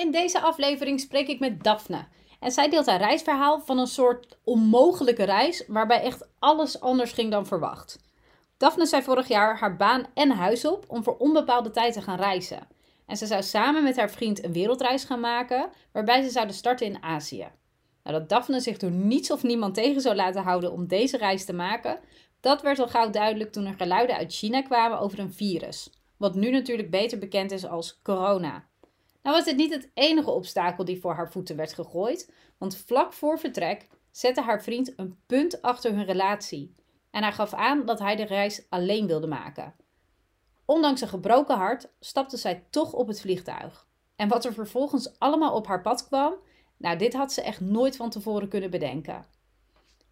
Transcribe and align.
In 0.00 0.10
deze 0.10 0.40
aflevering 0.40 1.00
spreek 1.00 1.28
ik 1.28 1.40
met 1.40 1.64
Daphne. 1.64 2.04
En 2.38 2.52
zij 2.52 2.70
deelt 2.70 2.86
haar 2.86 2.98
reisverhaal 2.98 3.60
van 3.60 3.78
een 3.78 3.86
soort 3.86 4.38
onmogelijke 4.44 5.22
reis 5.24 5.64
waarbij 5.66 6.00
echt 6.00 6.28
alles 6.38 6.80
anders 6.80 7.12
ging 7.12 7.30
dan 7.30 7.46
verwacht. 7.46 7.98
Daphne 8.56 8.86
zei 8.86 9.02
vorig 9.02 9.28
jaar 9.28 9.58
haar 9.58 9.76
baan 9.76 10.06
en 10.14 10.30
huis 10.30 10.64
op 10.64 10.84
om 10.88 11.02
voor 11.02 11.16
onbepaalde 11.16 11.70
tijd 11.70 11.92
te 11.92 12.02
gaan 12.02 12.18
reizen. 12.18 12.68
En 13.06 13.16
ze 13.16 13.26
zou 13.26 13.42
samen 13.42 13.82
met 13.82 13.96
haar 13.96 14.10
vriend 14.10 14.44
een 14.44 14.52
wereldreis 14.52 15.04
gaan 15.04 15.20
maken 15.20 15.70
waarbij 15.92 16.22
ze 16.22 16.30
zouden 16.30 16.54
starten 16.54 16.86
in 16.86 17.02
Azië. 17.02 17.48
Nou, 18.02 18.18
dat 18.18 18.28
Daphne 18.28 18.60
zich 18.60 18.78
door 18.78 18.90
niets 18.90 19.30
of 19.30 19.42
niemand 19.42 19.74
tegen 19.74 20.00
zou 20.00 20.14
laten 20.14 20.42
houden 20.42 20.72
om 20.72 20.86
deze 20.86 21.16
reis 21.16 21.44
te 21.44 21.52
maken, 21.52 21.98
dat 22.40 22.62
werd 22.62 22.78
al 22.78 22.88
gauw 22.88 23.10
duidelijk 23.10 23.52
toen 23.52 23.66
er 23.66 23.74
geluiden 23.74 24.16
uit 24.16 24.32
China 24.32 24.62
kwamen 24.62 24.98
over 24.98 25.18
een 25.18 25.32
virus. 25.32 25.90
Wat 26.16 26.34
nu 26.34 26.50
natuurlijk 26.50 26.90
beter 26.90 27.18
bekend 27.18 27.50
is 27.50 27.66
als 27.66 28.00
corona. 28.02 28.68
Nou 29.22 29.36
was 29.36 29.44
dit 29.44 29.56
niet 29.56 29.72
het 29.72 29.90
enige 29.94 30.30
obstakel 30.30 30.84
die 30.84 31.00
voor 31.00 31.14
haar 31.14 31.30
voeten 31.30 31.56
werd 31.56 31.72
gegooid, 31.72 32.32
want 32.58 32.76
vlak 32.76 33.12
voor 33.12 33.38
vertrek 33.38 33.88
zette 34.10 34.40
haar 34.40 34.62
vriend 34.62 34.92
een 34.98 35.18
punt 35.26 35.62
achter 35.62 35.94
hun 35.94 36.04
relatie 36.04 36.74
en 37.10 37.22
hij 37.22 37.32
gaf 37.32 37.54
aan 37.54 37.84
dat 37.84 37.98
hij 37.98 38.16
de 38.16 38.24
reis 38.24 38.66
alleen 38.68 39.06
wilde 39.06 39.26
maken. 39.26 39.74
Ondanks 40.64 41.00
een 41.00 41.08
gebroken 41.08 41.56
hart 41.56 41.88
stapte 42.00 42.36
zij 42.36 42.66
toch 42.70 42.92
op 42.92 43.08
het 43.08 43.20
vliegtuig. 43.20 43.88
En 44.16 44.28
wat 44.28 44.44
er 44.44 44.52
vervolgens 44.52 45.18
allemaal 45.18 45.54
op 45.54 45.66
haar 45.66 45.82
pad 45.82 46.06
kwam, 46.06 46.34
nou, 46.76 46.98
dit 46.98 47.14
had 47.14 47.32
ze 47.32 47.42
echt 47.42 47.60
nooit 47.60 47.96
van 47.96 48.10
tevoren 48.10 48.48
kunnen 48.48 48.70
bedenken. 48.70 49.26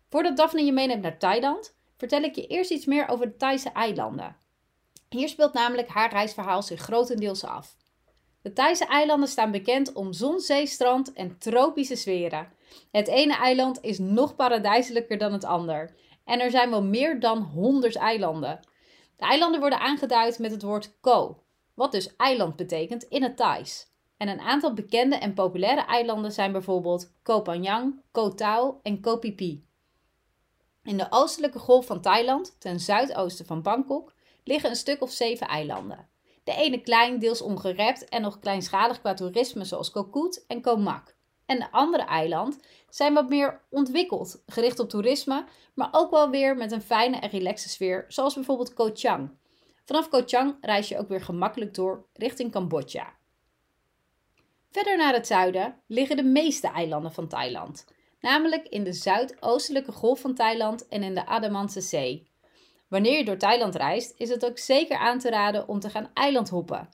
Voordat 0.09 0.37
Daphne 0.37 0.65
je 0.65 0.72
meeneemt 0.72 1.03
naar 1.03 1.19
Thailand, 1.19 1.77
vertel 1.97 2.22
ik 2.22 2.34
je 2.34 2.47
eerst 2.47 2.70
iets 2.70 2.87
meer 2.87 3.09
over 3.09 3.27
de 3.27 3.37
Thaise 3.37 3.70
eilanden. 3.70 4.37
Hier 5.09 5.28
speelt 5.28 5.53
namelijk 5.53 5.89
haar 5.89 6.11
reisverhaal 6.11 6.62
zich 6.62 6.81
grotendeels 6.81 7.45
af. 7.45 7.77
De 8.48 8.54
Thaise 8.54 8.84
eilanden 8.84 9.28
staan 9.28 9.50
bekend 9.50 9.92
om 9.92 10.12
zon, 10.12 10.41
zee, 10.41 10.66
strand 10.66 11.12
en 11.12 11.38
tropische 11.38 11.96
sferen. 11.96 12.52
Het 12.91 13.08
ene 13.08 13.36
eiland 13.36 13.78
is 13.82 13.98
nog 13.98 14.36
paradijselijker 14.36 15.18
dan 15.18 15.32
het 15.32 15.44
ander. 15.44 15.94
En 16.24 16.41
er 16.41 16.50
zijn 16.50 16.70
wel 16.70 16.82
meer 16.82 17.20
dan 17.20 17.38
100 17.38 17.96
eilanden. 17.96 18.60
De 19.16 19.24
eilanden 19.24 19.60
worden 19.60 19.80
aangeduid 19.80 20.38
met 20.38 20.50
het 20.50 20.62
woord 20.62 21.00
ko, 21.00 21.42
wat 21.74 21.92
dus 21.92 22.16
eiland 22.16 22.56
betekent 22.56 23.02
in 23.02 23.22
het 23.22 23.36
Thais. 23.36 23.92
En 24.16 24.28
een 24.28 24.41
aantal 24.41 24.74
bekende 24.74 25.16
en 25.16 25.34
populaire 25.34 25.84
eilanden 25.84 26.32
zijn 26.32 26.52
bijvoorbeeld 26.52 27.12
Koh 27.22 27.42
Phangan, 27.42 28.02
Koh 28.10 28.34
Tao 28.34 28.80
en 28.82 29.00
Koh 29.00 29.20
Phi 29.20 29.34
Phi. 29.34 29.64
In 30.82 30.96
de 30.96 31.06
oostelijke 31.10 31.58
golf 31.58 31.86
van 31.86 32.00
Thailand, 32.00 32.60
ten 32.60 32.80
zuidoosten 32.80 33.46
van 33.46 33.62
Bangkok, 33.62 34.14
liggen 34.44 34.70
een 34.70 34.76
stuk 34.76 35.02
of 35.02 35.10
zeven 35.10 35.48
eilanden. 35.48 36.08
De 36.48 36.54
ene 36.54 36.80
klein, 36.80 37.18
deels 37.18 37.42
ongerept 37.42 38.08
en 38.08 38.22
nog 38.22 38.38
kleinschalig 38.38 39.00
qua 39.00 39.14
toerisme 39.14 39.64
zoals 39.64 39.91
Koh 39.91 40.10
Koet 40.10 40.44
en 40.46 40.62
Koh 40.62 40.78
Mak. 40.78 41.14
En 41.47 41.59
de 41.59 41.70
andere 41.70 42.03
eilanden 42.03 42.60
zijn 42.88 43.14
wat 43.14 43.28
meer 43.28 43.60
ontwikkeld, 43.70 44.42
gericht 44.47 44.78
op 44.78 44.88
toerisme, 44.88 45.44
maar 45.75 45.88
ook 45.91 46.10
wel 46.10 46.31
weer 46.31 46.56
met 46.56 46.72
een 46.72 46.82
fijne 46.82 47.16
en 47.16 47.31
relaxe 47.31 47.69
sfeer, 47.69 48.04
zoals 48.08 48.34
bijvoorbeeld 48.34 48.75
Koh 48.75 48.91
Chang. 48.94 49.31
Vanaf 49.84 50.08
Koh 50.08 50.22
Chang 50.26 50.56
reis 50.60 50.88
je 50.88 50.98
ook 50.98 51.08
weer 51.08 51.20
gemakkelijk 51.20 51.75
door 51.75 52.06
richting 52.12 52.53
Cambodja. 52.53 53.16
Verder 54.70 54.97
naar 54.97 55.12
het 55.12 55.26
zuiden 55.26 55.81
liggen 55.87 56.16
de 56.16 56.25
meeste 56.25 56.69
eilanden 56.69 57.12
van 57.12 57.28
Thailand, 57.28 57.87
namelijk 58.20 58.69
in 58.69 58.84
de 58.84 58.92
zuidoostelijke 58.92 59.92
golf 59.92 60.20
van 60.20 60.34
Thailand 60.34 60.88
en 60.88 61.03
in 61.03 61.14
de 61.14 61.26
Andamanse 61.26 61.81
Zee. 61.81 62.28
Wanneer 62.88 63.19
je 63.19 63.25
door 63.25 63.37
Thailand 63.37 63.75
reist, 63.75 64.15
is 64.16 64.28
het 64.28 64.47
ook 64.47 64.59
zeker 64.59 64.97
aan 64.97 65.19
te 65.19 65.31
raden 65.31 65.69
om 65.69 65.81
te 65.81 65.91
gaan 65.91 66.10
eilandhoppen. 66.15 66.88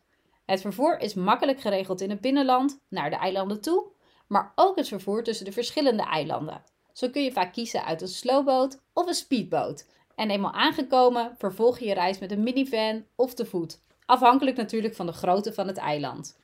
Het 0.45 0.61
vervoer 0.61 1.01
is 1.01 1.15
makkelijk 1.15 1.61
geregeld 1.61 2.01
in 2.01 2.11
het 2.11 2.21
binnenland 2.21 2.81
naar 2.89 3.11
de 3.11 3.17
eilanden 3.17 3.61
toe, 3.61 3.87
maar 4.27 4.53
ook 4.55 4.77
het 4.77 4.89
vervoer 4.89 5.23
tussen 5.23 5.45
de 5.45 5.53
verschillende 5.53 6.03
eilanden. 6.03 6.65
Zo 6.93 7.09
kun 7.09 7.23
je 7.23 7.33
vaak 7.33 7.53
kiezen 7.53 7.85
uit 7.85 8.03
een 8.03 8.09
slowboot 8.09 8.81
of 8.93 9.07
een 9.07 9.15
speedboot. 9.15 9.87
En 10.15 10.31
eenmaal 10.31 10.53
aangekomen 10.53 11.35
vervolg 11.39 11.79
je 11.79 11.87
je 11.87 11.95
reis 11.95 12.19
met 12.19 12.31
een 12.31 12.43
minivan 12.43 13.05
of 13.15 13.35
te 13.35 13.47
voet, 13.47 13.81
afhankelijk 14.07 14.57
natuurlijk 14.57 14.95
van 14.95 15.07
de 15.07 15.13
grootte 15.13 15.53
van 15.53 15.67
het 15.67 15.77
eiland. 15.77 16.39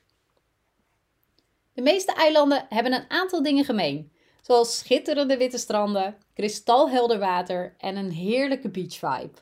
De 1.73 1.81
meeste 1.81 2.13
eilanden 2.13 2.65
hebben 2.69 2.93
een 2.93 3.09
aantal 3.09 3.43
dingen 3.43 3.65
gemeen, 3.65 4.11
zoals 4.41 4.77
schitterende 4.77 5.37
witte 5.37 5.57
stranden, 5.57 6.17
kristalhelder 6.33 7.19
water 7.19 7.75
en 7.77 7.95
een 7.95 8.11
heerlijke 8.11 8.69
beach 8.69 8.95
vibe. 8.95 9.39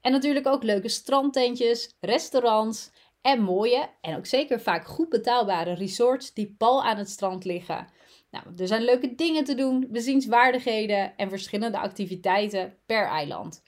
En 0.00 0.12
natuurlijk 0.12 0.46
ook 0.46 0.62
leuke 0.62 0.88
strandtentjes, 0.88 1.94
restaurants 2.00 2.90
en 3.22 3.42
mooie 3.42 3.88
en 4.00 4.16
ook 4.16 4.26
zeker 4.26 4.60
vaak 4.60 4.86
goed 4.86 5.08
betaalbare 5.08 5.72
resorts 5.72 6.32
die 6.32 6.54
pal 6.58 6.84
aan 6.84 6.96
het 6.96 7.10
strand 7.10 7.44
liggen. 7.44 7.86
Nou, 8.30 8.44
er 8.56 8.66
zijn 8.66 8.82
leuke 8.82 9.14
dingen 9.14 9.44
te 9.44 9.54
doen, 9.54 9.86
bezienswaardigheden 9.90 11.16
en 11.16 11.28
verschillende 11.28 11.78
activiteiten 11.78 12.78
per 12.86 13.06
eiland. 13.06 13.62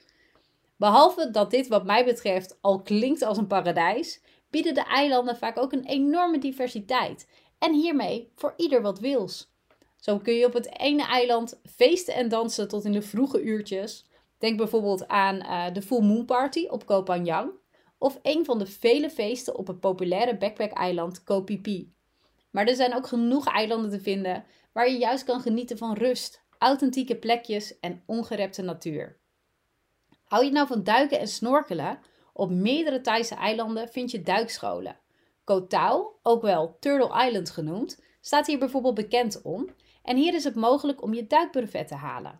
Behalve 0.77 1.31
dat 1.31 1.51
dit 1.51 1.67
wat 1.67 1.85
mij 1.85 2.05
betreft 2.05 2.57
al 2.61 2.81
klinkt 2.81 3.21
als 3.21 3.37
een 3.37 3.47
paradijs, 3.47 4.21
bieden 4.49 4.73
de 4.73 4.83
eilanden 4.83 5.37
vaak 5.37 5.57
ook 5.57 5.71
een 5.71 5.85
enorme 5.85 6.37
diversiteit 6.37 7.29
en 7.59 7.73
hiermee 7.73 8.31
voor 8.35 8.53
ieder 8.57 8.81
wat 8.81 8.99
wils. 8.99 9.55
Zo 9.99 10.17
kun 10.17 10.33
je 10.33 10.45
op 10.45 10.53
het 10.53 10.79
ene 10.79 11.05
eiland 11.05 11.59
feesten 11.75 12.13
en 12.13 12.29
dansen 12.29 12.67
tot 12.67 12.85
in 12.85 12.91
de 12.91 13.01
vroege 13.01 13.41
uurtjes. 13.41 14.05
Denk 14.37 14.57
bijvoorbeeld 14.57 15.07
aan 15.07 15.35
uh, 15.35 15.73
de 15.73 15.81
Full 15.81 16.01
Moon 16.01 16.25
Party 16.25 16.65
op 16.69 16.85
Koh 16.85 17.05
Phangan. 17.05 17.51
Of 17.97 18.19
een 18.21 18.45
van 18.45 18.59
de 18.59 18.65
vele 18.65 19.09
feesten 19.09 19.57
op 19.57 19.67
het 19.67 19.79
populaire 19.79 20.37
backpack-eiland 20.37 21.23
Koh 21.23 21.45
Phi 21.45 21.59
Phi. 21.61 21.91
Maar 22.51 22.67
er 22.67 22.75
zijn 22.75 22.95
ook 22.95 23.07
genoeg 23.07 23.47
eilanden 23.47 23.91
te 23.91 23.99
vinden 23.99 24.45
waar 24.73 24.89
je 24.89 24.97
juist 24.97 25.23
kan 25.23 25.41
genieten 25.41 25.77
van 25.77 25.93
rust, 25.93 26.41
authentieke 26.57 27.15
plekjes 27.15 27.79
en 27.79 28.03
ongerepte 28.05 28.61
natuur. 28.61 29.17
Hou 30.23 30.45
je 30.45 30.51
nou 30.51 30.67
van 30.67 30.83
duiken 30.83 31.19
en 31.19 31.27
snorkelen? 31.27 31.99
Op 32.33 32.49
meerdere 32.49 33.01
Thaise 33.01 33.35
eilanden 33.35 33.89
vind 33.89 34.11
je 34.11 34.21
duikscholen. 34.21 34.97
Koh 35.43 35.67
Tao, 35.67 36.19
ook 36.23 36.41
wel 36.41 36.77
Turtle 36.79 37.25
Island 37.25 37.49
genoemd, 37.49 38.01
staat 38.21 38.47
hier 38.47 38.59
bijvoorbeeld 38.59 38.93
bekend 38.93 39.41
om 39.41 39.69
en 40.07 40.17
hier 40.17 40.33
is 40.33 40.43
het 40.43 40.55
mogelijk 40.55 41.01
om 41.03 41.13
je 41.13 41.27
duikbrevet 41.27 41.87
te 41.87 41.95
halen. 41.95 42.39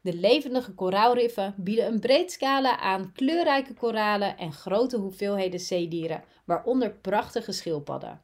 De 0.00 0.14
levendige 0.14 0.74
koraalriffen 0.74 1.54
bieden 1.56 1.86
een 1.86 2.00
breed 2.00 2.32
scala 2.32 2.78
aan 2.78 3.12
kleurrijke 3.12 3.74
koralen 3.74 4.38
en 4.38 4.52
grote 4.52 4.96
hoeveelheden 4.96 5.60
zeedieren, 5.60 6.24
waaronder 6.44 6.90
prachtige 6.90 7.52
schildpadden. 7.52 8.22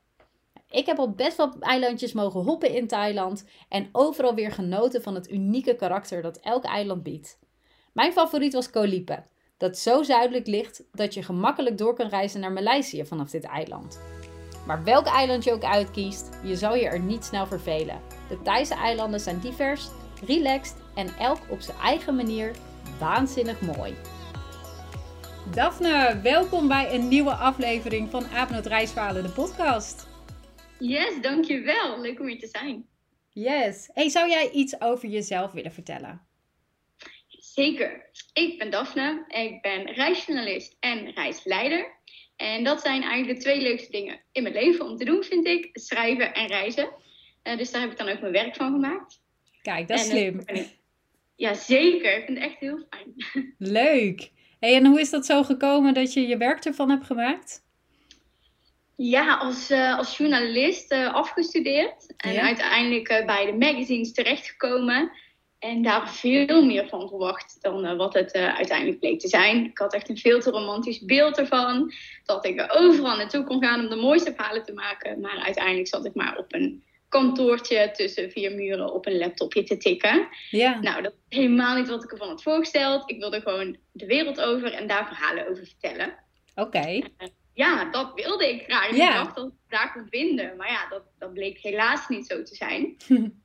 Ik 0.70 0.86
heb 0.86 0.98
op 0.98 1.16
best 1.16 1.36
wel 1.36 1.52
eilandjes 1.60 2.12
mogen 2.12 2.40
hoppen 2.40 2.74
in 2.74 2.86
Thailand 2.86 3.44
en 3.68 3.88
overal 3.92 4.34
weer 4.34 4.52
genoten 4.52 5.02
van 5.02 5.14
het 5.14 5.30
unieke 5.30 5.76
karakter 5.76 6.22
dat 6.22 6.36
elk 6.40 6.64
eiland 6.64 7.02
biedt. 7.02 7.38
Mijn 7.92 8.12
favoriet 8.12 8.52
was 8.52 8.70
Koh 8.70 8.86
Lipe, 8.86 9.22
dat 9.56 9.78
zo 9.78 10.02
zuidelijk 10.02 10.46
ligt 10.46 10.84
dat 10.92 11.14
je 11.14 11.22
gemakkelijk 11.22 11.78
door 11.78 11.94
kan 11.94 12.08
reizen 12.08 12.40
naar 12.40 12.52
Maleisië 12.52 13.06
vanaf 13.06 13.30
dit 13.30 13.44
eiland. 13.44 14.00
Maar 14.66 14.84
welk 14.84 15.06
eiland 15.06 15.44
je 15.44 15.52
ook 15.52 15.64
uitkiest, 15.64 16.28
je 16.42 16.56
zal 16.56 16.74
je 16.74 16.88
er 16.88 17.00
niet 17.00 17.24
snel 17.24 17.46
vervelen. 17.46 18.00
De 18.28 18.42
Thaise 18.42 18.74
eilanden 18.74 19.20
zijn 19.20 19.40
divers, 19.40 19.88
relaxed 20.26 20.76
en 20.94 21.08
elk 21.18 21.38
op 21.48 21.60
zijn 21.60 21.78
eigen 21.78 22.16
manier 22.16 22.54
waanzinnig 22.98 23.60
mooi. 23.60 23.94
Daphne, 25.54 26.20
welkom 26.22 26.68
bij 26.68 26.94
een 26.94 27.08
nieuwe 27.08 27.34
aflevering 27.34 28.10
van 28.10 28.26
Apenot 28.26 28.66
Reisverhalen, 28.66 29.22
de 29.22 29.30
podcast. 29.30 30.08
Yes, 30.78 31.20
dankjewel. 31.20 32.00
Leuk 32.00 32.20
om 32.20 32.26
hier 32.26 32.38
te 32.38 32.46
zijn. 32.46 32.86
Yes. 33.28 33.90
Hey, 33.92 34.08
zou 34.08 34.28
jij 34.28 34.50
iets 34.50 34.80
over 34.80 35.08
jezelf 35.08 35.52
willen 35.52 35.72
vertellen? 35.72 36.20
Zeker. 37.28 38.10
Ik 38.32 38.58
ben 38.58 38.70
Daphne. 38.70 39.24
Ik 39.28 39.62
ben 39.62 39.92
reisjournalist 39.92 40.76
en 40.80 41.10
reisleider. 41.10 42.00
En 42.36 42.64
dat 42.64 42.80
zijn 42.80 43.02
eigenlijk 43.02 43.38
de 43.38 43.44
twee 43.44 43.60
leukste 43.60 43.90
dingen 43.90 44.20
in 44.32 44.42
mijn 44.42 44.54
leven 44.54 44.84
om 44.84 44.96
te 44.96 45.04
doen, 45.04 45.22
vind 45.22 45.46
ik. 45.46 45.68
Schrijven 45.72 46.34
en 46.34 46.46
reizen. 46.46 46.88
Uh, 47.44 47.56
dus 47.56 47.70
daar 47.70 47.80
heb 47.80 47.90
ik 47.90 47.98
dan 47.98 48.08
ook 48.08 48.20
mijn 48.20 48.32
werk 48.32 48.56
van 48.56 48.72
gemaakt. 48.72 49.20
Kijk, 49.62 49.88
dat 49.88 49.98
is 49.98 50.08
en, 50.08 50.10
slim. 50.10 50.68
ja, 51.36 51.54
zeker. 51.54 52.16
Ik 52.16 52.24
vind 52.24 52.38
het 52.38 52.46
echt 52.46 52.58
heel 52.58 52.86
fijn. 52.90 53.14
Leuk. 53.58 54.30
Hey, 54.60 54.74
en 54.76 54.86
hoe 54.86 55.00
is 55.00 55.10
dat 55.10 55.26
zo 55.26 55.42
gekomen 55.42 55.94
dat 55.94 56.12
je 56.12 56.26
je 56.26 56.36
werk 56.36 56.64
ervan 56.64 56.90
hebt 56.90 57.06
gemaakt? 57.06 57.64
Ja, 58.96 59.34
als, 59.36 59.70
uh, 59.70 59.98
als 59.98 60.16
journalist 60.16 60.92
afgestudeerd. 60.92 62.14
En 62.16 62.32
Ja. 62.32 62.40
uiteindelijk 62.40 63.08
bij 63.26 63.46
de 63.46 63.52
magazines 63.52 64.12
terechtgekomen. 64.12 65.10
En 65.62 65.82
daar 65.82 66.10
veel 66.10 66.64
meer 66.64 66.88
van 66.88 67.08
verwacht 67.08 67.58
dan 67.60 67.84
uh, 67.84 67.96
wat 67.96 68.14
het 68.14 68.34
uh, 68.34 68.56
uiteindelijk 68.56 68.98
bleek 68.98 69.20
te 69.20 69.28
zijn. 69.28 69.64
Ik 69.64 69.78
had 69.78 69.94
echt 69.94 70.08
een 70.08 70.16
veel 70.16 70.40
te 70.40 70.50
romantisch 70.50 71.04
beeld 71.04 71.38
ervan. 71.38 71.92
Dat 72.24 72.46
ik 72.46 72.60
er 72.60 72.70
overal 72.70 73.16
naartoe 73.16 73.44
kon 73.44 73.64
gaan 73.64 73.80
om 73.80 73.88
de 73.88 73.96
mooiste 73.96 74.34
verhalen 74.34 74.64
te 74.64 74.72
maken. 74.72 75.20
Maar 75.20 75.36
uiteindelijk 75.36 75.88
zat 75.88 76.04
ik 76.04 76.14
maar 76.14 76.38
op 76.38 76.54
een 76.54 76.84
kantoortje 77.08 77.90
tussen 77.92 78.30
vier 78.30 78.54
muren 78.54 78.92
op 78.92 79.06
een 79.06 79.18
laptopje 79.18 79.62
te 79.62 79.76
tikken. 79.76 80.28
Ja. 80.50 80.80
Nou, 80.80 81.02
dat 81.02 81.12
is 81.28 81.36
helemaal 81.36 81.76
niet 81.76 81.88
wat 81.88 82.04
ik 82.04 82.12
ervan 82.12 82.28
had 82.28 82.42
voorgesteld. 82.42 83.10
Ik 83.10 83.18
wilde 83.18 83.40
gewoon 83.40 83.76
de 83.92 84.06
wereld 84.06 84.40
over 84.40 84.72
en 84.72 84.86
daar 84.86 85.06
verhalen 85.06 85.48
over 85.48 85.66
vertellen. 85.66 86.14
Oké. 86.54 87.02
Ja, 87.54 87.90
dat 87.90 88.12
wilde 88.14 88.48
ik 88.48 88.62
graag. 88.62 88.96
Ja. 88.96 89.08
Ik 89.08 89.14
dacht 89.14 89.36
dat 89.36 89.46
ik 89.46 89.52
daar 89.68 89.92
kon 89.92 90.06
vinden. 90.10 90.56
Maar 90.56 90.70
ja, 90.70 90.88
dat, 90.88 91.02
dat 91.18 91.32
bleek 91.32 91.58
helaas 91.58 92.08
niet 92.08 92.26
zo 92.26 92.42
te 92.42 92.54
zijn. 92.54 92.96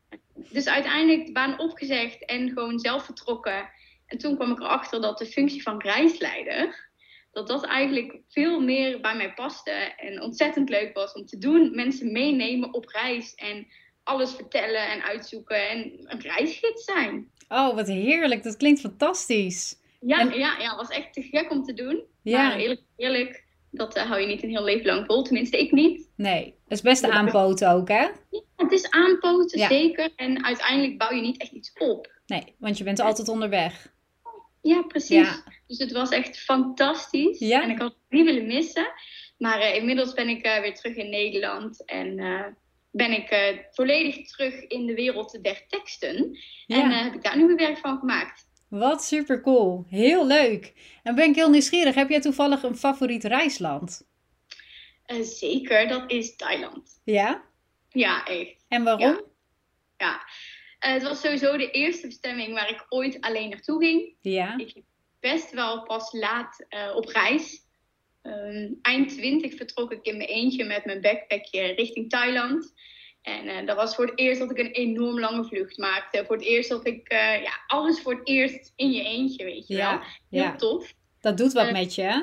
Dus 0.51 0.67
uiteindelijk 0.67 1.25
de 1.25 1.31
baan 1.31 1.59
opgezegd 1.59 2.25
en 2.25 2.49
gewoon 2.49 2.79
zelf 2.79 3.05
vertrokken. 3.05 3.69
En 4.05 4.17
toen 4.17 4.35
kwam 4.35 4.51
ik 4.51 4.59
erachter 4.59 5.01
dat 5.01 5.17
de 5.17 5.25
functie 5.25 5.61
van 5.61 5.81
reisleider, 5.81 6.89
dat 7.31 7.47
dat 7.47 7.65
eigenlijk 7.65 8.19
veel 8.29 8.59
meer 8.59 9.01
bij 9.01 9.15
mij 9.15 9.33
paste. 9.33 9.71
En 9.97 10.21
ontzettend 10.21 10.69
leuk 10.69 10.93
was 10.93 11.13
om 11.13 11.25
te 11.25 11.37
doen. 11.37 11.75
Mensen 11.75 12.11
meenemen 12.11 12.73
op 12.73 12.85
reis 12.87 13.35
en 13.35 13.67
alles 14.03 14.31
vertellen 14.31 14.89
en 14.89 15.03
uitzoeken. 15.03 15.69
En 15.69 15.91
een 16.03 16.21
reisgids 16.21 16.83
zijn. 16.83 17.31
Oh, 17.49 17.75
wat 17.75 17.87
heerlijk. 17.87 18.43
Dat 18.43 18.57
klinkt 18.57 18.79
fantastisch. 18.79 19.75
Ja, 19.99 20.19
En- 20.19 20.39
ja, 20.39 20.57
ja, 20.59 20.75
was 20.75 20.89
echt 20.89 21.13
te 21.13 21.21
gek 21.21 21.51
om 21.51 21.63
te 21.63 21.73
doen. 21.73 22.03
Ja. 22.21 22.47
Maar 22.47 22.57
eerlijk, 22.57 22.81
eerlijk 22.95 23.45
dat 23.77 23.95
eh, 23.95 24.03
hou 24.03 24.21
je 24.21 24.27
niet 24.27 24.43
een 24.43 24.49
heel 24.49 24.63
leven 24.63 24.85
lang 24.85 25.05
vol. 25.05 25.23
Tenminste, 25.23 25.59
ik 25.59 25.71
niet. 25.71 26.09
Nee, 26.15 26.43
dat 26.67 26.77
is 26.77 26.81
best 26.81 27.03
aanpoten 27.09 27.71
ook, 27.71 27.87
hè? 27.87 28.07
Het 28.55 28.71
is 28.71 28.89
aanpoten, 28.89 29.59
Ja. 29.59 29.67
zeker. 29.67 30.09
En 30.15 30.45
uiteindelijk 30.45 30.97
bouw 30.97 31.11
je 31.13 31.21
niet 31.21 31.37
echt 31.41 31.51
iets 31.51 31.71
op. 31.77 32.11
Nee, 32.25 32.55
want 32.59 32.77
je 32.77 32.83
bent 32.83 32.99
altijd 32.99 33.27
onderweg. 33.29 33.93
Ja, 34.61 34.81
precies. 34.81 35.09
Ja. 35.27 35.43
Dus 35.67 35.77
het 35.77 35.91
was 35.91 36.09
echt 36.09 36.37
fantastisch. 36.39 37.39
Ja. 37.39 37.63
En 37.63 37.69
ik 37.69 37.77
had 37.79 37.87
het 37.91 38.01
niet 38.09 38.25
willen 38.25 38.45
missen. 38.47 38.87
Maar 39.37 39.59
eh, 39.59 39.75
inmiddels 39.75 40.13
ben 40.13 40.29
ik 40.29 40.41
eh, 40.45 40.59
weer 40.61 40.75
terug 40.75 40.95
in 40.95 41.09
Nederland. 41.09 41.85
En 41.85 42.15
ben 42.91 43.11
ik 43.11 43.55
volledig 43.71 44.27
terug 44.27 44.61
in 44.67 44.85
de 44.85 44.93
wereld 44.93 45.43
der 45.43 45.63
teksten. 45.67 46.15
En 46.67 46.77
Ja. 46.77 46.89
heb 47.03 47.13
ik 47.13 47.23
daar 47.23 47.37
nu 47.37 47.45
mijn 47.45 47.57
werk 47.57 47.77
van 47.77 47.97
gemaakt. 47.99 48.46
Wat 48.67 49.03
super 49.03 49.41
cool. 49.41 49.85
Heel 49.89 50.27
leuk. 50.27 50.73
En 51.03 51.15
ben 51.15 51.29
ik 51.29 51.35
heel 51.35 51.49
nieuwsgierig. 51.49 51.95
Heb 51.95 52.09
jij 52.09 52.21
toevallig 52.21 52.63
een 52.63 52.77
favoriet 52.77 53.23
reisland? 53.23 54.07
Eh, 55.05 55.21
zeker, 55.21 55.87
dat 55.87 56.11
is 56.11 56.35
Thailand. 56.35 57.01
Ja? 57.03 57.43
Ja, 57.89 58.25
echt. 58.25 58.65
En 58.67 58.83
waarom? 58.83 59.21
Ja. 59.97 60.21
Eh, 60.79 60.91
het 60.91 61.03
was 61.03 61.21
sowieso 61.21 61.57
de 61.57 61.71
eerste 61.71 62.07
bestemming 62.07 62.53
waar 62.53 62.69
ik 62.69 62.85
ooit 62.89 63.21
alleen 63.21 63.49
naartoe 63.49 63.83
ging. 63.83 64.15
Ja. 64.21 64.57
Ik 64.57 64.81
best 65.19 65.51
wel 65.51 65.83
pas 65.83 66.13
laat 66.13 66.65
eh, 66.69 66.95
op 66.95 67.05
reis. 67.05 67.65
Ehm, 68.21 68.73
eind 68.81 69.09
20 69.09 69.55
vertrok 69.55 69.91
ik 69.91 70.05
in 70.05 70.17
mijn 70.17 70.29
eentje 70.29 70.63
met 70.63 70.85
mijn 70.85 71.01
backpackje 71.01 71.61
richting 71.61 72.09
Thailand. 72.09 72.73
En 73.27 73.47
eh, 73.47 73.65
dat 73.65 73.75
was 73.75 73.95
voor 73.95 74.05
het 74.05 74.19
eerst 74.19 74.39
dat 74.39 74.51
ik 74.51 74.57
een 74.57 74.71
enorm 74.71 75.19
lange 75.19 75.43
vlucht 75.43 75.77
maakte. 75.77 76.23
Voor 76.27 76.35
het 76.35 76.45
eerst 76.45 76.69
dat 76.69 76.87
ik, 76.87 77.07
eh, 77.07 77.41
ja, 77.43 77.51
alles 77.67 78.01
voor 78.01 78.13
het 78.13 78.27
eerst 78.27 78.73
in 78.75 78.91
je 78.91 79.03
eentje, 79.03 79.43
weet 79.45 79.67
je 79.67 79.75
wel. 79.75 79.83
Ja. 79.91 80.01
Heel 80.29 80.41
Ja. 80.41 80.55
tof. 80.55 80.93
Dat 81.21 81.37
doet 81.37 81.53
wat 81.53 81.65
Eh, 81.65 81.71
met 81.71 81.95
je, 81.95 82.01
hè? 82.01 82.21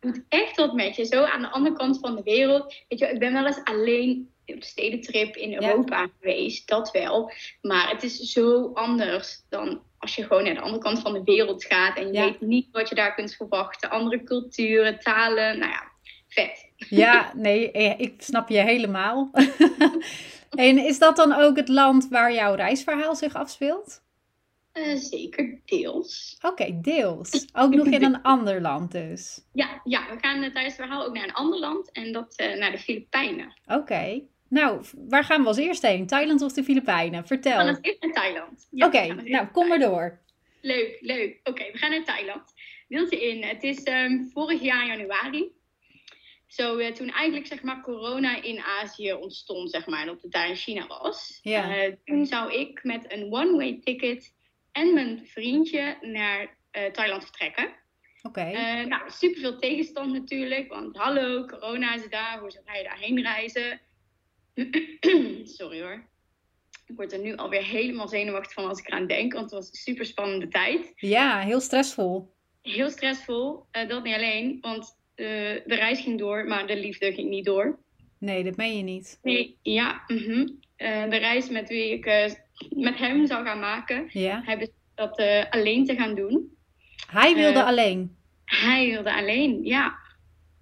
doet 0.00 0.22
echt 0.28 0.56
wat 0.56 0.72
met 0.74 0.96
je. 0.96 1.04
Zo 1.04 1.22
aan 1.24 1.40
de 1.42 1.48
andere 1.50 1.76
kant 1.76 1.98
van 1.98 2.16
de 2.16 2.22
wereld. 2.22 2.62
Weet 2.88 2.98
je, 2.98 3.04
wel, 3.04 3.14
ik 3.14 3.20
ben 3.20 3.32
wel 3.32 3.46
eens 3.46 3.64
alleen 3.64 4.30
op 4.46 4.62
stedentrip 4.62 5.36
in 5.36 5.54
Europa 5.54 6.08
geweest. 6.20 6.68
Dat 6.68 6.90
wel. 6.90 7.32
Maar 7.62 7.90
het 7.90 8.02
is 8.02 8.16
zo 8.16 8.70
anders 8.74 9.42
dan 9.48 9.82
als 9.98 10.16
je 10.16 10.22
gewoon 10.22 10.44
naar 10.44 10.54
de 10.54 10.60
andere 10.60 10.82
kant 10.82 11.00
van 11.00 11.12
de 11.12 11.22
wereld 11.24 11.64
gaat. 11.64 11.96
En 11.96 12.12
je 12.12 12.20
weet 12.20 12.40
niet 12.40 12.68
wat 12.72 12.88
je 12.88 12.94
daar 12.94 13.14
kunt 13.14 13.34
verwachten. 13.34 13.90
Andere 13.90 14.22
culturen, 14.24 14.98
talen. 14.98 15.58
Nou 15.58 15.70
ja, 15.70 15.82
vet. 16.28 16.70
Ja, 16.76 17.32
nee, 17.36 17.70
ik 17.96 18.14
snap 18.18 18.48
je 18.48 18.58
helemaal. 18.58 19.30
En 20.56 20.78
is 20.78 20.98
dat 20.98 21.16
dan 21.16 21.32
ook 21.32 21.56
het 21.56 21.68
land 21.68 22.08
waar 22.08 22.32
jouw 22.32 22.54
reisverhaal 22.54 23.16
zich 23.16 23.34
afspeelt? 23.34 24.02
Eh, 24.72 24.96
zeker 24.96 25.60
deels. 25.64 26.38
Oké, 26.42 26.80
deels. 26.80 27.46
Ook 27.52 27.74
nog 27.74 27.86
in 27.86 28.02
een 28.14 28.22
ander 28.22 28.60
land 28.60 28.92
dus. 28.92 29.40
Ja, 29.52 29.80
ja, 29.84 30.00
we 30.10 30.18
gaan 30.20 30.40
tijdens 30.40 30.64
het 30.64 30.74
verhaal 30.74 31.06
ook 31.06 31.14
naar 31.14 31.24
een 31.24 31.32
ander 31.34 31.58
land. 31.58 31.92
En 31.92 32.12
dat 32.12 32.36
eh, 32.36 32.58
naar 32.58 32.70
de 32.70 32.78
Filipijnen. 32.78 33.52
Oké. 33.66 34.20
Nou, 34.48 34.84
waar 35.08 35.24
gaan 35.24 35.42
we 35.42 35.48
als 35.48 35.56
eerste 35.56 35.86
heen? 35.86 36.06
Thailand 36.06 36.42
of 36.42 36.52
de 36.52 36.64
Filipijnen? 36.64 37.20
We 37.20 37.26
Vertel. 37.26 37.52
gaan 37.52 37.68
Oké, 37.68 37.76
als 37.76 37.80
eerst 37.82 38.02
naar 38.02 38.12
Thailand. 38.12 38.68
Ja, 38.70 38.90
we 38.90 38.96
gaan 38.96 39.10
als 39.10 39.18
eerst 39.18 39.32
nou 39.32 39.46
kom 39.46 39.68
maar 39.68 39.78
Thailand. 39.78 40.00
door. 40.10 40.20
Leuk, 40.60 40.96
leuk. 41.00 41.40
Oké, 41.44 41.64
we 41.72 41.78
gaan 41.78 41.90
naar 41.90 42.04
Thailand. 42.04 42.42
Deeltje 42.88 43.28
in. 43.28 43.42
Het 43.42 43.62
is 43.62 43.82
ehm, 43.82 44.24
vorig 44.32 44.60
jaar 44.62 44.86
januari. 44.86 45.52
Zo, 46.52 46.76
eh, 46.76 46.92
toen 46.92 47.10
eigenlijk 47.10 47.46
zeg 47.46 47.62
maar 47.62 47.82
corona 47.82 48.42
in 48.42 48.60
Azië 48.60 49.12
ontstond, 49.12 49.70
zeg 49.70 49.86
maar, 49.86 50.06
dat 50.06 50.22
het 50.22 50.32
daar 50.32 50.48
in 50.48 50.56
China 50.56 50.86
was. 50.86 51.38
Ja. 51.42 51.76
Eh, 51.76 51.92
toen 52.04 52.26
zou 52.26 52.52
ik 52.52 52.84
met 52.84 53.12
een 53.12 53.32
one-way 53.32 53.80
ticket 53.84 54.34
en 54.72 54.94
mijn 54.94 55.26
vriendje 55.26 55.98
naar 56.00 56.56
eh, 56.70 56.90
Thailand 56.90 57.22
vertrekken. 57.22 57.72
Oké. 58.22 58.40
Eh 58.40 58.84
nou, 58.84 59.10
super 59.10 59.40
veel 59.40 59.58
tegenstand 59.58 60.12
natuurlijk, 60.12 60.68
want 60.68 60.96
hallo, 60.96 61.46
corona 61.46 61.94
is 61.94 62.08
daar, 62.08 62.38
hoe 62.38 62.50
zou 62.50 62.78
je 62.78 62.84
daarheen 62.84 63.22
reizen? 63.22 63.80
Sorry 65.58 65.82
hoor. 65.82 66.06
Ik 66.86 66.96
word 66.96 67.12
er 67.12 67.18
nu 67.18 67.36
alweer 67.36 67.64
helemaal 67.64 68.08
zenuwachtig 68.08 68.52
van 68.52 68.68
als 68.68 68.78
ik 68.78 68.86
eraan 68.86 69.06
denk, 69.06 69.32
want 69.32 69.44
het 69.44 69.54
was 69.54 69.68
een 69.68 69.74
super 69.74 70.04
spannende 70.04 70.48
tijd. 70.48 70.92
Ja, 70.96 71.40
heel 71.40 71.60
stressvol. 71.60 72.34
Heel 72.62 72.90
stressvol, 72.90 73.66
dat 73.70 74.04
niet 74.04 74.14
alleen, 74.14 74.58
want 74.60 75.00
de 75.14 75.62
reis 75.66 76.00
ging 76.00 76.18
door, 76.18 76.44
maar 76.44 76.66
de 76.66 76.76
liefde 76.76 77.12
ging 77.12 77.28
niet 77.28 77.44
door. 77.44 77.78
Nee, 78.18 78.44
dat 78.44 78.56
meen 78.56 78.76
je 78.76 78.82
niet. 78.82 79.18
Nee, 79.22 79.58
ja, 79.62 80.02
mhm. 80.06 80.48
Eh, 80.76 81.10
de 81.10 81.16
reis 81.16 81.48
met 81.48 81.68
wie 81.68 81.92
ik 81.92 82.06
eh, 82.06 82.30
met 82.70 82.98
hem 82.98 83.26
zou 83.26 83.44
gaan 83.44 83.58
maken, 83.60 84.06
Ja. 84.12 84.42
hij 84.44 84.58
besloot 84.58 84.76
dat 84.94 85.18
eh, 85.18 85.44
alleen 85.50 85.84
te 85.86 85.94
gaan 85.94 86.14
doen. 86.14 86.56
Hij 87.10 87.34
wilde 87.34 87.58
Eh. 87.58 87.66
alleen. 87.66 88.16
Hij 88.44 88.86
wilde 88.90 89.14
alleen, 89.14 89.64
ja. 89.64 89.94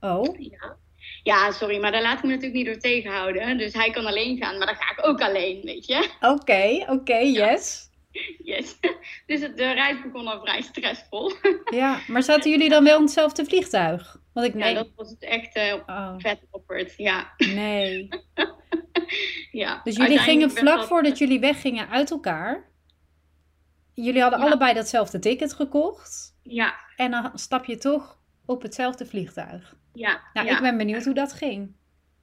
Oh, 0.00 0.38
Ja. 0.38 0.76
ja, 1.22 1.50
sorry, 1.50 1.80
maar 1.80 1.92
daar 1.92 2.02
laat 2.02 2.16
ik 2.18 2.22
me 2.24 2.28
natuurlijk 2.28 2.56
niet 2.56 2.66
door 2.66 2.78
tegenhouden. 2.78 3.58
Dus 3.58 3.72
hij 3.72 3.90
kan 3.90 4.06
alleen 4.06 4.36
gaan, 4.36 4.58
maar 4.58 4.66
dan 4.66 4.76
ga 4.76 4.90
ik 4.92 5.06
ook 5.06 5.20
alleen, 5.20 5.60
weet 5.62 5.86
je. 5.86 6.08
oké, 6.20 6.84
oké, 6.92 7.16
yes. 7.18 7.89
Yes. 8.50 8.78
Dus 9.26 9.40
het, 9.40 9.56
de 9.56 9.72
reis 9.72 10.02
begon 10.02 10.26
al 10.26 10.40
vrij 10.40 10.62
stressvol. 10.62 11.32
Ja, 11.80 12.00
maar 12.06 12.22
zaten 12.22 12.50
jullie 12.50 12.68
dan 12.68 12.84
wel 12.84 12.96
in 12.96 13.02
hetzelfde 13.02 13.44
vliegtuig? 13.44 14.16
Want 14.32 14.46
ik 14.46 14.52
Ja, 14.52 14.58
nee. 14.58 14.74
dat 14.74 14.88
was 14.96 15.10
het 15.10 15.22
echt 15.22 15.54
eh, 15.54 15.74
Oh, 15.86 16.14
vet. 16.18 16.94
Ja, 16.96 17.32
nee. 17.36 18.08
ja. 19.50 19.80
Dus 19.84 19.96
jullie 19.96 20.18
gingen 20.18 20.50
vlak 20.50 20.76
dat- 20.78 20.86
voordat 20.86 21.18
jullie 21.18 21.40
weggingen 21.40 21.88
uit 21.88 22.10
elkaar. 22.10 22.68
Jullie 23.94 24.20
hadden 24.22 24.40
Ja. 24.40 24.46
allebei 24.46 24.74
datzelfde 24.74 25.18
ticket 25.18 25.52
gekocht. 25.52 26.36
Ja, 26.42 26.74
En 26.96 27.10
dan 27.10 27.30
stap 27.38 27.64
je 27.64 27.76
toch 27.76 28.18
op 28.46 28.62
hetzelfde 28.62 29.06
vliegtuig. 29.06 29.76
ja, 29.92 30.20
Nou, 30.32 30.46
ja. 30.46 30.54
ik 30.56 30.60
ben 30.62 30.76
benieuwd 30.76 31.04
hoe 31.04 31.14
dat 31.14 31.32
ging. 31.32 31.72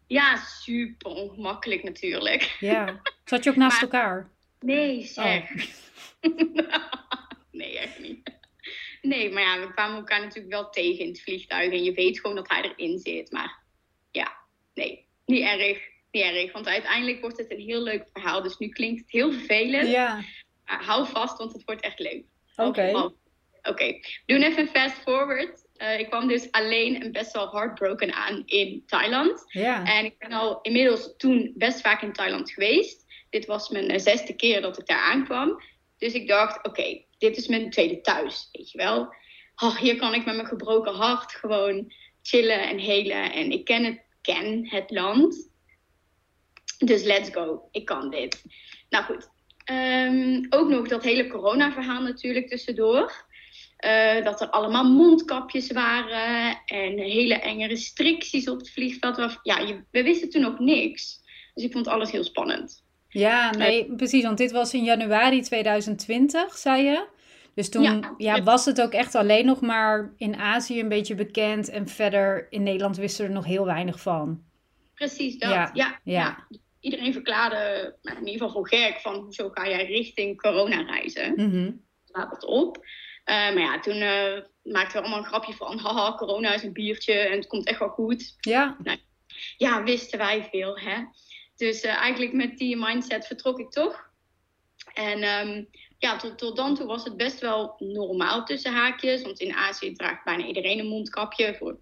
ja, 0.08 0.36
super 0.36 1.12
ongemakkelijk 1.12 1.84
natuurlijk. 1.84 2.56
Ja. 2.60 3.02
Zat 3.26 3.44
je 3.44 3.50
ook 3.50 3.56
naast 3.56 3.74
Maar- 3.82 3.84
elkaar? 3.84 4.30
Nee, 4.60 5.06
zeg. 5.06 5.52
Oh. 6.22 6.32
nee, 7.52 7.78
echt 7.80 8.00
niet. 8.00 8.36
Nee, 9.02 9.32
maar 9.32 9.44
ja, 9.44 9.60
we 9.60 9.74
kwamen 9.74 9.98
elkaar 9.98 10.20
natuurlijk 10.20 10.54
wel 10.54 10.70
tegen 10.70 11.04
in 11.04 11.08
het 11.08 11.22
vliegtuig. 11.22 11.72
En 11.72 11.84
je 11.84 11.94
weet 11.94 12.20
gewoon 12.20 12.36
dat 12.36 12.50
hij 12.50 12.62
erin 12.62 13.00
zit. 13.00 13.32
Maar 13.32 13.64
ja, 14.12 14.38
nee, 14.74 15.08
niet 15.26 15.44
erg. 15.44 15.80
Niet 16.12 16.24
erg, 16.24 16.52
want 16.52 16.68
uiteindelijk 16.68 17.22
wordt 17.22 17.38
het 17.38 17.52
een 17.52 17.60
heel 17.60 17.82
leuk 17.82 18.08
verhaal. 18.14 18.42
Dus 18.42 18.58
nu 18.58 18.70
klinkt 18.70 19.02
het 19.02 19.12
heel 19.12 19.32
vervelend. 19.32 19.90
Ja. 19.90 20.24
Maar 20.66 20.84
hou 20.84 21.08
vast, 21.08 21.38
want 21.38 21.54
het 21.54 21.64
wordt 21.64 21.82
echt 21.82 22.00
leuk. 22.00 22.26
Oké. 22.56 23.12
Oké, 23.62 23.86
we 23.86 24.22
doen 24.26 24.42
even 24.42 24.60
een 24.60 24.68
fast 24.68 24.96
forward. 24.96 25.68
Eh, 25.74 26.00
ik 26.00 26.10
kwam 26.10 26.28
dus 26.28 26.52
alleen 26.52 27.02
en 27.02 27.12
best 27.12 27.34
wel 27.34 27.52
heartbroken 27.52 28.14
aan 28.14 28.44
in 28.46 28.84
Thailand. 28.86 29.44
Ja. 29.48 29.86
En 29.86 30.06
ik 30.06 30.18
ben 30.18 30.32
al 30.32 30.60
inmiddels 30.62 31.14
toen 31.18 31.54
best 31.56 31.82
vaak 31.82 32.02
in 32.02 32.14
Thailand 32.14 32.52
geweest. 32.52 33.06
Dit 33.30 33.46
was 33.46 33.70
mijn 33.70 33.90
eh, 33.90 34.00
zesde 34.00 34.36
keer 34.36 34.62
dat 34.62 34.80
ik 34.80 34.88
daar 34.88 35.12
aankwam. 35.12 35.62
Dus 35.98 36.14
ik 36.14 36.28
dacht, 36.28 36.68
oké, 36.68 37.04
dit 37.18 37.38
is 37.38 37.48
mijn 37.48 37.70
tweede 37.70 38.02
thuis, 38.02 38.50
weet 38.52 38.72
je 38.72 38.78
wel. 38.78 39.16
Oh, 39.56 39.78
hier 39.78 39.96
kan 39.96 40.14
ik 40.14 40.26
met 40.26 40.36
mijn 40.36 40.48
gebroken 40.48 40.94
hart 40.94 41.32
gewoon 41.32 41.94
chillen 42.22 42.70
en 42.70 42.78
helen. 42.78 43.34
En 43.34 43.52
ik 43.52 43.66
ken 43.66 43.84
het, 43.84 44.02
ken 44.22 44.68
het 44.70 44.92
land. 44.92 45.50
Dus 46.78 47.04
let's 47.04 47.30
go, 47.30 47.68
ik 47.72 47.86
kan 47.86 48.10
dit. 48.10 48.44
Nou 48.90 49.04
goed, 49.06 49.30
Ehm, 49.68 50.46
ook 50.50 50.70
nog 50.70 50.88
dat 50.88 51.04
hele 51.04 51.28
corona-verhaal 51.28 52.02
natuurlijk 52.02 52.48
tussendoor. 52.48 53.26
eh, 53.78 54.24
dat 54.24 54.42
er 54.42 54.50
allemaal 54.50 54.84
mondkapjes 54.84 55.72
waren 55.72 56.62
en 56.66 56.98
hele 56.98 57.34
enge 57.34 57.68
restricties 57.68 58.50
op 58.50 58.58
het 58.58 58.70
vliegveld. 58.70 59.40
Ja, 59.44 59.84
we 59.92 60.04
wisten 60.04 60.30
toen 60.30 60.42
nog 60.42 60.60
niks. 60.60 61.20
Dus 61.54 61.64
ik 61.64 61.72
vond 61.72 61.88
alles 61.88 62.12
heel 62.12 62.24
spannend. 62.24 62.84
Ja, 63.20 63.52
nee, 63.52 63.96
precies. 63.96 64.24
Want 64.24 64.38
dit 64.38 64.52
was 64.52 64.74
in 64.74 64.84
januari 64.84 65.42
2020, 65.42 66.58
zei 66.58 66.84
je. 66.84 67.08
Dus 67.54 67.70
toen 67.70 68.06
ja, 68.18 68.44
was 68.44 68.66
het 68.66 68.82
ook 68.82 68.92
echt 68.92 69.16
alleen 69.16 69.46
nog 69.46 69.62
maar 69.62 70.14
in 70.18 70.36
Azië 70.36 70.80
een 70.80 70.90
beetje 70.90 71.16
bekend. 71.16 71.70
En 71.70 71.88
verder 71.88 72.48
in 72.50 72.64
Nederland 72.64 72.98
wisten 72.98 73.24
we 73.24 73.30
er 73.30 73.36
nog 73.36 73.46
heel 73.46 73.66
weinig 73.66 74.02
van. 74.02 74.44
Precies 74.94 75.38
dat, 75.38 75.50
ja. 75.50 75.72
ja, 75.74 76.00
ja. 76.04 76.48
Iedereen 76.80 77.14
verklaarde, 77.14 77.96
nou, 78.02 78.18
in 78.18 78.26
ieder 78.26 78.48
geval 78.48 78.52
voor 78.52 78.68
gek, 78.68 79.00
van 79.00 79.16
hoezo 79.16 79.50
ga 79.50 79.68
jij 79.68 79.86
richting 79.86 80.42
corona 80.42 80.82
reizen? 80.82 81.34
Mm 81.36 81.86
Laat 82.08 82.32
het 82.32 82.46
op. 82.46 82.78
Uh, 82.78 82.84
maar 83.26 83.60
ja, 83.60 83.80
toen 83.80 84.02
uh, 84.02 84.42
maakten 84.74 84.94
we 84.94 85.00
allemaal 85.00 85.18
een 85.18 85.26
grapje 85.26 85.54
van, 85.54 85.80
haha, 85.80 86.16
corona 86.16 86.54
is 86.54 86.64
een 86.64 86.74
biertje 86.74 87.14
en 87.14 87.38
het 87.38 87.48
komt 87.48 87.68
echt 87.68 87.80
wel 87.80 87.90
goed. 87.90 88.36
Ja. 88.40 88.78
Nou, 88.84 88.98
ja, 89.58 89.84
wisten 89.84 90.18
wij 90.18 90.48
veel, 90.52 90.80
hè. 90.80 90.96
Dus 91.58 91.84
uh, 91.84 91.96
eigenlijk 91.96 92.34
met 92.34 92.58
die 92.58 92.78
mindset 92.78 93.28
vertrok 93.28 93.60
ik 93.60 93.72
toch. 93.72 94.06
En 94.94 95.24
um, 95.24 95.70
ja, 95.98 96.18
tot, 96.18 96.38
tot 96.38 96.56
dan 96.56 96.76
toe 96.76 96.86
was 96.86 97.04
het 97.04 97.18
best 97.18 97.40
wel 97.40 97.76
normaal 97.80 98.46
tussen 98.46 98.74
haakjes. 98.74 99.22
Want 99.22 99.40
in 99.40 99.54
Azië 99.54 99.94
draagt 99.94 100.24
bijna 100.24 100.46
iedereen 100.46 100.80
een 100.80 100.88
mondkapje 100.88 101.56
voor 101.60 101.80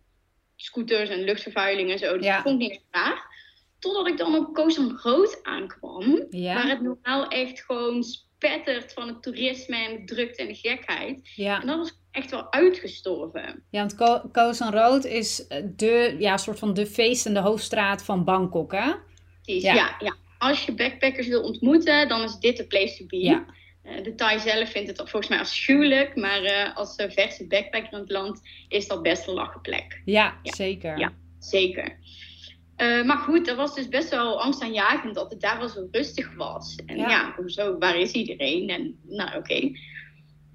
scooters 0.56 1.10
en 1.10 1.24
luchtvervuiling 1.24 1.92
en 1.92 2.00
zo. 2.00 2.18
Dus 2.18 2.26
ja. 2.26 2.42
vond 2.42 2.62
ik 2.62 2.70
niet 2.70 2.82
raar. 2.92 3.34
Totdat 3.80 4.08
ik 4.08 4.18
dan 4.18 4.36
op 4.36 4.54
Koos 4.54 4.78
Rood 4.78 5.40
aankwam. 5.44 6.26
Ja. 6.30 6.54
Waar 6.54 6.70
het 6.70 6.82
normaal 6.82 7.28
echt 7.28 7.62
gewoon 7.62 8.04
spettert 8.04 8.94
van 8.94 9.08
het 9.08 9.22
toerisme 9.22 9.76
en 9.76 9.96
de 9.96 10.04
drukte 10.14 10.42
en 10.42 10.48
de 10.48 10.56
gekheid. 10.56 11.32
Ja. 11.36 11.62
En 11.62 11.68
dat 11.68 11.78
was 11.78 12.00
echt 12.12 12.32
wel 12.32 12.52
uitgestorven. 12.52 13.64
Ja, 13.70 13.80
want 13.80 13.96
Ko 13.96 14.30
Koos 14.32 14.60
Rood 14.60 15.06
is 15.06 15.48
de, 15.76 16.16
ja, 16.20 16.38
soort 16.38 16.60
van 16.60 16.74
de 16.74 16.86
feestende 16.86 17.40
hoofdstraat 17.40 18.04
van 18.04 18.24
Bangkok, 18.24 18.72
hè? 18.72 18.94
Ja. 19.46 19.74
ja. 19.74 19.96
Ja, 20.00 20.16
Als 20.38 20.66
je 20.66 20.74
backpackers 20.74 21.28
wil 21.28 21.42
ontmoeten, 21.42 22.08
dan 22.08 22.24
is 22.24 22.36
dit 22.36 22.58
de 22.58 22.68
place 22.68 22.98
to 22.98 23.06
be. 23.06 23.20
Ja. 23.20 23.46
Uh, 23.84 24.04
de 24.04 24.16
Thai 24.16 24.40
zelf 24.40 24.70
vindt 24.72 24.88
het 24.88 24.98
volgens 24.98 25.28
mij 25.28 25.40
afschuwelijk, 25.40 26.16
maar 26.16 26.44
uh, 26.44 26.76
als 26.76 26.98
uh, 27.00 27.10
verse 27.10 27.48
backpacker 27.48 27.94
in 27.94 28.00
het 28.00 28.12
land 28.12 28.42
is 28.68 28.88
dat 28.88 29.02
best 29.02 29.28
een 29.28 29.34
lachen 29.34 29.62
plek. 29.62 30.02
Ja, 30.06 30.40
ja. 30.44 30.54
zeker. 30.54 31.00
Ja, 31.00 31.14
zeker. 31.40 31.98
maar 32.78 33.18
goed, 33.18 33.46
dat 33.46 33.56
was 33.56 33.76
dus 33.76 33.88
best 33.88 34.10
wel 34.10 34.42
angstaanjagend 34.42 35.16
dat 35.16 35.32
het 35.32 35.42
daar 35.42 35.60
wel 35.60 35.70
zo 35.70 35.88
rustig 35.92 36.36
was. 36.36 36.76
En 36.86 36.98
ja, 36.98 37.10
ja 37.10 37.34
hoezo, 37.36 37.78
waar 37.78 37.98
is 37.98 38.12
iedereen? 38.12 38.70
En 38.70 39.00
nou, 39.04 39.30
oké. 39.30 39.38
Okay. 39.38 39.80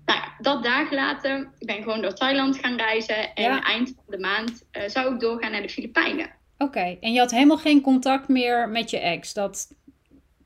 Nou 0.05 0.21
ja, 0.21 0.35
dat 0.39 0.63
dagen 0.63 0.95
later, 0.95 1.53
ik 1.59 1.67
ben 1.67 1.83
gewoon 1.83 2.03
door 2.03 2.15
Thailand 2.15 2.59
gaan 2.59 2.77
reizen. 2.77 3.35
En 3.35 3.63
eind 3.63 3.93
van 3.97 4.05
de 4.07 4.19
maand 4.19 4.67
zou 4.87 5.15
ik 5.15 5.21
doorgaan 5.21 5.51
naar 5.51 5.63
de 5.63 5.69
Filipijnen. 5.69 6.40
Oké, 6.63 6.97
en 7.01 7.13
je 7.13 7.19
had 7.19 7.31
helemaal 7.31 7.59
geen 7.59 7.81
contact 7.81 8.29
meer 8.29 8.69
met 8.69 8.91
je 8.91 8.99
ex? 8.99 9.33
Dat... 9.33 9.75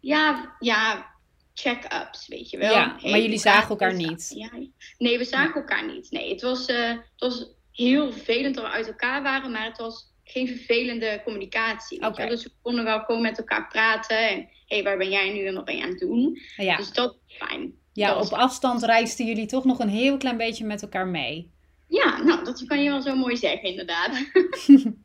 Ja, 0.00 0.56
ja, 0.58 1.06
check-ups, 1.54 2.28
weet 2.28 2.50
je 2.50 2.58
wel. 2.58 2.72
Ja, 2.72 2.96
maar 3.02 3.20
jullie 3.20 3.38
zagen 3.38 3.68
elkaar 3.68 3.94
niet? 3.94 4.32
Ja, 4.34 4.50
nee, 4.98 5.18
we 5.18 5.24
zagen 5.24 5.54
elkaar 5.54 5.86
niet. 5.86 6.10
Nee, 6.10 6.30
het 6.30 6.42
was, 6.42 6.68
uh, 6.68 6.88
het 6.88 7.00
was 7.18 7.46
heel 7.72 8.12
vervelend 8.12 8.54
dat 8.54 8.64
we 8.64 8.70
uit 8.70 8.86
elkaar 8.86 9.22
waren, 9.22 9.50
maar 9.50 9.64
het 9.64 9.78
was 9.78 10.12
geen 10.24 10.46
vervelende 10.46 11.20
communicatie. 11.24 12.06
Okay. 12.06 12.28
Dus 12.28 12.42
we 12.42 12.50
konden 12.62 12.84
wel 12.84 13.00
gewoon 13.00 13.22
met 13.22 13.38
elkaar 13.38 13.68
praten 13.68 14.28
en 14.28 14.36
hé, 14.38 14.46
hey, 14.66 14.82
waar 14.82 14.98
ben 14.98 15.10
jij 15.10 15.32
nu 15.32 15.46
en 15.46 15.54
wat 15.54 15.64
ben 15.64 15.76
je 15.76 15.82
aan 15.82 15.88
het 15.88 15.98
doen? 15.98 16.38
Ja. 16.56 16.76
Dus 16.76 16.92
dat 16.92 17.16
is 17.26 17.36
fijn. 17.36 17.72
Ja, 17.92 18.18
op 18.18 18.32
afstand 18.32 18.82
reisden 18.82 19.26
jullie 19.26 19.46
toch 19.46 19.64
nog 19.64 19.78
een 19.78 19.88
heel 19.88 20.16
klein 20.16 20.36
beetje 20.36 20.64
met 20.64 20.82
elkaar 20.82 21.06
mee. 21.06 21.50
Ja, 21.88 22.22
nou, 22.22 22.44
dat 22.44 22.64
kan 22.64 22.82
je 22.82 22.90
wel 22.90 23.02
zo 23.02 23.16
mooi 23.16 23.36
zeggen, 23.36 23.68
inderdaad. 23.68 24.10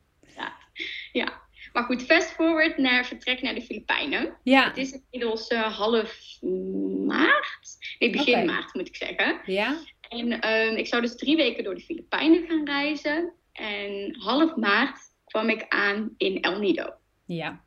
ja. 1.11 1.41
Maar 1.73 1.83
goed, 1.83 2.03
fast 2.03 2.31
forward 2.31 2.77
naar 2.77 3.05
vertrek 3.05 3.41
naar 3.41 3.55
de 3.55 3.61
Filipijnen. 3.61 4.37
Ja. 4.43 4.67
Het 4.67 4.77
is 4.77 4.99
inmiddels 5.09 5.51
uh, 5.51 5.77
half 5.77 6.37
maart. 7.05 7.77
Nee, 7.99 8.09
begin 8.09 8.33
okay. 8.33 8.45
maart 8.45 8.73
moet 8.73 8.87
ik 8.87 8.95
zeggen. 8.95 9.41
Ja. 9.45 9.77
En 10.09 10.45
uh, 10.45 10.77
ik 10.77 10.87
zou 10.87 11.01
dus 11.01 11.15
drie 11.15 11.35
weken 11.35 11.63
door 11.63 11.75
de 11.75 11.81
Filipijnen 11.81 12.47
gaan 12.47 12.65
reizen. 12.65 13.33
En 13.51 14.15
half 14.19 14.55
maart 14.55 14.99
kwam 15.25 15.49
ik 15.49 15.65
aan 15.67 16.13
in 16.17 16.41
El 16.41 16.59
Nido. 16.59 16.93
Ja. 17.25 17.63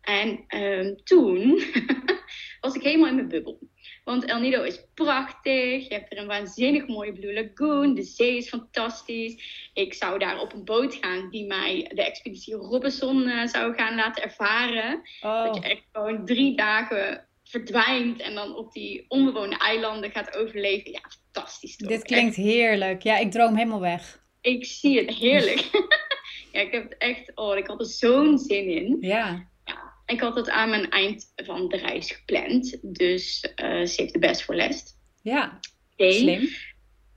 En 0.00 0.44
uh, 0.48 0.94
toen 1.04 1.62
was 2.60 2.74
ik 2.74 2.82
helemaal 2.82 3.08
in 3.08 3.14
mijn 3.14 3.28
bubbel. 3.28 3.58
Want 4.06 4.24
El 4.24 4.40
Nido 4.40 4.62
is 4.62 4.80
prachtig. 4.94 5.88
Je 5.88 5.94
hebt 5.94 6.12
er 6.12 6.18
een 6.18 6.26
waanzinnig 6.26 6.86
mooie 6.86 7.12
Blue 7.12 7.32
Lagoon. 7.34 7.94
De 7.94 8.02
zee 8.02 8.36
is 8.36 8.48
fantastisch. 8.48 9.70
Ik 9.74 9.94
zou 9.94 10.18
daar 10.18 10.40
op 10.40 10.52
een 10.52 10.64
boot 10.64 10.94
gaan 10.94 11.30
die 11.30 11.46
mij 11.46 11.90
de 11.94 12.04
expeditie 12.04 12.54
Robinson 12.54 13.22
uh, 13.22 13.46
zou 13.46 13.74
gaan 13.74 13.94
laten 13.94 14.22
ervaren. 14.22 15.02
Oh. 15.20 15.44
Dat 15.44 15.54
je 15.54 15.62
echt 15.62 15.82
gewoon 15.92 16.24
drie 16.24 16.56
dagen 16.56 17.26
verdwijnt 17.44 18.20
en 18.20 18.34
dan 18.34 18.56
op 18.56 18.72
die 18.72 19.04
onbewoonde 19.08 19.58
eilanden 19.58 20.10
gaat 20.10 20.36
overleven. 20.36 20.90
Ja, 20.90 21.00
fantastisch 21.32 21.76
toch? 21.76 21.88
Dit 21.88 22.02
klinkt 22.02 22.36
echt. 22.36 22.46
heerlijk. 22.46 23.02
Ja, 23.02 23.18
ik 23.18 23.30
droom 23.30 23.56
helemaal 23.56 23.80
weg. 23.80 24.24
Ik 24.40 24.64
zie 24.64 24.98
het 24.98 25.14
heerlijk. 25.14 25.60
ja, 26.52 26.60
ik 26.60 26.72
heb 26.72 26.82
het 26.82 26.98
echt... 26.98 27.32
Oh, 27.34 27.56
ik 27.56 27.66
had 27.66 27.80
er 27.80 27.86
zo'n 27.86 28.38
zin 28.38 28.68
in. 28.68 28.96
Ja. 29.00 29.48
Ik 30.06 30.20
had 30.20 30.34
het 30.34 30.50
aan 30.50 30.70
mijn 30.70 30.90
eind 30.90 31.32
van 31.36 31.68
de 31.68 31.76
reis 31.76 32.10
gepland. 32.10 32.78
Dus 32.82 33.52
uh, 33.56 33.84
ze 33.84 34.00
heeft 34.02 34.12
de 34.12 34.18
best 34.18 34.42
voor 34.42 34.54
les. 34.54 34.84
Ja, 35.22 35.60
okay. 35.92 36.12
slim. 36.12 36.48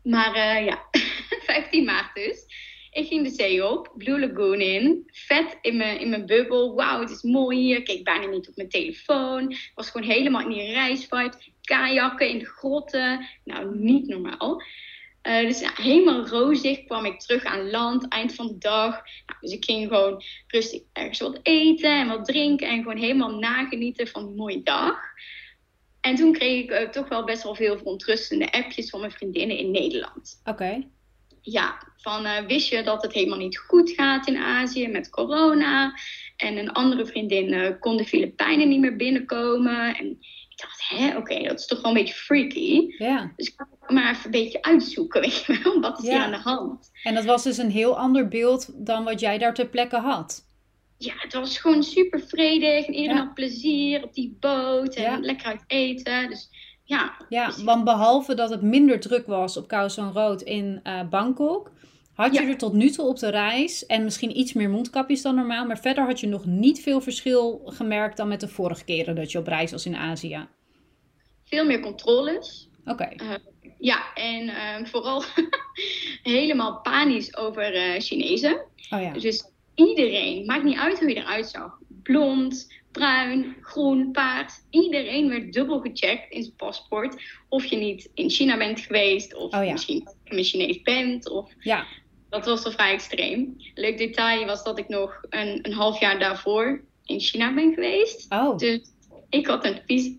Maar 0.04 0.36
uh, 0.36 0.66
ja, 0.66 0.90
15 1.46 1.84
maart 1.84 2.16
dus. 2.16 2.46
Ik 2.92 3.08
ging 3.08 3.24
de 3.24 3.30
zee 3.30 3.70
op, 3.70 3.92
Blue 3.98 4.20
Lagoon 4.20 4.62
in. 4.62 5.04
Vet 5.12 5.58
in 5.62 5.78
mijn, 5.78 6.00
in 6.00 6.10
mijn 6.10 6.26
bubbel. 6.26 6.76
Wauw, 6.76 7.00
het 7.00 7.10
is 7.10 7.22
mooi 7.22 7.58
hier. 7.58 7.78
Ik 7.78 7.86
keek 7.86 8.04
bijna 8.04 8.26
niet 8.26 8.50
op 8.50 8.56
mijn 8.56 8.70
telefoon. 8.70 9.56
Was 9.76 9.90
gewoon 9.90 10.10
helemaal 10.10 10.42
in 10.42 10.50
die 10.50 10.72
reisvibe. 10.72 11.34
Kajakken 11.62 12.30
in 12.30 12.40
de 12.40 12.46
grotten. 12.46 13.28
Nou, 13.44 13.78
niet 13.78 14.08
normaal. 14.08 14.62
Uh, 15.24 15.48
dus 15.48 15.72
helemaal 15.74 16.28
rozig 16.28 16.86
kwam 16.86 17.06
ik 17.06 17.20
terug 17.20 17.44
aan 17.44 17.70
land, 17.70 18.08
eind 18.08 18.36
van 18.36 18.48
de 18.48 18.58
dag. 18.58 18.92
Nou, 19.26 19.40
dus 19.42 19.52
ik 19.52 19.66
ging 19.66 19.88
gewoon 19.88 20.24
rustig 20.48 20.82
ergens 20.94 21.20
wat 21.20 21.40
eten 21.44 22.00
en 22.00 22.08
wat 22.08 22.26
drinken 22.26 22.68
en 22.68 22.78
gewoon 22.78 22.98
helemaal 22.98 23.40
nagenieten 23.40 24.08
van 24.08 24.26
die 24.26 24.36
mooie 24.36 24.64
dag. 24.64 24.98
En 26.02 26.16
toen 26.16 26.34
kreeg 26.34 26.64
ik 26.64 26.72
uh, 26.72 26.90
toch 26.90 27.08
wel 27.08 27.24
best 27.24 27.44
wel 27.44 27.56
veel 27.56 27.78
verontrustende 27.78 28.52
appjes 28.52 28.90
van 28.90 29.00
mijn 29.00 29.12
vriendinnen 29.12 29.58
in 29.58 29.72
Nederland. 29.72 30.40
Oké. 30.40 30.50
Okay. 30.50 30.88
Ja, 31.42 31.88
van 31.98 32.26
uh, 32.26 32.40
wist 32.40 32.70
je 32.70 32.84
dat 32.84 33.02
het 33.02 33.14
helemaal 33.14 33.38
niet 33.38 33.58
goed 33.58 33.90
gaat 33.90 34.28
in 34.28 34.38
Azië 34.38 34.88
met 34.88 35.10
corona? 35.10 35.94
En 36.36 36.58
een 36.58 36.72
andere 36.72 37.06
vriendin 37.06 37.80
kon 37.80 37.98
de 37.98 38.06
Filipijnen 38.06 38.70
niet 38.70 38.80
meer 38.80 38.96
binnenkomen. 38.96 39.96
En 39.96 40.20
ik 40.60 40.66
dacht, 40.66 40.90
hè, 40.90 41.08
oké, 41.08 41.18
okay, 41.18 41.48
dat 41.48 41.60
is 41.60 41.66
toch 41.66 41.82
wel 41.82 41.92
een 41.92 41.98
beetje 41.98 42.14
freaky. 42.14 42.96
Ja. 42.98 43.32
Dus 43.36 43.48
ik 43.48 43.54
ga 43.58 43.94
maar 43.94 44.12
even 44.12 44.26
een 44.26 44.32
beetje 44.32 44.62
uitzoeken, 44.62 45.22
weet 45.30 45.46
je 45.46 45.60
wel. 45.64 45.80
Wat 45.80 46.00
is 46.00 46.06
ja. 46.06 46.12
hier 46.12 46.22
aan 46.22 46.32
de 46.32 46.50
hand? 46.50 46.92
En 47.04 47.16
dat 47.16 47.26
was 47.26 47.44
dus 47.44 47.58
een 47.58 47.72
heel 47.72 47.98
ander 47.98 48.28
beeld 48.28 48.86
dan 48.86 49.04
wat 49.04 49.20
jij 49.20 49.38
daar 49.38 49.54
ter 49.54 49.68
plekke 49.68 49.98
had. 49.98 50.48
Ja, 50.98 51.14
het 51.18 51.34
was 51.34 51.58
gewoon 51.58 51.84
super 51.84 52.22
vredig. 52.22 52.86
En 52.88 52.94
iedereen 52.94 53.18
ja. 53.18 53.24
had 53.24 53.34
plezier 53.34 54.04
op 54.04 54.14
die 54.14 54.38
boot. 54.40 54.96
En 54.96 55.22
lekker 55.22 55.46
uit 55.46 55.64
eten. 55.68 56.30
Dus 56.30 56.50
ja. 56.84 57.18
Ja, 57.30 57.46
dus... 57.46 57.64
want 57.64 57.84
behalve 57.84 58.34
dat 58.34 58.50
het 58.50 58.62
minder 58.62 59.00
druk 59.00 59.28
was 59.28 59.58
op 59.58 59.68
Khao 59.68 59.88
San 59.88 60.12
Road 60.12 60.42
in 60.42 60.80
uh, 60.84 61.10
Bangkok... 61.10 61.72
Had 62.20 62.34
je 62.34 62.40
er 62.40 62.58
tot 62.58 62.74
nu 62.74 62.90
toe 62.90 63.06
op 63.06 63.20
de 63.20 63.30
reis 63.30 63.86
en 63.86 64.04
misschien 64.04 64.38
iets 64.38 64.54
meer 64.54 64.70
mondkapjes 64.70 65.22
dan 65.22 65.36
normaal, 65.36 65.66
maar 65.66 65.80
verder 65.80 66.06
had 66.06 66.20
je 66.20 66.28
nog 66.28 66.46
niet 66.46 66.82
veel 66.82 67.02
verschil 67.02 67.62
gemerkt 67.66 68.18
dan 68.18 68.28
met 68.28 68.40
de 68.40 68.48
vorige 68.48 68.84
keren 68.84 69.16
dat 69.16 69.32
je 69.32 69.38
op 69.38 69.48
reis 69.48 69.72
was 69.72 69.86
in 69.86 69.96
Azië? 69.96 70.48
Veel 71.46 71.66
meer 71.66 71.80
controles. 71.80 72.70
Oké. 72.86 72.92
Okay. 72.92 73.20
Uh, 73.22 73.36
ja, 73.78 74.14
en 74.14 74.44
uh, 74.48 74.86
vooral 74.86 75.24
helemaal 76.24 76.80
panisch 76.82 77.38
over 77.38 77.76
uh, 77.76 78.00
Chinezen. 78.00 78.66
Oh 78.90 79.02
ja. 79.02 79.14
Dus 79.14 79.52
iedereen, 79.76 80.46
maakt 80.46 80.64
niet 80.64 80.78
uit 80.78 81.00
hoe 81.00 81.10
je 81.10 81.16
eruit 81.16 81.48
zag, 81.48 81.78
blond, 82.04 82.74
bruin, 82.92 83.56
groen, 83.62 84.12
paars. 84.12 84.54
Iedereen 84.70 85.30
werd 85.30 85.54
dubbel 85.54 85.80
gecheckt 85.80 86.32
in 86.32 86.44
zijn 86.44 86.56
paspoort. 86.56 87.22
Of 87.50 87.66
je 87.66 87.76
niet 87.76 88.10
in 88.14 88.30
China 88.30 88.58
bent 88.58 88.80
geweest, 88.80 89.36
of 89.36 89.54
oh 89.54 89.66
ja. 89.66 89.72
misschien 89.72 90.08
een 90.24 90.44
Chinees 90.44 90.82
bent. 90.82 91.30
Of... 91.30 91.52
Ja. 91.60 91.86
Dat 92.30 92.46
was 92.46 92.62
toch 92.62 92.74
vrij 92.74 92.94
extreem. 92.94 93.56
Leuk 93.74 93.98
detail 93.98 94.46
was 94.46 94.64
dat 94.64 94.78
ik 94.78 94.88
nog 94.88 95.22
een, 95.30 95.60
een 95.62 95.74
half 95.74 96.00
jaar 96.00 96.20
daarvoor 96.20 96.82
in 97.06 97.20
China 97.20 97.54
ben 97.54 97.74
geweest. 97.74 98.34
Oh. 98.34 98.58
Dus 98.58 98.80
ik 99.30 99.48
had 99.48 99.66
een 99.66 99.82
vies. 99.86 100.12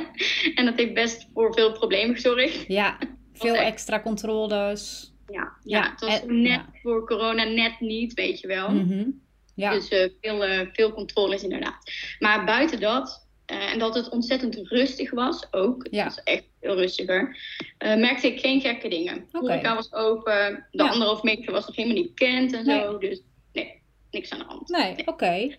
en 0.54 0.64
dat 0.64 0.76
heeft 0.76 0.94
best 0.94 1.28
voor 1.34 1.54
veel 1.54 1.72
problemen 1.72 2.14
gezorgd. 2.14 2.64
Ja, 2.68 2.98
veel 3.32 3.54
extra 3.54 4.00
controles. 4.00 5.12
Ja, 5.26 5.52
ja, 5.64 5.78
ja. 5.78 5.90
het 5.90 6.00
was 6.00 6.20
en, 6.20 6.42
net 6.42 6.50
ja. 6.72 6.80
voor 6.82 7.06
corona 7.06 7.44
net 7.44 7.80
niet, 7.80 8.14
weet 8.14 8.40
je 8.40 8.46
wel. 8.46 8.70
Mm 8.70 8.88
-hmm. 8.88 9.20
Ja. 9.54 9.70
Dus 9.72 9.90
uh, 9.90 10.08
veel, 10.20 10.48
uh, 10.48 10.60
veel 10.72 10.92
controles 10.92 11.42
inderdaad. 11.42 11.92
Maar 12.18 12.44
buiten 12.44 12.80
dat, 12.80 13.26
uh, 13.52 13.72
en 13.72 13.78
dat 13.78 13.94
het 13.94 14.08
ontzettend 14.08 14.56
rustig 14.56 15.10
was 15.10 15.52
ook. 15.52 15.86
Ja. 15.90 16.04
Het 16.04 16.14
was 16.14 16.24
echt 16.24 16.44
heel 16.60 16.76
rustiger. 16.76 17.36
Uh, 17.84 17.96
merkte 17.96 18.26
ik 18.26 18.40
geen 18.40 18.60
gekke 18.60 18.88
dingen. 18.88 19.28
De 19.32 19.38
horeca 19.38 19.74
was 19.74 19.92
open. 19.92 20.66
De 20.70 20.82
Ja. 20.82 20.88
anderhalf 20.90 21.22
meter 21.22 21.52
was 21.52 21.66
nog 21.66 21.76
helemaal 21.76 22.02
niet 22.02 22.14
bekend 22.14 22.52
en 22.52 22.64
zo. 22.64 22.98
Dus 22.98 23.20
nee, 23.52 23.82
niks 24.10 24.30
aan 24.30 24.38
de 24.38 24.44
hand. 24.44 24.68
Nee, 24.68 25.06
oké. 25.06 25.56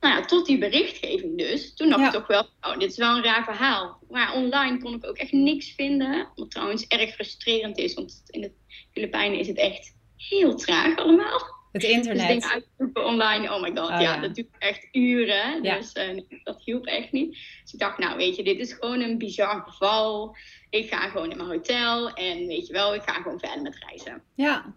Nou 0.00 0.14
ja, 0.14 0.24
tot 0.24 0.46
die 0.46 0.58
berichtgeving 0.58 1.38
dus. 1.38 1.74
Toen 1.74 1.88
dacht 1.88 2.00
Ja. 2.00 2.06
ik 2.06 2.12
toch 2.12 2.26
wel, 2.26 2.48
oh, 2.60 2.78
dit 2.78 2.90
is 2.90 2.96
wel 2.96 3.16
een 3.16 3.22
raar 3.24 3.44
verhaal. 3.44 3.98
Maar 4.08 4.34
online 4.34 4.78
kon 4.78 4.94
ik 4.94 5.06
ook 5.06 5.16
echt 5.16 5.32
niks 5.32 5.70
vinden. 5.74 6.28
Wat 6.34 6.50
trouwens 6.50 6.86
erg 6.86 7.14
frustrerend 7.14 7.78
is, 7.78 7.94
want 7.94 8.22
in 8.26 8.40
de 8.40 8.52
Filipijnen 8.92 9.38
is 9.38 9.48
het 9.48 9.58
echt 9.58 9.94
heel 10.16 10.54
traag 10.56 10.96
allemaal. 10.96 11.60
Het 11.72 11.80
Dus 11.82 11.90
dingen 11.90 12.06
internet. 12.10 12.52
uitzoeken 12.52 13.04
online, 13.04 13.54
oh 13.54 13.60
my 13.62 13.68
god, 13.68 13.78
Oh, 13.78 13.88
ja, 13.88 14.00
ja. 14.00 14.16
dat 14.20 14.34
duurt 14.34 14.48
echt 14.58 14.88
uren. 14.92 15.62
Ja. 15.62 15.76
Dus 15.76 15.92
eh, 15.92 16.20
dat 16.44 16.62
hielp 16.64 16.86
echt 16.86 17.12
niet. 17.12 17.30
Dus 17.62 17.72
ik 17.72 17.78
dacht, 17.78 17.98
nou 17.98 18.16
weet 18.16 18.36
je, 18.36 18.44
dit 18.44 18.58
is 18.58 18.72
gewoon 18.72 19.00
een 19.00 19.18
bizar 19.18 19.62
geval. 19.66 20.36
Ik 20.70 20.88
ga 20.88 21.08
gewoon 21.08 21.30
in 21.30 21.36
mijn 21.36 21.48
hotel 21.48 22.12
en 22.12 22.46
weet 22.46 22.66
je 22.66 22.72
wel, 22.72 22.94
ik 22.94 23.02
ga 23.02 23.12
gewoon 23.12 23.38
verder 23.38 23.62
met 23.62 23.76
reizen. 23.86 24.22
Ja, 24.34 24.74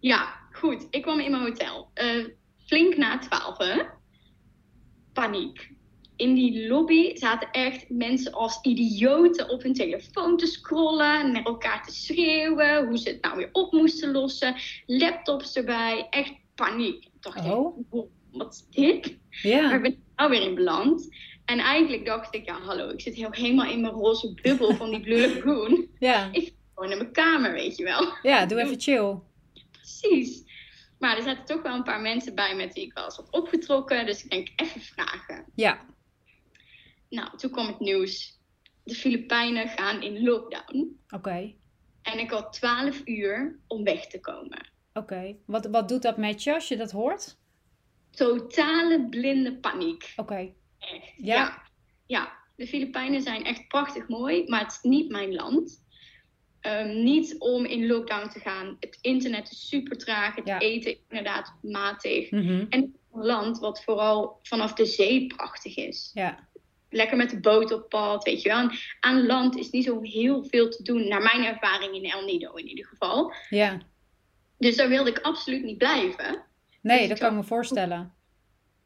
Ja, 0.00 0.34
goed. 0.52 0.86
Ik 0.90 1.02
kwam 1.02 1.20
in 1.20 1.30
mijn 1.30 1.42
hotel. 1.42 1.90
Eh, 1.94 2.24
flink 2.66 2.96
na 2.96 3.18
twaalf? 3.18 3.56
Paniek. 5.12 5.70
In 6.18 6.34
die 6.34 6.66
lobby 6.68 7.16
zaten 7.16 7.48
echt 7.50 7.84
mensen 7.90 8.32
als 8.32 8.58
idioten 8.62 9.48
op 9.48 9.62
hun 9.62 9.72
telefoon 9.74 10.36
te 10.36 10.46
scrollen, 10.46 11.32
naar 11.32 11.42
elkaar 11.42 11.84
te 11.86 11.92
schreeuwen, 11.94 12.86
hoe 12.86 12.98
ze 12.98 13.08
het 13.08 13.22
nou 13.22 13.36
weer 13.36 13.48
op 13.52 13.72
moesten 13.72 14.12
lossen, 14.12 14.56
laptops 14.86 15.56
erbij, 15.56 16.06
echt 16.10 16.32
paniek. 16.54 17.04
Ik 17.04 17.10
dacht, 17.20 17.38
Oh. 17.44 17.76
"Wow, 17.90 18.06
wat 18.32 18.54
is 18.54 18.64
dit? 18.82 19.16
Waar 19.42 19.52
ja. 19.52 19.80
ben 19.80 19.84
ik 19.92 19.98
nou 20.16 20.30
weer 20.30 20.42
in 20.42 20.54
beland? 20.54 21.08
En 21.44 21.58
eigenlijk 21.58 22.06
dacht 22.06 22.34
ik, 22.34 22.44
ja 22.46 22.60
hallo, 22.60 22.88
ik 22.88 23.00
zit 23.00 23.14
heel, 23.14 23.30
helemaal 23.30 23.70
in 23.70 23.80
mijn 23.80 23.92
roze 23.92 24.34
bubbel 24.42 24.74
van 24.74 24.90
die 24.90 25.00
Blue 25.00 25.34
Lagoon. 25.34 25.86
Ja, 25.98 26.28
Ik 26.32 26.44
ga 26.44 26.52
gewoon 26.74 26.88
naar 26.88 26.98
mijn 26.98 27.12
kamer, 27.12 27.52
weet 27.52 27.76
je 27.76 27.84
wel. 27.84 28.08
ja, 28.22 28.46
doe 28.46 28.60
even 28.62 28.80
chill. 28.80 29.14
Precies. 29.72 30.42
Maar 30.98 31.16
er 31.16 31.22
zaten 31.22 31.44
toch 31.44 31.62
wel 31.62 31.74
een 31.74 31.82
paar 31.82 32.00
mensen 32.00 32.34
bij 32.34 32.54
met 32.56 32.74
wie 32.74 32.84
ik 32.84 32.92
wel 32.94 33.04
eens 33.04 33.16
had 33.16 33.30
opgetrokken. 33.30 34.06
Dus 34.06 34.24
ik 34.24 34.30
denk, 34.30 34.48
even 34.56 34.80
vragen. 34.80 35.44
Ja, 35.54 35.80
Nou, 37.08 37.36
toen 37.36 37.50
kwam 37.50 37.66
het 37.66 37.80
nieuws. 37.80 38.38
De 38.84 38.94
Filipijnen 38.94 39.68
gaan 39.68 40.02
in 40.02 40.22
lockdown. 40.22 41.00
oké. 41.10 41.54
En 42.02 42.18
ik 42.18 42.30
had 42.30 42.52
12 42.52 43.00
uur 43.04 43.58
om 43.66 43.84
weg 43.84 44.06
te 44.06 44.20
komen. 44.20 44.70
Oké. 44.92 45.36
Wat, 45.46 45.66
wat 45.66 45.88
doet 45.88 46.02
dat 46.02 46.16
met 46.16 46.42
je 46.42 46.54
als 46.54 46.68
je 46.68 46.76
dat 46.76 46.90
hoort? 46.90 47.36
Totale 48.10 49.06
blinde 49.10 49.56
paniek. 49.56 50.12
Oké. 50.16 50.52
Echt. 50.78 51.12
Ja. 51.16 51.34
Ja. 51.34 51.62
ja. 52.06 52.32
de 52.56 52.66
Filipijnen 52.66 53.22
zijn 53.22 53.44
echt 53.44 53.68
prachtig 53.68 54.08
mooi, 54.08 54.44
maar 54.48 54.60
het 54.60 54.70
is 54.72 54.78
niet 54.82 55.10
mijn 55.10 55.34
land. 55.34 55.86
Ehm, 56.60 57.02
niet 57.02 57.38
om 57.38 57.64
in 57.64 57.86
lockdown 57.86 58.28
te 58.28 58.40
gaan. 58.40 58.76
Het 58.80 58.98
internet 59.00 59.50
is 59.50 59.68
super 59.68 59.98
traag. 59.98 60.34
Het 60.34 60.46
Ja. 60.46 60.58
eten 60.58 60.96
inderdaad 61.08 61.54
matig. 61.62 62.30
Mhm. 62.30 62.64
En 62.68 62.80
het 62.80 62.90
is 62.94 63.00
een 63.12 63.24
land 63.24 63.58
wat 63.58 63.84
vooral 63.84 64.38
vanaf 64.42 64.72
de 64.72 64.84
zee 64.86 65.26
prachtig 65.26 65.76
is. 65.76 66.10
Ja, 66.14 66.47
Lekker 66.90 67.16
met 67.16 67.30
de 67.30 67.40
boot 67.40 67.72
op 67.72 67.88
pad, 67.88 68.24
weet 68.24 68.42
je 68.42 68.48
wel. 68.48 68.58
En 68.58 68.70
aan 69.00 69.26
land 69.26 69.56
is 69.56 69.70
niet 69.70 69.84
zo 69.84 70.00
heel 70.02 70.44
veel 70.44 70.68
te 70.68 70.82
doen, 70.82 71.08
naar 71.08 71.22
mijn 71.22 71.44
ervaring 71.44 71.94
in 71.94 72.10
El 72.10 72.24
Nido 72.24 72.52
in 72.54 72.66
ieder 72.68 72.86
geval. 72.86 73.32
ja. 73.50 73.78
Dus 74.58 74.76
daar 74.76 74.88
wilde 74.88 75.10
ik 75.10 75.18
absoluut 75.18 75.62
niet 75.62 75.78
blijven. 75.78 76.42
Nee, 76.82 76.98
Dus 76.98 77.08
dat 77.08 77.18
kan 77.18 77.30
ik 77.30 77.36
me 77.36 77.44
voorstellen. 77.44 78.12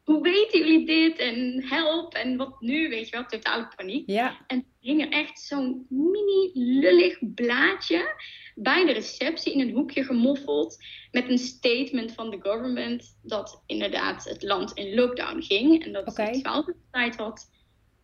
Hoe 0.03 0.21
weten 0.21 0.59
jullie 0.59 0.85
dit? 0.85 1.17
En 1.17 1.63
help, 1.67 2.13
en 2.13 2.37
wat 2.37 2.61
nu? 2.61 2.89
Weet 2.89 3.09
je 3.09 3.15
wel, 3.15 3.25
totale 3.25 3.67
paniek. 3.75 4.09
Ja, 4.09 4.37
En 4.47 4.65
hing 4.79 5.01
er 5.01 5.09
echt 5.11 5.39
zo'n 5.39 5.85
mini 5.89 6.51
lullig 6.53 7.17
blaadje 7.35 8.23
bij 8.55 8.85
de 8.85 8.91
receptie 8.91 9.53
in 9.53 9.59
een 9.59 9.73
hoekje 9.73 10.03
gemoffeld. 10.03 10.77
Met 11.11 11.29
een 11.29 11.37
statement 11.37 12.11
van 12.11 12.29
de 12.29 12.39
government 12.41 13.17
dat 13.21 13.63
inderdaad 13.65 14.23
het 14.23 14.43
land 14.43 14.71
in 14.73 14.95
lockdown 14.95 15.41
ging. 15.41 15.83
En 15.85 15.91
dat 15.91 16.07
Oké. 16.07 16.21
het 16.21 16.33
12 16.43 16.67
uur 16.67 16.75
tijd 16.91 17.15
had 17.15 17.49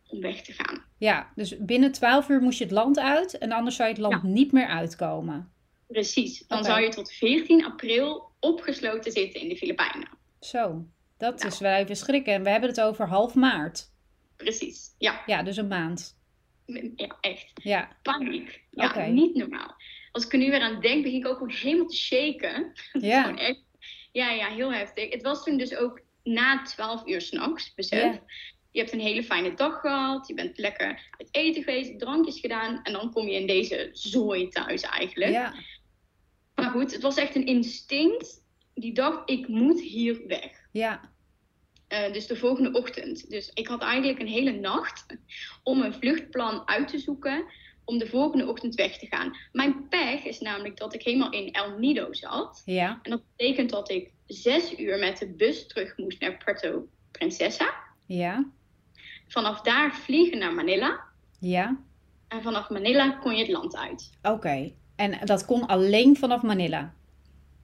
om 0.10 0.22
weg 0.22 0.41
te 0.41 0.54
gaan. 0.54 0.84
ja. 0.98 1.32
Dus 1.36 1.58
binnen 1.58 1.91
12 1.91 2.30
uur 2.30 2.41
moest 2.41 2.58
je 2.58 2.63
het 2.63 2.74
land 2.74 3.00
uit 3.00 3.38
en 3.38 3.52
anders 3.52 3.76
zou 3.76 3.89
je 3.89 3.93
het 3.95 4.04
land 4.04 4.24
niet 4.24 4.52
meer 4.52 4.67
uitkomen. 4.67 5.52
Precies. 5.88 6.48
Dan 6.48 6.63
zou 6.63 6.82
je 6.82 6.89
tot 6.89 7.12
14 7.12 7.65
april 7.65 8.32
opgesloten 8.39 9.12
zitten 9.12 9.41
in 9.41 9.50
de 9.50 9.58
Filipijnen. 9.58 10.08
Zo, 10.39 10.86
dat 11.17 11.38
Nou. 11.38 11.48
is 11.48 11.60
wel 11.60 11.76
even 11.76 11.95
schrikken. 11.95 12.34
En 12.34 12.43
we 12.43 12.50
hebben 12.50 12.69
het 12.69 12.82
over 12.82 13.08
half 13.08 13.36
maart. 13.36 13.91
Precies. 14.36 14.95
Ja, 14.98 15.24
Ja, 15.26 15.43
dus 15.43 15.58
een 15.58 15.67
maand. 15.67 16.17
ja 16.95 17.17
echt. 17.22 17.52
Ja, 17.54 17.89
Paniek. 18.02 18.63
Ja, 18.72 19.06
niet 19.06 19.36
normaal. 19.36 19.76
Als 20.12 20.26
ik 20.26 20.34
er 20.34 20.39
nu 20.39 20.50
weer 20.50 20.62
aan 20.62 20.82
denk, 20.82 21.04
begin 21.04 21.19
ik 21.19 21.28
ook 21.28 21.38
gewoon 21.38 21.54
helemaal 21.54 21.86
te 21.88 21.95
shaken. 21.95 22.72
ja, 23.10 23.22
Gewoon 23.24 23.38
echt, 23.38 23.62
ja, 24.12 24.32
ja, 24.32 24.48
heel 24.48 24.74
heftig. 24.74 25.10
Het 25.12 25.22
was 25.22 25.43
toen 25.43 25.58
dus 25.58 25.76
ook 25.76 26.02
na 26.24 26.63
12 26.63 27.08
uur 27.08 27.22
s'nachts, 27.22 27.74
besef. 27.74 28.19
Je 28.71 28.79
hebt 28.79 28.91
een 28.93 28.99
hele 28.99 29.23
fijne 29.23 29.53
dag 29.53 29.79
gehad. 29.79 30.27
Je 30.27 30.34
bent 30.34 30.58
lekker 30.58 31.08
uit 31.17 31.27
eten 31.32 31.63
geweest, 31.63 31.99
drankjes 31.99 32.39
gedaan. 32.39 32.79
En 32.84 32.93
dan 32.93 33.12
kom 33.12 33.27
je 33.27 33.34
in 33.36 33.47
deze 33.47 33.89
zooi 33.91 34.47
thuis 34.47 34.82
eigenlijk. 34.82 35.32
ja. 35.32 35.53
Maar 36.55 36.69
goed, 36.69 36.91
het 36.93 37.01
was 37.01 37.17
echt 37.17 37.36
een 37.36 37.45
instinct. 37.45 38.43
Die 38.73 38.93
dacht, 38.93 39.29
ik 39.29 39.47
moet 39.47 39.82
hier 39.82 40.21
weg. 40.27 40.51
Ja, 40.71 41.12
Eh, 41.88 42.13
dus 42.13 42.27
de 42.27 42.36
volgende 42.36 42.71
ochtend. 42.79 43.29
Dus 43.29 43.51
ik 43.53 43.67
had 43.67 43.82
eigenlijk 43.82 44.19
een 44.19 44.27
hele 44.27 44.51
nacht 44.51 45.05
om 45.63 45.82
een 45.82 45.93
vluchtplan 45.93 46.67
uit 46.67 46.88
te 46.88 46.97
zoeken. 46.99 47.45
Om 47.86 47.97
de 47.97 48.08
volgende 48.08 48.47
ochtend 48.47 48.75
weg 48.75 48.97
te 48.97 49.05
gaan. 49.05 49.38
Mijn 49.51 49.88
pech 49.88 50.23
is 50.23 50.39
namelijk 50.39 50.77
dat 50.77 50.93
ik 50.93 51.01
helemaal 51.03 51.32
in 51.32 51.51
El 51.51 51.77
Nido 51.77 52.13
zat. 52.13 52.62
ja, 52.65 52.99
En 53.03 53.12
dat 53.12 53.21
betekent 53.36 53.69
dat 53.69 53.89
ik 53.89 54.12
zes 54.27 54.79
uur 54.79 54.99
met 54.99 55.17
de 55.17 55.27
bus 55.27 55.67
terug 55.67 55.97
moest 55.97 56.19
naar 56.21 56.38
Puerto 56.43 56.88
Princesa. 57.12 57.73
ja, 58.05 58.49
Vanaf 59.29 59.61
daar 59.61 59.95
vliegen 59.95 60.37
naar 60.39 60.53
Manila. 60.53 60.99
ja. 61.39 61.77
En 62.27 62.41
vanaf 62.41 62.69
Manila 62.69 63.09
kon 63.09 63.33
je 63.35 63.39
het 63.41 63.51
land 63.51 63.77
uit. 63.77 64.09
Oké. 64.21 64.71
En 64.95 65.19
dat 65.25 65.45
kon 65.45 65.65
alleen 65.67 66.17
vanaf 66.17 66.41
Manila. 66.41 66.93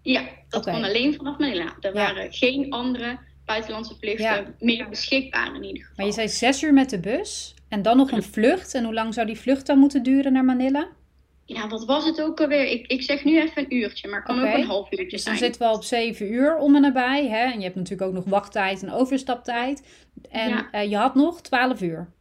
Ja, 0.02 0.24
dat 0.50 0.64
kon 0.64 0.84
alleen 0.84 1.14
vanaf 1.16 1.38
Manila. 1.38 1.64
Er 1.80 1.94
Ja. 1.96 2.06
waren 2.14 2.34
geen 2.34 2.72
andere 2.72 3.18
buitenlandse 3.46 3.96
vluchten 4.00 4.26
Ja. 4.26 4.54
meer 4.60 4.90
beschikbaar 4.90 5.56
in 5.56 5.64
ieder 5.64 5.82
geval. 5.82 5.94
Maar 5.96 6.06
je 6.06 6.12
zei 6.12 6.30
zes 6.30 6.62
uur 6.64 6.74
met 6.74 6.90
de 6.90 7.00
bus 7.00 7.54
en 7.68 7.82
dan 7.82 7.98
nog 7.98 8.12
een 8.12 8.24
vlucht. 8.24 8.74
En 8.74 8.84
hoe 8.84 8.94
lang 8.94 9.14
zou 9.14 9.28
die 9.28 9.40
vlucht 9.40 9.66
dan 9.66 9.80
moeten 9.80 10.04
duren 10.04 10.34
naar 10.34 10.46
Manila? 10.46 10.88
Ja, 11.48 11.68
wat 11.68 11.86
was 11.86 12.06
het 12.06 12.22
ook 12.22 12.42
alweer? 12.42 12.66
Ik, 12.66 12.88
ik 12.88 13.02
zeg 13.02 13.24
nu 13.24 13.42
even 13.42 13.64
een 13.64 13.76
uurtje, 13.76 14.08
maar 14.08 14.18
het 14.20 14.28
kan 14.28 14.40
ook 14.48 14.54
een 14.56 14.64
half 14.66 14.92
uurtje 14.92 15.06
Dus 15.10 15.24
dan 15.24 15.36
zijn. 15.36 15.38
zitten 15.38 15.62
we 15.62 15.68
al 15.68 15.76
op 15.76 15.84
zeven 15.84 16.32
uur 16.34 16.58
om 16.58 16.76
en 16.76 16.82
nabij. 16.82 17.28
Hè? 17.28 17.38
En 17.52 17.58
je 17.58 17.64
hebt 17.64 17.76
natuurlijk 17.76 18.10
ook 18.10 18.16
nog 18.16 18.24
wachttijd 18.26 18.84
en 18.84 18.92
overstaptijd. 18.92 19.88
En 20.30 20.50
Ja. 20.50 20.68
eh, 20.72 20.90
je 20.90 20.96
had 20.98 21.16
nog 21.16 21.42
twaalf 21.42 21.82
uur. 21.82 22.14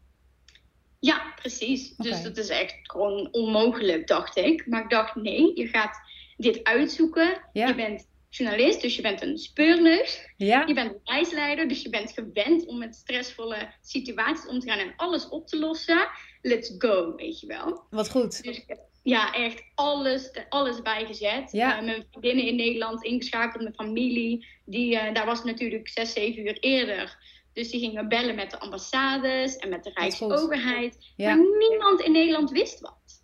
Ja, 1.00 1.32
precies. 1.36 1.96
Dus 1.96 2.22
dat 2.22 2.36
is 2.36 2.48
echt 2.48 2.78
gewoon 2.82 3.28
onmogelijk, 3.32 4.06
dacht 4.06 4.36
ik. 4.36 4.66
Maar 4.66 4.82
ik 4.82 4.90
dacht, 4.90 5.14
nee, 5.14 5.52
je 5.54 5.66
gaat 5.66 6.00
dit 6.36 6.64
uitzoeken. 6.64 7.40
Ja. 7.52 7.66
Je 7.66 7.74
bent 7.74 8.06
journalist, 8.30 8.80
dus 8.82 8.96
je 8.96 9.02
bent 9.02 9.22
een 9.22 9.38
speurneus. 9.38 10.28
Ja, 10.36 10.64
Je 10.66 10.74
bent 10.74 10.90
een 10.92 11.00
reisleider, 11.04 11.68
dus 11.68 11.82
je 11.82 11.88
bent 11.90 12.12
gewend 12.12 12.66
om 12.66 12.78
met 12.78 12.94
stressvolle 12.94 13.68
situaties 13.80 14.46
om 14.46 14.60
te 14.60 14.68
gaan 14.70 14.78
en 14.78 14.92
alles 14.96 15.28
op 15.28 15.46
te 15.46 15.58
lossen. 15.58 16.08
Let's 16.42 16.74
go, 16.78 17.14
weet 17.16 17.40
je 17.40 17.46
wel. 17.46 17.82
wat 17.90 18.10
goed. 18.10 18.42
Dus 18.42 18.56
ik 18.56 18.64
heb 18.66 18.78
ja, 19.04 19.32
echt 19.32 19.64
alles, 19.74 20.30
alles 20.48 20.82
bijgezet. 20.82 21.52
Ja. 21.52 21.78
Eh, 21.78 21.84
mijn 21.84 22.06
vriendinnen 22.10 22.46
in 22.46 22.56
Nederland 22.56 23.04
ingeschakeld, 23.04 23.62
mijn 23.62 23.74
familie. 23.74 24.46
Die, 24.64 24.98
eh, 24.98 25.14
daar 25.14 25.26
was 25.26 25.38
het 25.38 25.46
natuurlijk 25.46 25.88
zes, 25.88 26.12
zeven 26.12 26.46
uur 26.46 26.58
eerder. 26.58 27.18
Dus 27.52 27.70
die 27.70 27.80
gingen 27.80 28.08
bellen 28.08 28.34
met 28.34 28.50
de 28.50 28.58
ambassades 28.58 29.56
en 29.56 29.68
met 29.68 29.84
de. 29.84 29.90
Rijksoverheid. 29.94 31.12
Ja. 31.16 31.34
Maar 31.34 31.46
niemand 31.58 32.00
in 32.00 32.12
Nederland 32.12 32.50
wist 32.50 32.80
wat. 32.80 33.22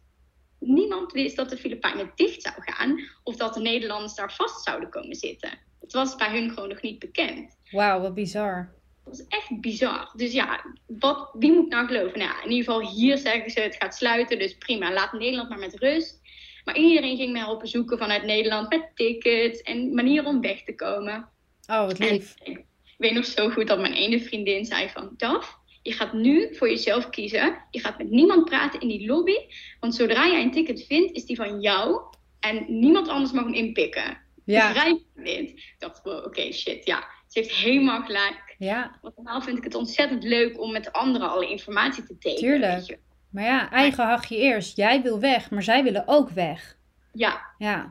Niemand 0.59 1.13
wist 1.13 1.37
dat 1.37 1.51
de 1.51 1.57
Filipijnen 1.57 2.13
dicht 2.15 2.43
zou 2.43 2.55
gaan 2.59 3.01
of 3.23 3.37
dat 3.37 3.55
de 3.55 3.61
Nederlanders 3.61 4.15
daar 4.15 4.33
vast 4.33 4.65
zouden 4.65 4.91
komen 4.91 5.17
zitten. 5.17 5.51
Het 5.81 5.93
was 5.93 6.17
bij 6.17 6.31
hun 6.31 6.51
gewoon 6.51 6.69
nog 6.69 6.83
niet 6.83 6.99
bekend. 6.99 7.57
Wauw, 7.71 8.01
wat 8.01 8.15
bizar. 8.15 8.75
Dat 9.05 9.19
was 9.19 9.27
echt 9.29 9.61
bizar. 9.61 10.13
Dus 10.17 10.33
ja, 10.33 10.65
wat, 10.87 11.31
wie 11.39 11.53
moet 11.53 11.69
nou 11.69 11.87
geloven? 11.87 12.19
Nou, 12.19 12.31
ja, 12.31 12.43
in 12.45 12.51
ieder 12.51 12.73
geval 12.73 12.91
hier 12.91 13.19
zeggen 13.19 13.51
ze 13.51 13.61
het 13.61 13.77
gaat 13.79 13.95
sluiten, 13.95 14.39
dus 14.39 14.57
prima. 14.57 14.93
Laat 14.93 15.13
Nederland 15.13 15.49
maar 15.49 15.59
met 15.59 15.79
rust. 15.79 16.21
Maar 16.65 16.77
iedereen 16.77 17.17
ging 17.17 17.33
mij 17.33 17.41
helpen 17.41 17.69
zoeken 17.69 17.99
vanuit 17.99 18.25
Nederland 18.25 18.69
met 18.69 18.91
tickets 18.95 19.63
en 19.63 19.95
manieren 19.95 20.27
om 20.27 20.41
weg 20.41 20.63
te 20.65 20.75
komen. 20.75 21.29
Oh, 21.67 21.87
wat 21.87 21.99
En 21.99 22.13
lief. 22.13 22.35
ik 22.43 22.65
weet 22.99 23.13
nog 23.13 23.25
zo 23.25 23.51
goed 23.51 23.67
dat 23.67 23.81
mijn 23.81 23.93
ene 23.93 24.21
vriendin 24.21 24.65
zei 24.65 24.89
van... 24.89 25.15
Daf, 25.17 25.59
je 25.83 25.93
gaat 25.93 26.13
nu 26.13 26.55
voor 26.57 26.69
jezelf 26.69 27.11
kiezen. 27.11 27.65
Je 27.71 27.81
gaat 27.81 27.99
met 27.99 28.11
niemand 28.11 28.45
praten 28.45 28.81
in 28.81 28.89
die 28.89 29.07
lobby. 29.07 29.37
Want 29.81 29.95
zodra 29.95 30.27
jij 30.27 30.43
een 30.43 30.51
ticket 30.53 30.87
vindt, 30.87 31.13
is 31.13 31.25
die 31.25 31.37
van 31.37 31.61
jou. 31.61 32.01
En 32.41 32.65
niemand 32.69 33.09
anders 33.09 33.33
mag 33.33 33.45
hem 33.45 33.55
inpikken. 33.55 34.19
Ja, 34.45 34.73
Dus 34.73 34.83
rij. 34.83 35.03
Ik 35.35 35.75
dacht, 35.79 36.03
wow, 36.03 36.25
oké, 36.27 36.53
shit, 36.53 36.87
ja. 36.87 37.09
Ze 37.29 37.39
heeft 37.39 37.53
helemaal 37.55 38.03
gelijk. 38.03 38.50
Ja, 38.67 38.99
Want 39.03 39.17
normaal 39.17 39.41
vind 39.43 39.59
ik 39.59 39.65
het 39.65 39.75
ontzettend 39.75 40.23
leuk 40.25 40.61
om 40.61 40.73
met 40.73 40.93
anderen 40.93 41.31
alle 41.31 41.49
informatie 41.51 42.03
te 42.05 42.17
delen. 42.19 42.39
Tuurlijk. 42.39 42.99
Maar 43.31 43.45
ja, 43.45 43.71
eigen 43.71 44.05
hachje 44.05 44.37
eerst. 44.37 44.77
Jij 44.77 45.03
wil 45.03 45.21
weg, 45.21 45.51
maar 45.51 45.63
zij 45.63 45.83
willen 45.83 46.03
ook 46.07 46.31
weg. 46.31 46.77
Ja, 47.13 47.41
Ja, 47.59 47.87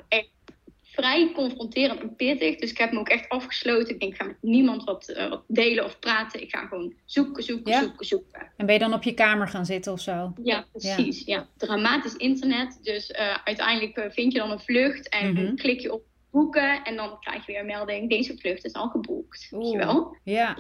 vrij 0.83 1.31
confronterend 1.35 1.99
en 2.01 2.15
pittig. 2.15 2.55
Dus 2.55 2.71
ik 2.71 2.77
heb 2.77 2.91
me 2.91 2.99
ook 2.99 3.09
echt 3.09 3.29
afgesloten. 3.29 3.93
Ik 3.93 3.99
denk, 3.99 4.13
ik 4.13 4.19
ga 4.21 4.25
met 4.27 4.35
niemand 4.41 4.83
wat, 4.83 5.07
eh, 5.09 5.29
wat 5.29 5.43
delen 5.47 5.85
of 5.85 5.99
praten. 5.99 6.41
Ik 6.41 6.49
ga 6.49 6.65
gewoon 6.67 6.93
zoeken, 7.05 7.43
zoeken, 7.43 7.71
Ja. 7.71 7.79
zoeken, 7.81 8.05
zoeken. 8.05 8.51
en 8.57 8.65
ben 8.65 8.73
je 8.75 8.79
dan 8.81 8.93
op 8.93 9.03
je 9.03 9.13
kamer 9.13 9.47
gaan 9.47 9.65
zitten 9.65 9.91
of 9.91 9.99
zo? 10.01 10.33
Ja, 10.43 10.65
precies. 10.71 11.25
Ja. 11.25 11.47
Dramatisch 11.57 12.15
internet. 12.15 12.79
Dus 12.83 13.11
eh, 13.11 13.37
uiteindelijk 13.43 13.97
eh, 13.97 14.11
vind 14.11 14.33
je 14.33 14.39
dan 14.39 14.51
een 14.51 14.59
vlucht 14.59 15.09
en 15.09 15.33
Mhm. 15.33 15.55
klik 15.55 15.79
je 15.79 15.93
op 15.93 16.01
boeken. 16.31 16.83
En 16.83 16.95
dan 16.95 17.19
krijg 17.19 17.45
je 17.45 17.51
weer 17.51 17.61
een 17.61 17.65
melding, 17.67 18.09
deze 18.09 18.37
vlucht 18.37 18.65
is 18.65 18.73
al 18.73 18.87
geboekt. 18.89 19.47
Weet 19.49 19.69
je 19.71 19.77
wel? 19.77 20.17
Ja, 20.23 20.55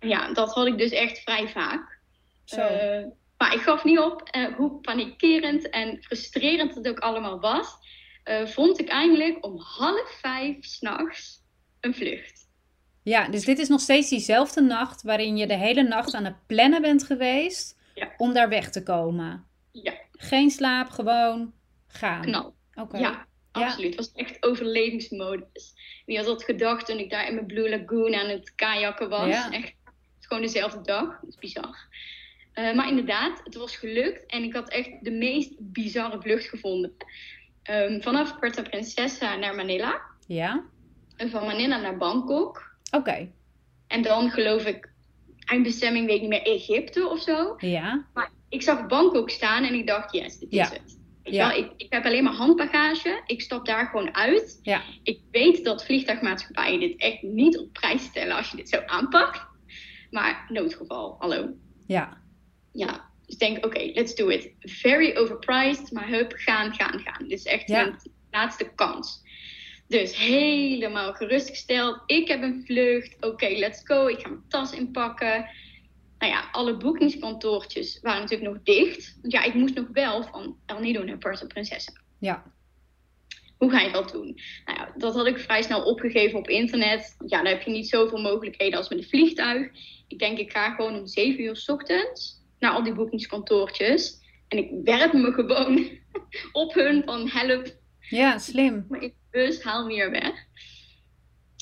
Ja, 0.00 0.32
dat 0.32 0.54
had 0.54 0.66
ik 0.66 0.78
dus 0.78 0.90
echt 0.90 1.18
vrij 1.18 1.48
vaak. 1.48 2.00
zo. 2.44 2.60
Eh, 2.60 3.06
maar 3.38 3.54
ik 3.54 3.60
gaf 3.60 3.84
niet 3.84 3.98
op. 3.98 4.22
Eh, 4.22 4.54
hoe 4.56 4.80
panikerend 4.80 5.70
en 5.70 6.02
frustrerend 6.02 6.74
het 6.74 6.88
ook 6.88 6.98
allemaal 6.98 7.40
was, 7.40 7.76
eh, 8.24 8.46
vond 8.46 8.80
ik 8.80 8.88
eindelijk 8.88 9.44
om 9.44 9.58
half 9.58 10.18
vijf 10.20 10.64
s'nachts 10.64 11.42
een 11.80 11.94
vlucht. 11.94 12.46
Ja, 13.02 13.28
dus 13.28 13.44
dit 13.44 13.58
is 13.58 13.68
nog 13.68 13.80
steeds 13.80 14.08
diezelfde 14.08 14.60
nacht 14.60 15.02
waarin 15.02 15.36
je 15.36 15.46
de 15.46 15.56
hele 15.56 15.82
nacht 15.82 16.14
aan 16.14 16.24
het 16.24 16.46
plannen 16.46 16.82
bent 16.82 17.04
geweest 17.04 17.78
Ja. 17.94 18.12
om 18.16 18.32
daar 18.32 18.48
weg 18.48 18.70
te 18.70 18.82
komen. 18.82 19.46
Ja, 19.72 19.92
Geen 20.12 20.50
slaap, 20.50 20.88
gewoon 20.88 21.52
gaan. 21.86 22.22
knal. 22.22 22.54
Oké. 22.74 22.98
Ja, 22.98 23.26
absoluut. 23.64 23.96
Het 23.96 24.06
was 24.06 24.12
echt 24.24 24.44
overlevingsmodus. 24.44 25.74
Wie 26.06 26.16
had 26.16 26.26
dat 26.26 26.44
gedacht 26.44 26.86
toen 26.86 26.98
ik 26.98 27.10
daar 27.10 27.28
in 27.28 27.34
mijn 27.34 27.46
Blue 27.46 27.68
Lagoon 27.68 28.14
aan 28.14 28.28
het 28.28 28.54
kajakken 28.54 29.08
was? 29.08 29.28
Ja. 29.28 29.52
Echt, 29.52 29.74
gewoon 30.20 30.42
dezelfde 30.42 30.80
dag. 30.82 31.20
Dat 31.20 31.30
is 31.30 31.36
bizar. 31.38 31.76
Eh, 32.52 32.74
maar 32.74 32.88
inderdaad, 32.88 33.40
het 33.44 33.54
was 33.54 33.76
gelukt 33.76 34.26
en 34.26 34.42
ik 34.42 34.52
had 34.54 34.68
echt 34.68 34.90
de 35.02 35.10
meest 35.10 35.52
bizarre 35.58 36.20
vlucht 36.20 36.48
gevonden. 36.48 36.92
Ehm, 37.62 38.00
vanaf 38.00 38.38
Puerto 38.38 38.62
Princesa 38.62 39.36
naar 39.36 39.54
Manila. 39.54 40.00
Ja? 40.26 40.64
En 41.16 41.30
van 41.30 41.44
Manila 41.46 41.80
naar 41.80 41.96
Bangkok. 41.96 42.76
Oké. 42.90 43.30
En 43.86 44.02
dan 44.02 44.30
geloof 44.30 44.64
ik, 44.66 44.90
eindbestemming 45.44 46.06
weet 46.06 46.14
ik 46.14 46.20
niet 46.20 46.30
meer, 46.30 46.42
Egypte 46.42 47.08
of 47.08 47.20
zo. 47.20 47.54
Ja? 47.58 48.06
Maar 48.14 48.30
ik 48.48 48.62
zag 48.62 48.86
Bangkok 48.86 49.30
staan 49.30 49.64
en 49.64 49.74
ik 49.74 49.86
dacht, 49.86 50.12
yes, 50.12 50.38
dit 50.38 50.50
Ja. 50.52 50.64
is 50.64 50.70
het. 50.70 50.97
Ja. 51.34 51.52
Ik, 51.52 51.70
ik 51.76 51.92
heb 51.92 52.04
alleen 52.04 52.24
maar 52.24 52.32
handbagage. 52.32 53.22
Ik 53.26 53.40
stap 53.40 53.66
daar 53.66 53.86
gewoon 53.86 54.14
uit. 54.14 54.58
Ja. 54.62 54.82
Ik 55.02 55.20
weet 55.30 55.64
dat 55.64 55.84
vliegtuigmaatschappijen 55.84 56.80
dit 56.80 56.96
echt 56.96 57.22
niet 57.22 57.58
op 57.58 57.72
prijs 57.72 58.02
stellen 58.02 58.36
als 58.36 58.50
je 58.50 58.56
dit 58.56 58.68
zo 58.68 58.80
aanpakt. 58.86 59.46
Maar 60.10 60.46
noodgeval, 60.48 61.16
hallo. 61.18 61.48
Ja. 61.86 62.22
Ja, 62.72 63.10
dus 63.26 63.34
ik 63.34 63.38
denk, 63.38 63.64
oké, 63.66 63.90
let's 63.94 64.14
do 64.14 64.28
it. 64.28 64.52
Very 64.60 65.16
overpriced, 65.16 65.92
maar 65.92 66.08
hup, 66.08 66.32
gaan, 66.36 66.74
gaan, 66.74 67.00
gaan. 67.00 67.28
Dit 67.28 67.38
is 67.38 67.44
echt 67.44 67.68
Ja. 67.68 67.82
mijn 67.82 67.96
laatste 68.30 68.72
kans. 68.74 69.22
Dus 69.88 70.16
helemaal 70.16 71.12
gerustgesteld. 71.12 72.02
Ik 72.06 72.28
heb 72.28 72.42
een 72.42 72.62
vlucht. 72.66 73.16
Oké, 73.20 73.48
let's 73.48 73.80
go. 73.84 74.06
Ik 74.06 74.18
ga 74.20 74.28
mijn 74.28 74.44
tas 74.48 74.72
inpakken. 74.72 75.48
Nou 76.18 76.32
ja, 76.32 76.48
alle 76.52 76.76
boekingskantoortjes 76.76 77.98
waren 78.02 78.20
natuurlijk 78.20 78.50
nog 78.50 78.62
dicht. 78.62 79.16
Want 79.20 79.32
ja, 79.32 79.42
ik 79.42 79.54
moest 79.54 79.74
nog 79.74 79.86
wel 79.92 80.22
van 80.22 80.56
El 80.66 80.78
Nido 80.80 81.04
naar 81.04 81.18
Puerto 81.18 81.46
Princesa. 81.46 81.92
Ja. 82.18 82.52
Hoe 83.58 83.70
ga 83.70 83.80
je 83.80 83.92
dat 83.92 84.10
doen? 84.12 84.40
Nou 84.64 84.78
ja, 84.78 84.92
dat 84.96 85.14
had 85.14 85.26
ik 85.26 85.38
vrij 85.38 85.62
snel 85.62 85.82
opgegeven 85.84 86.38
op 86.38 86.48
internet. 86.48 87.16
Ja, 87.26 87.42
dan 87.42 87.52
heb 87.52 87.62
je 87.62 87.70
niet 87.70 87.88
zoveel 87.88 88.20
mogelijkheden 88.20 88.78
als 88.78 88.88
met 88.88 88.98
een 88.98 89.04
vliegtuig. 89.08 89.70
Ik 90.08 90.18
denk, 90.18 90.38
ik 90.38 90.50
ga 90.52 90.74
gewoon 90.74 90.98
om 90.98 91.06
7 91.06 91.42
uur 91.44 91.56
's 91.56 91.68
ochtends 91.68 92.42
naar 92.58 92.70
al 92.72 92.82
die 92.82 92.92
boekingskantoortjes. 92.94 94.18
En 94.48 94.58
ik 94.58 94.70
werp 94.84 95.12
me 95.12 95.32
gewoon 95.32 95.88
op 96.52 96.74
hun 96.74 97.02
van 97.04 97.28
help, 97.28 97.74
Ja, 98.00 98.38
slim. 98.38 98.86
maar 98.88 99.00
de 99.00 99.12
bus, 99.30 99.62
haal 99.62 99.86
me 99.86 99.92
hier 99.92 100.10
weg. 100.10 100.32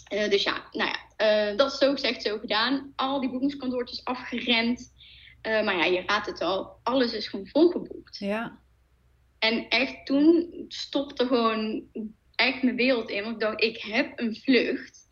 Eh, 0.09 0.31
dus 0.31 0.43
ja, 0.43 0.69
nou 0.73 0.89
ja, 0.91 0.99
eh, 1.17 1.57
dat 1.57 1.73
is 1.73 1.79
zo 1.79 1.93
gezegd, 1.93 2.23
zo 2.23 2.39
gedaan. 2.39 2.93
Al 2.97 3.21
die 3.21 3.31
boekingskantoortjes 3.31 4.05
afgerend. 4.05 4.95
Eh, 5.41 5.65
maar 5.65 5.77
ja, 5.77 5.85
je 5.85 6.03
raadt 6.07 6.27
het 6.27 6.41
al, 6.41 6.81
alles 6.83 7.13
is 7.13 7.29
gewoon 7.29 7.47
volgeboekt. 7.47 8.17
Ja. 8.19 8.59
En 9.39 9.69
echt 9.69 10.07
toen 10.07 10.55
stopte 10.69 11.27
gewoon 11.27 11.83
echt 12.35 12.63
mijn 12.63 12.77
wereld 12.77 13.11
in. 13.11 13.23
Want 13.23 13.35
ik 13.35 13.41
dacht, 13.41 13.63
ik 13.63 13.77
heb 13.81 14.21
een 14.21 14.37
vlucht 14.37 15.09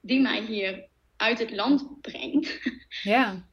die 0.00 0.20
mij 0.20 0.40
hier 0.40 0.88
uit 1.16 1.38
het 1.38 1.50
land 1.50 2.00
brengt. 2.00 2.58
Ja. 3.02 3.48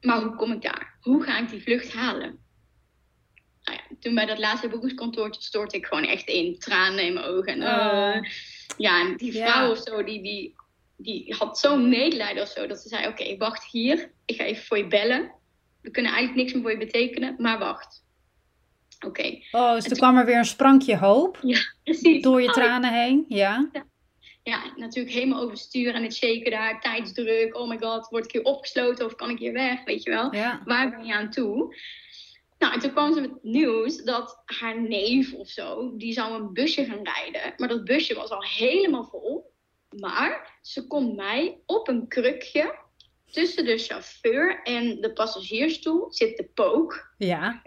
Maar 0.00 0.22
hoe 0.22 0.34
kom 0.36 0.52
ik 0.52 0.62
daar? 0.62 0.96
Hoe 1.00 1.22
ga 1.22 1.38
ik 1.38 1.48
die 1.48 1.62
vlucht 1.62 1.92
halen? 1.92 2.38
Nou 3.62 3.78
ja, 3.78 3.96
toen 4.00 4.14
bij 4.14 4.26
dat 4.26 4.38
laatste 4.38 4.68
boekingskantoortje 4.68 5.42
stortte 5.42 5.76
ik 5.76 5.86
gewoon 5.86 6.04
echt 6.04 6.28
in. 6.28 6.58
Tranen 6.58 7.04
in 7.04 7.12
mijn 7.12 7.26
ogen. 7.26 7.52
En, 7.52 7.62
Oh. 7.62 8.14
eh, 8.16 8.22
ja, 8.76 9.00
en 9.00 9.16
die 9.16 9.32
Ja. 9.32 9.50
vrouw 9.50 9.70
of 9.70 9.78
zo, 9.78 10.04
die, 10.04 10.22
die, 10.22 10.54
die 11.00 11.34
had 11.38 11.58
zo'n 11.58 11.88
medelijden 11.88 12.42
of 12.42 12.48
zo. 12.48 12.66
Dat 12.66 12.80
ze 12.80 12.88
zei, 12.88 13.06
oké, 13.06 13.36
wacht 13.36 13.70
hier. 13.70 14.12
Ik 14.24 14.36
ga 14.36 14.44
even 14.44 14.64
voor 14.64 14.78
je 14.78 14.86
bellen. 14.86 15.32
We 15.82 15.90
kunnen 15.90 16.12
eigenlijk 16.12 16.40
niks 16.42 16.52
meer 16.52 16.62
voor 16.62 16.70
je 16.80 16.86
betekenen, 16.86 17.34
maar 17.38 17.58
wacht. 17.58 18.06
Oké, 19.06 19.38
Oh, 19.50 19.74
dus 19.74 19.84
er 19.86 19.96
kwam 19.96 20.16
er 20.16 20.26
weer 20.26 20.36
een 20.38 20.44
sprankje 20.44 20.96
hoop 20.96 21.38
precies. 21.84 22.22
door 22.22 22.40
je 22.42 22.46
Oh, 22.48 22.52
tranen 22.54 22.92
heen. 22.92 23.24
Ja. 23.28 23.70
ja, 24.42 24.72
natuurlijk 24.76 25.14
helemaal 25.14 25.42
overstuur 25.42 25.94
en 25.94 26.02
het 26.02 26.14
shaken 26.16 26.50
daar, 26.50 26.80
tijdsdruk. 26.80 27.56
Oh 27.56 27.68
my 27.68 27.78
god, 27.78 28.08
word 28.08 28.24
ik 28.24 28.32
hier 28.32 28.42
opgesloten 28.42 29.06
of 29.06 29.14
kan 29.14 29.30
ik 29.30 29.38
hier 29.38 29.52
weg? 29.52 29.84
Weet 29.84 30.02
je 30.02 30.10
wel, 30.10 30.34
Ja. 30.34 30.62
waar 30.64 30.90
ben 30.90 31.04
je 31.06 31.14
aan 31.14 31.30
toe? 31.30 31.76
Nou, 32.58 32.74
en 32.74 32.80
toen 32.80 32.90
kwam 32.92 33.14
ze 33.14 33.20
met 33.20 33.30
het 33.30 33.42
nieuws 33.42 34.02
dat 34.04 34.42
haar 34.44 34.80
neef 34.80 35.32
of 35.32 35.48
zo, 35.48 35.96
die 35.96 36.12
zou 36.12 36.34
een 36.34 36.52
busje 36.52 36.84
gaan 36.84 37.02
rijden. 37.02 37.52
Maar 37.56 37.68
dat 37.68 37.84
busje 37.84 38.14
was 38.14 38.30
al 38.30 38.42
helemaal 38.42 39.04
vol. 39.04 39.52
Maar 39.96 40.58
ze 40.62 40.86
kon 40.86 41.14
mij 41.14 41.58
op 41.66 41.88
een 41.88 42.08
krukje 42.08 42.74
tussen 43.30 43.64
de 43.64 43.78
chauffeur 43.78 44.62
en 44.62 45.00
de 45.00 45.12
passagiersstoel 45.12 46.12
zit 46.12 46.36
de 46.36 46.44
pook 46.54 47.14
Ja. 47.18 47.62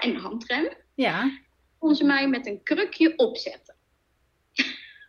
en 0.00 0.12
de 0.12 0.18
handrem. 0.18 0.68
Ja. 0.94 1.40
Kon 1.78 1.94
ze 1.94 2.04
mij 2.04 2.28
met 2.28 2.46
een 2.46 2.62
krukje 2.62 3.16
opzetten. 3.16 3.74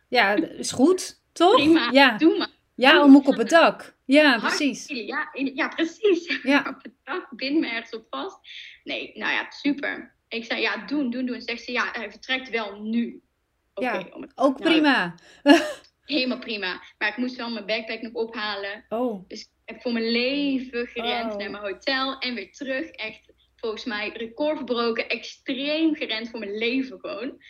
Ja, 0.09 0.33
is 0.35 0.71
goed. 0.71 1.21
Toch? 1.31 1.53
Prima, 1.55 1.89
Ja. 1.91 2.17
doe 2.17 2.37
maar. 2.37 2.49
Ja, 2.75 3.03
om 3.03 3.15
ook 3.15 3.27
op 3.27 3.37
het 3.37 3.49
dak. 3.49 3.95
Ja, 4.05 4.39
precies. 4.39 4.87
Ja, 4.87 5.29
ja, 5.33 5.67
precies. 5.67 6.39
Ja. 6.43 6.59
Op 6.75 6.83
het 6.83 6.93
dak, 7.03 7.27
bind 7.35 7.59
me 7.59 7.67
ergens 7.67 7.93
op 7.95 8.05
vast. 8.09 8.39
Nee, 8.83 9.11
nou 9.13 9.31
ja, 9.33 9.51
super. 9.51 10.15
Ik 10.27 10.45
zei, 10.45 10.61
ja, 10.61 10.85
doen, 10.85 11.09
doen, 11.09 11.25
doen. 11.25 11.41
Zegt 11.41 11.63
ze, 11.63 11.71
ja, 11.71 11.89
hij 11.91 12.11
vertrekt 12.11 12.49
wel 12.49 12.81
nu. 12.81 13.21
Ja, 13.73 14.05
om 14.13 14.21
het- 14.21 14.31
Ook 14.35 14.59
nou, 14.59 14.71
prima. 14.71 15.15
helemaal 16.05 16.39
prima. 16.39 16.81
Maar 16.97 17.09
ik 17.09 17.17
moest 17.17 17.35
wel 17.35 17.49
mijn 17.49 17.65
backpack 17.65 18.01
nog 18.01 18.13
ophalen. 18.13 18.85
Oh. 18.89 19.27
Dus 19.27 19.41
ik 19.41 19.47
heb 19.65 19.81
voor 19.81 19.93
mijn 19.93 20.09
leven 20.11 20.87
gerend 20.87 21.31
Oh. 21.33 21.37
naar 21.39 21.51
mijn 21.51 21.63
hotel 21.63 22.17
en 22.19 22.35
weer 22.35 22.51
terug. 22.51 22.89
Echt, 22.89 23.21
volgens 23.55 23.83
mij, 23.85 24.09
record 24.13 24.55
verbroken. 24.55 25.09
Extreem 25.09 25.95
gerend 25.95 26.29
voor 26.29 26.39
mijn 26.39 26.57
leven 26.57 26.99
gewoon. 26.99 27.41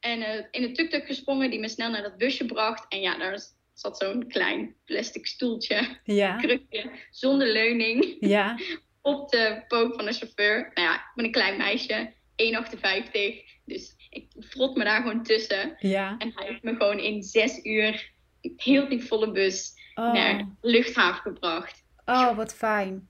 En 0.00 0.22
eh, 0.22 0.44
in 0.50 0.62
een 0.62 0.74
tuk-tuk 0.74 1.06
gesprongen 1.06 1.50
die 1.50 1.60
me 1.60 1.68
snel 1.68 1.90
naar 1.90 2.02
dat 2.02 2.16
busje 2.16 2.44
bracht. 2.46 2.86
En 2.88 3.00
ja, 3.00 3.18
daar 3.18 3.38
zat 3.74 3.98
zo'n 3.98 4.28
klein 4.28 4.74
plastic 4.84 5.26
stoeltje, 5.26 5.98
Ja. 6.04 6.36
krukje, 6.36 6.90
zonder 7.10 7.48
leuning. 7.52 8.16
Ja. 8.20 8.58
op 9.02 9.30
de 9.30 9.64
pook 9.68 9.94
van 9.94 10.04
de 10.04 10.12
chauffeur. 10.12 10.70
Nou 10.74 10.88
ja, 10.88 10.94
ik 10.94 11.10
ben 11.14 11.24
een 11.24 11.30
klein 11.30 11.56
meisje, 11.56 12.12
1,58. 12.36 13.44
Dus 13.64 13.94
ik 14.10 14.26
frot 14.40 14.76
me 14.76 14.84
daar 14.84 15.00
gewoon 15.00 15.22
tussen. 15.22 15.76
Ja. 15.78 16.14
En 16.18 16.32
hij 16.34 16.46
heeft 16.46 16.62
me 16.62 16.70
gewoon 16.74 16.98
in 16.98 17.22
zes 17.22 17.64
uur 17.64 18.10
heel 18.56 18.88
die 18.88 19.04
volle 19.04 19.30
bus 19.30 19.78
Oh. 19.94 20.12
naar 20.12 20.38
de 20.38 20.46
luchthaven 20.60 21.20
gebracht. 21.22 21.84
Oh, 22.04 22.36
wat 22.36 22.54
fijn. 22.54 23.08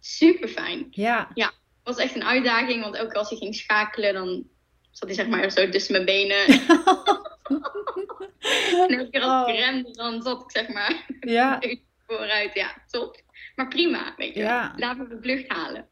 Super 0.00 0.48
fijn. 0.48 0.86
Ja. 0.90 1.30
Het 1.34 1.52
was 1.82 1.96
echt 1.96 2.14
een 2.14 2.24
uitdaging, 2.24 2.82
want 2.82 2.98
ook 2.98 3.12
als 3.12 3.28
hij 3.28 3.38
ging 3.38 3.54
schakelen, 3.54 4.14
dan 4.14 4.44
zat 4.90 5.08
hij 5.08 5.16
zeg 5.16 5.28
maar 5.28 5.50
zo 5.50 5.68
tussen 5.68 5.92
mijn 5.92 6.04
benen. 6.04 6.44
en 8.88 8.98
elke 8.98 9.08
keer 9.10 9.20
als 9.20 9.48
ik 9.48 9.54
Oh. 9.54 9.60
remde, 9.60 9.90
dan 9.92 10.22
zat 10.22 10.42
ik 10.42 10.50
zeg 10.50 10.68
maar 10.68 11.06
Ja. 11.20 11.60
vooruit. 12.06 12.54
Ja, 12.54 12.74
top. 12.90 13.20
Maar 13.54 13.68
prima, 13.68 14.14
weet 14.16 14.34
je. 14.34 14.40
Ja. 14.40 14.72
Laten 14.76 15.08
we 15.08 15.14
de 15.14 15.22
vlucht 15.22 15.48
halen. 15.48 15.88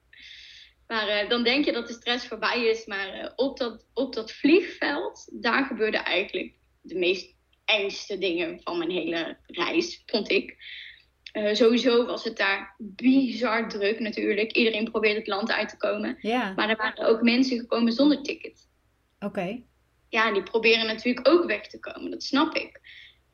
Maar 0.90 1.08
eh, 1.08 1.28
dan 1.28 1.42
denk 1.42 1.64
je 1.64 1.72
dat 1.72 1.86
de 1.86 1.92
stress 1.92 2.26
voorbij 2.26 2.66
is. 2.66 2.86
Maar 2.86 3.08
eh, 3.08 3.30
op, 3.36 3.58
dat, 3.58 3.86
op 3.94 4.14
dat 4.14 4.32
vliegveld, 4.32 5.28
daar 5.32 5.64
gebeurden 5.64 6.04
eigenlijk 6.04 6.54
de 6.80 6.94
meest 6.94 7.34
engste 7.64 8.18
dingen 8.18 8.60
van 8.62 8.78
mijn 8.78 8.90
hele 8.90 9.36
reis, 9.46 10.02
vond 10.06 10.30
ik. 10.30 10.56
Eh, 11.32 11.54
sowieso 11.54 12.06
was 12.06 12.24
het 12.24 12.36
daar 12.36 12.74
bizar 12.78 13.68
druk 13.68 14.00
natuurlijk. 14.00 14.52
Iedereen 14.52 14.90
probeert 14.90 15.16
het 15.16 15.26
land 15.26 15.52
uit 15.52 15.68
te 15.68 15.76
komen. 15.76 16.18
Ja. 16.20 16.52
Maar 16.56 16.68
er 16.68 16.76
waren 16.76 17.06
ook 17.06 17.22
mensen 17.22 17.58
gekomen 17.58 17.92
zonder 17.92 18.22
ticket. 18.22 18.68
Oké. 19.18 19.62
Ja, 20.08 20.32
die 20.32 20.42
proberen 20.42 20.86
natuurlijk 20.86 21.28
ook 21.28 21.46
weg 21.46 21.66
te 21.66 21.78
komen. 21.78 22.10
Dat 22.10 22.22
snap 22.22 22.54
ik. 22.54 22.80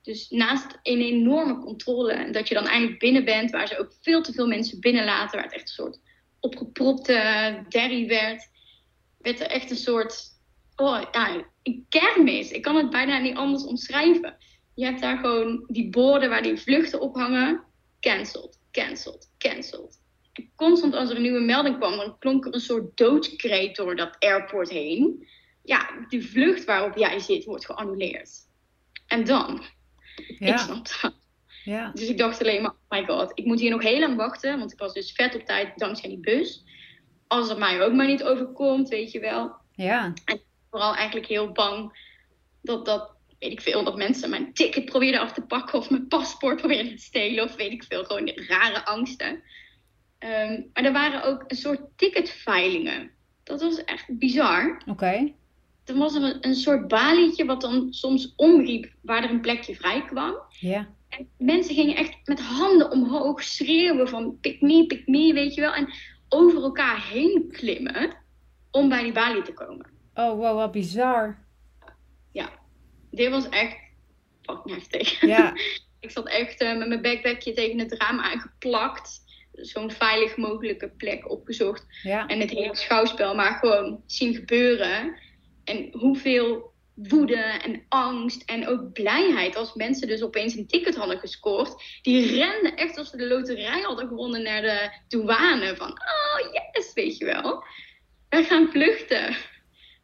Dus 0.02 0.30
naast 0.30 0.78
een 0.82 1.00
enorme 1.00 1.58
controle, 1.58 2.30
dat 2.30 2.48
je 2.48 2.54
dan 2.54 2.66
eigenlijk 2.66 2.98
binnen 2.98 3.24
bent, 3.24 3.50
waar 3.50 3.68
ze 3.68 3.78
ook 3.78 3.92
veel 4.00 4.22
te 4.22 4.32
veel 4.32 4.46
mensen 4.46 4.80
binnenlaten, 4.80 5.36
waar 5.36 5.44
het 5.44 5.54
echt 5.54 5.68
een 5.68 5.84
soort 5.84 6.00
opgepropte 6.46 7.64
derry 7.68 8.06
werd, 8.06 8.48
werd 9.18 9.40
er 9.40 9.46
echt 9.46 9.70
een 9.70 9.76
soort 9.76 10.34
oh, 10.76 11.02
ja, 11.12 11.44
een 11.62 11.86
kermis. 11.88 12.50
Ik 12.50 12.62
kan 12.62 12.76
het 12.76 12.90
bijna 12.90 13.18
niet 13.18 13.36
anders 13.36 13.64
omschrijven. 13.64 14.36
Je 14.74 14.84
hebt 14.84 15.00
daar 15.00 15.18
gewoon 15.18 15.64
die 15.66 15.90
borden 15.90 16.28
waar 16.28 16.42
die 16.42 16.56
vluchten 16.56 17.00
op 17.00 17.14
hangen. 17.14 17.62
Cancelled, 18.00 18.58
cancelled, 18.70 19.30
cancelled. 19.38 20.00
En 20.32 20.50
constant 20.56 20.94
als 20.94 21.10
er 21.10 21.16
een 21.16 21.22
nieuwe 21.22 21.40
melding 21.40 21.76
kwam, 21.76 21.96
dan 21.96 22.18
klonk 22.18 22.46
er 22.46 22.54
een 22.54 22.60
soort 22.60 22.96
doodskreet 22.96 23.76
door 23.76 23.96
dat 23.96 24.16
airport 24.18 24.70
heen. 24.70 25.28
Ja, 25.62 26.06
die 26.08 26.26
vlucht 26.26 26.64
waarop 26.64 26.96
jij 26.96 27.18
zit 27.18 27.44
wordt 27.44 27.66
geannuleerd. 27.66 28.30
En 29.06 29.24
dan? 29.24 29.62
Ja. 30.38 30.52
Ik 30.52 30.58
snap 30.58 31.00
dat. 31.00 31.14
Ja. 31.66 31.90
Dus 31.94 32.08
ik 32.08 32.18
dacht 32.18 32.40
alleen 32.40 32.62
maar, 32.62 32.70
oh 32.70 32.98
my 32.98 33.04
god, 33.04 33.30
ik 33.34 33.44
moet 33.44 33.60
hier 33.60 33.70
nog 33.70 33.82
heel 33.82 33.98
lang 33.98 34.16
wachten. 34.16 34.58
Want 34.58 34.72
ik 34.72 34.78
was 34.78 34.92
dus 34.92 35.12
vet 35.12 35.34
op 35.34 35.42
tijd 35.42 35.78
dankzij 35.78 36.08
die 36.08 36.20
bus. 36.20 36.64
Als 37.26 37.48
het 37.48 37.58
mij 37.58 37.82
ook 37.82 37.92
maar 37.92 38.06
niet 38.06 38.24
overkomt, 38.24 38.88
weet 38.88 39.12
je 39.12 39.20
wel. 39.20 39.54
Ja. 39.72 40.12
Vooral 40.70 40.94
eigenlijk 40.94 41.26
heel 41.26 41.52
bang 41.52 41.98
dat, 42.62 42.84
dat 42.84 43.10
weet 43.38 43.52
ik 43.52 43.60
veel, 43.60 43.84
dat 43.84 43.96
mensen 43.96 44.30
mijn 44.30 44.52
ticket 44.52 44.84
probeerden 44.84 45.20
af 45.20 45.32
te 45.32 45.42
pakken. 45.42 45.78
Of 45.78 45.90
mijn 45.90 46.08
paspoort 46.08 46.56
probeerden 46.56 46.96
te 46.96 47.02
stelen. 47.02 47.44
Of 47.44 47.56
weet 47.56 47.72
ik 47.72 47.84
veel, 47.84 48.04
gewoon 48.04 48.30
rare 48.34 48.84
angsten. 48.84 49.42
Ehm, 50.18 50.60
maar 50.72 50.84
er 50.84 50.92
waren 50.92 51.24
ook 51.24 51.44
een 51.46 51.56
soort 51.56 51.80
ticketveilingen. 51.96 53.10
Dat 53.42 53.60
was 53.60 53.84
echt 53.84 54.18
bizar. 54.18 54.82
Oké. 54.86 55.32
Er 55.84 55.96
was 55.96 56.14
een, 56.14 56.36
een 56.40 56.54
soort 56.54 56.88
balietje 56.88 57.44
wat 57.44 57.60
dan 57.60 57.92
soms 57.92 58.32
omriep 58.36 58.92
waar 59.02 59.24
er 59.24 59.30
een 59.30 59.40
plekje 59.40 59.74
vrij 59.74 60.04
kwam. 60.04 60.34
Ja. 60.48 60.78
En 60.78 61.05
mensen 61.38 61.74
gingen 61.74 61.96
echt 61.96 62.16
met 62.24 62.40
handen 62.40 62.90
omhoog 62.90 63.42
schreeuwen 63.42 64.08
van 64.08 64.38
pick 64.40 64.60
me, 64.60 64.86
pick 64.86 65.06
me, 65.06 65.32
weet 65.32 65.54
je 65.54 65.60
wel. 65.60 65.74
En 65.74 65.88
over 66.28 66.62
elkaar 66.62 67.08
heen 67.08 67.48
klimmen 67.50 68.16
om 68.70 68.88
bij 68.88 69.02
die 69.02 69.12
balie 69.12 69.42
te 69.42 69.52
komen. 69.52 69.90
Oh, 70.14 70.38
wow, 70.38 70.56
wat 70.56 70.72
bizar. 70.72 71.44
Ja, 72.32 72.50
dit 73.10 73.30
was 73.30 73.48
echt 73.48 73.76
fucking 74.42 74.74
heftig. 74.74 75.20
Ja. 75.20 75.52
Ik 76.00 76.10
zat 76.10 76.28
echt 76.28 76.60
eh, 76.60 76.76
met 76.76 76.88
mijn 76.88 77.02
backpackje 77.02 77.52
tegen 77.52 77.78
het 77.78 77.92
raam 77.92 78.20
aangeplakt. 78.20 79.24
Zo'n 79.52 79.90
veilig 79.90 80.36
mogelijke 80.36 80.88
plek 80.88 81.30
opgezocht. 81.30 81.86
Ja. 82.02 82.26
En 82.26 82.40
het 82.40 82.50
hele 82.50 82.76
schouwspel 82.76 83.34
maar 83.34 83.58
gewoon 83.58 84.02
zien 84.06 84.34
gebeuren. 84.34 85.18
En 85.64 85.88
hoeveel 85.92 86.72
woede 86.96 87.36
en 87.36 87.82
angst 87.88 88.42
en 88.44 88.68
ook 88.68 88.92
blijheid 88.92 89.56
als 89.56 89.74
mensen 89.74 90.08
dus 90.08 90.22
opeens 90.22 90.54
een 90.54 90.66
ticket 90.66 90.96
hadden 90.96 91.18
gescoord. 91.18 91.82
Die 92.02 92.26
renden 92.26 92.76
echt 92.76 92.98
als 92.98 93.10
ze 93.10 93.16
de 93.16 93.26
loterij 93.26 93.80
hadden 93.80 94.08
gewonnen 94.08 94.42
naar 94.42 94.62
de 94.62 94.90
douane. 95.08 95.76
Van, 95.76 95.90
oh 95.90 96.52
yes, 96.52 96.92
weet 96.94 97.16
je 97.16 97.24
wel. 97.24 97.64
We 98.28 98.42
gaan 98.44 98.68
vluchten. 98.68 99.36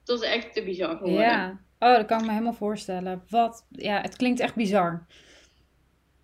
Dat 0.05 0.19
was 0.19 0.29
echt 0.29 0.53
te 0.55 0.63
bizar 0.63 0.97
geworden. 0.97 1.21
Ja. 1.21 1.61
Oh, 1.79 1.97
dat 1.97 2.07
kan 2.07 2.19
ik 2.19 2.25
me 2.25 2.31
helemaal 2.31 2.53
voorstellen. 2.53 3.25
Wat? 3.29 3.67
Ja, 3.69 4.01
het 4.01 4.17
klinkt 4.17 4.41
echt 4.41 4.55
bizar. 4.55 5.07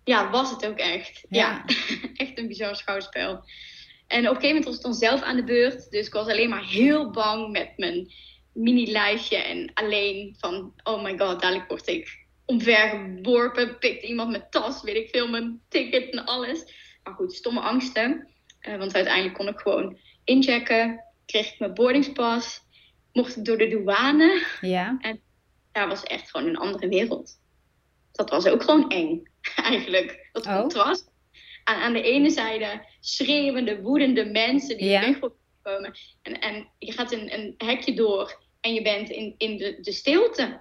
Ja, 0.03 0.29
was 0.29 0.51
het 0.51 0.65
ook 0.65 0.77
echt. 0.77 1.25
Ja. 1.29 1.63
Ja, 1.67 1.75
echt 2.25 2.37
een 2.37 2.47
bizar 2.47 2.75
schouwspel. 2.75 3.43
En 4.07 4.29
op 4.29 4.35
een 4.35 4.41
gegeven 4.41 4.47
moment 4.47 4.65
was 4.65 4.75
ik 4.75 4.81
dan 4.81 4.93
zelf 4.93 5.21
aan 5.21 5.35
de 5.35 5.43
beurt. 5.43 5.91
Dus 5.91 6.07
ik 6.07 6.13
was 6.13 6.27
alleen 6.27 6.49
maar 6.49 6.65
heel 6.65 7.11
bang 7.11 7.51
met 7.51 7.73
mijn 7.77 8.11
mini-lijstje. 8.59 9.37
En 9.37 9.71
alleen 9.73 10.35
van, 10.39 10.73
oh 10.83 11.03
my 11.03 11.17
god, 11.17 11.41
dadelijk 11.41 11.69
word 11.69 11.87
ik 11.87 12.27
omvergeworpen. 12.45 13.77
Pikt 13.77 14.03
iemand 14.03 14.29
mijn 14.29 14.47
tas, 14.49 14.81
weet 14.83 14.95
ik 14.95 15.09
veel, 15.09 15.27
mijn 15.27 15.61
ticket 15.69 16.09
en 16.09 16.25
alles. 16.25 16.63
Maar 17.03 17.13
goed, 17.13 17.33
stomme 17.33 17.59
angsten. 17.59 18.27
Eh, 18.59 18.77
want 18.77 18.95
uiteindelijk 18.95 19.35
kon 19.35 19.47
ik 19.47 19.59
gewoon 19.59 19.97
inchecken. 20.23 21.03
Kreeg 21.25 21.53
ik 21.53 21.59
mijn 21.59 21.73
boardingspas. 21.73 22.61
Mocht 23.13 23.37
ik 23.37 23.45
door 23.45 23.57
de 23.57 23.67
douane. 23.67 24.45
Ja. 24.61 24.97
Daar 25.71 25.87
was 25.87 26.03
echt 26.03 26.29
gewoon 26.31 26.47
een 26.47 26.57
andere 26.57 26.87
wereld. 26.87 27.31
Dat 28.11 28.29
was 28.29 28.47
ook 28.47 28.63
gewoon 28.63 28.89
eng, 28.89 29.23
eigenlijk. 29.55 30.29
Dat 30.31 30.45
Oh. 30.45 30.59
contrast. 30.59 31.11
Aan, 31.63 31.81
aan 31.81 31.93
de 31.93 32.01
ene 32.01 32.29
zijde 32.29 32.85
schreeuwende, 32.99 33.81
woedende 33.81 34.25
mensen 34.25 34.77
die 34.77 34.89
Ja. 34.89 34.99
weg 35.01 35.19
komen. 35.63 35.97
En, 36.21 36.39
en 36.39 36.69
je 36.79 36.91
gaat 36.91 37.11
een, 37.11 37.33
een 37.33 37.53
hekje 37.57 37.93
door 37.93 38.41
en 38.61 38.73
je 38.73 38.81
bent 38.81 39.09
in, 39.09 39.35
in 39.37 39.57
de, 39.57 39.77
de 39.81 39.91
stilte. 39.91 40.59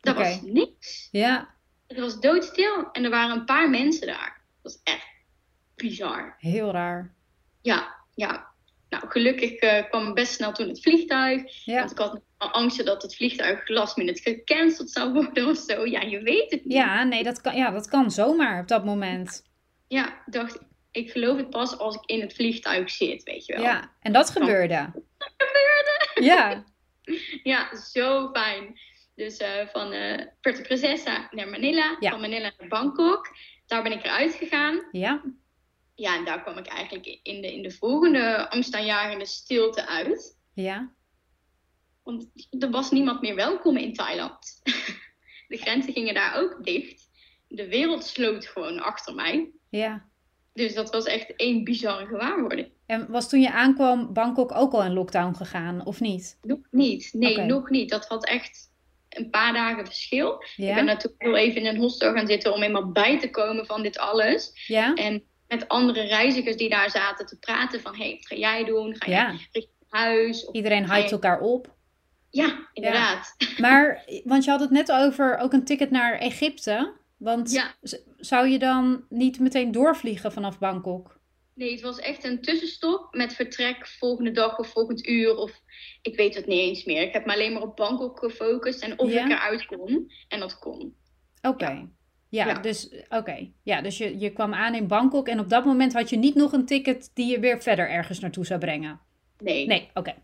Dat 0.00 0.16
was 0.16 0.40
niks. 0.42 1.08
Ja. 1.10 1.54
Het 1.86 1.98
was 1.98 2.20
doodstil 2.20 2.90
en 2.92 3.04
er 3.04 3.10
waren 3.10 3.36
een 3.36 3.44
paar 3.44 3.70
mensen 3.70 4.06
daar. 4.06 4.40
Dat 4.62 4.72
was 4.72 4.80
echt 4.82 5.06
bizar. 5.74 6.34
Heel 6.38 6.70
raar. 6.70 7.14
Ja, 7.62 7.94
ja. 8.14 8.54
Nou, 8.88 9.08
gelukkig 9.08 9.52
eh, 9.52 9.88
kwam 9.88 10.14
best 10.14 10.32
snel 10.32 10.52
toen 10.52 10.68
het 10.68 10.82
vliegtuig. 10.82 11.64
Ja. 11.64 11.78
Want 11.78 11.90
ik 11.90 11.98
had 11.98 12.20
al 12.36 12.50
angsten 12.50 12.84
dat 12.84 13.02
het 13.02 13.16
vliegtuig 13.16 13.68
last 13.68 13.96
minute 13.96 14.22
gecanceld 14.22 14.90
zou 14.90 15.12
worden 15.12 15.48
of 15.48 15.56
zo. 15.56 15.86
Ja, 15.86 16.00
je 16.00 16.22
weet 16.22 16.50
het 16.50 16.64
niet. 16.64 16.72
Ja, 16.72 17.04
nee, 17.04 17.22
dat 17.22 17.40
kan, 17.40 17.56
ja, 17.56 17.70
dat 17.70 17.88
kan 17.88 18.10
zomaar 18.10 18.60
op 18.60 18.68
dat 18.68 18.84
moment. 18.84 19.42
Ja, 19.88 20.06
ik 20.08 20.32
dacht, 20.32 20.58
ik 20.90 21.10
geloof 21.10 21.36
het 21.36 21.50
pas 21.50 21.78
als 21.78 21.94
ik 21.94 22.04
in 22.04 22.20
het 22.20 22.34
vliegtuig 22.34 22.90
zit, 22.90 23.22
weet 23.22 23.46
je 23.46 23.52
wel. 23.52 23.62
Ja, 23.62 23.90
en 24.00 24.12
dat 24.12 24.30
gebeurde. 24.30 24.90
gebeurde. 25.36 26.24
Ja. 26.24 26.64
Ja, 27.52 27.76
zo 27.76 28.30
fijn. 28.32 28.78
Dus 29.14 29.36
eh, 29.36 29.66
van 29.66 29.92
eh 29.92 30.26
Puerto 30.40 30.62
Princesa 30.62 31.28
naar 31.30 31.48
Manila, 31.48 31.96
Ja. 32.00 32.10
van 32.10 32.20
Manila 32.20 32.52
naar 32.58 32.68
Bangkok. 32.68 33.36
Daar 33.66 33.82
ben 33.82 33.92
ik 33.92 34.04
eruit 34.04 34.34
gegaan. 34.34 34.88
Ja. 34.92 35.22
Ja, 35.94 36.16
en 36.16 36.24
daar 36.24 36.42
kwam 36.42 36.58
ik 36.58 36.66
eigenlijk 36.66 37.06
in 37.22 37.40
de, 37.42 37.52
in 37.52 37.62
de 37.62 37.70
volgende 37.70 38.50
angstaanjagende 38.50 39.26
stilte 39.26 39.86
uit. 39.86 40.38
Ja. 40.54 40.94
Want 42.02 42.26
er 42.58 42.70
was 42.70 42.90
niemand 42.90 43.20
meer 43.20 43.34
welkom 43.34 43.76
in 43.76 43.94
Thailand. 43.94 44.60
De 45.48 45.56
grenzen 45.56 45.92
gingen 45.92 46.14
daar 46.14 46.36
ook 46.36 46.64
dicht. 46.64 47.08
De 47.48 47.68
wereld 47.68 48.04
sloot 48.04 48.46
gewoon 48.46 48.80
achter 48.80 49.14
mij. 49.14 49.50
Ja. 49.70 50.08
Dus 50.52 50.74
dat 50.74 50.90
was 50.90 51.04
echt 51.04 51.36
één 51.36 51.64
bizarre 51.64 52.06
gewaarwording. 52.06 52.72
En 52.86 53.06
was 53.10 53.28
toen 53.28 53.40
je 53.40 53.52
aankwam 53.52 54.12
Bangkok 54.12 54.52
ook 54.54 54.72
al 54.72 54.82
in 54.84 54.92
lockdown 54.92 55.34
gegaan, 55.34 55.86
of 55.86 56.00
niet? 56.00 56.38
Nog 56.42 56.58
niet. 56.70 57.08
Nee, 57.12 57.38
nog 57.38 57.70
niet. 57.70 57.90
Dat 57.90 58.06
had 58.06 58.26
echt 58.26 58.70
een 59.08 59.30
paar 59.30 59.52
dagen 59.52 59.84
verschil. 59.86 60.44
Ja. 60.56 60.68
Ik 60.68 60.74
ben 60.74 60.84
natuurlijk 60.84 61.22
heel 61.22 61.36
even 61.36 61.60
in 61.60 61.66
een 61.66 61.76
hostel 61.80 62.12
gaan 62.12 62.26
zitten 62.26 62.54
om 62.54 62.62
eenmaal 62.62 62.90
bij 62.92 63.20
te 63.20 63.30
komen 63.30 63.66
van 63.66 63.82
dit 63.82 63.98
alles. 63.98 64.64
Ja? 64.66 64.94
En 64.94 65.22
met 65.48 65.68
andere 65.68 66.02
reizigers 66.02 66.56
die 66.56 66.68
daar 66.68 66.90
zaten 66.90 67.26
te 67.26 67.38
praten 67.38 67.80
van... 67.80 67.96
Hé, 67.96 68.10
wat 68.10 68.26
ga 68.26 68.36
jij 68.36 68.64
doen? 68.64 68.94
Ga 68.98 69.10
Ja. 69.10 69.26
jij 69.26 69.32
richting 69.52 69.68
huis? 69.88 70.44
Of, 70.46 70.54
Iedereen 70.54 70.86
je- 70.86 71.08
elkaar 71.10 71.40
op. 71.40 71.74
Ja, 72.30 72.68
inderdaad. 72.72 73.36
Maar, 73.58 74.04
want 74.24 74.44
je 74.44 74.50
had 74.50 74.60
het 74.60 74.70
net 74.70 74.92
over 74.92 75.38
ook 75.38 75.52
een 75.52 75.64
ticket 75.64 75.90
naar 75.90 76.18
Egypte. 76.18 76.92
Want 77.16 77.72
zou 78.16 78.48
je 78.48 78.58
dan 78.58 79.04
niet 79.08 79.40
meteen 79.40 79.72
doorvliegen 79.72 80.32
vanaf 80.32 80.58
Bangkok? 80.58 81.15
Nee, 81.56 81.70
het 81.72 81.80
was 81.80 81.98
echt 81.98 82.24
een 82.24 82.40
tussenstop 82.42 83.14
met 83.14 83.34
vertrek 83.34 83.86
volgende 83.86 84.30
dag 84.30 84.58
of 84.58 84.68
volgend 84.68 85.06
uur. 85.08 85.36
Of 85.36 85.60
ik 86.02 86.16
weet 86.16 86.34
het 86.34 86.46
niet 86.46 86.58
eens 86.60 86.84
meer. 86.84 87.02
Ik 87.02 87.12
heb 87.12 87.26
me 87.26 87.32
alleen 87.32 87.52
maar 87.52 87.62
op 87.62 87.76
Bangkok 87.76 88.18
gefocust 88.18 88.82
en 88.82 88.98
of 88.98 89.12
Ja. 89.12 89.24
ik 89.24 89.30
eruit 89.30 89.66
kon. 89.66 90.12
En 90.28 90.40
dat 90.40 90.58
kon. 90.58 90.94
Oké. 91.42 91.88
Ja, 92.28 92.46
Ja. 92.46 92.54
dus, 92.54 92.88
oké. 93.08 93.48
ja, 93.62 93.80
dus 93.80 93.98
je, 93.98 94.18
je 94.18 94.30
kwam 94.30 94.54
aan 94.54 94.74
in 94.74 94.86
Bangkok 94.86 95.28
en 95.28 95.40
op 95.40 95.48
dat 95.48 95.64
moment 95.64 95.92
had 95.92 96.10
je 96.10 96.16
niet 96.16 96.34
nog 96.34 96.52
een 96.52 96.66
ticket 96.66 97.10
die 97.14 97.26
je 97.30 97.40
weer 97.40 97.62
verder 97.62 97.88
ergens 97.90 98.20
naartoe 98.20 98.46
zou 98.46 98.60
brengen. 98.60 99.00
Nee. 99.38 99.66
Nee, 99.66 99.90
oké. 99.94 100.14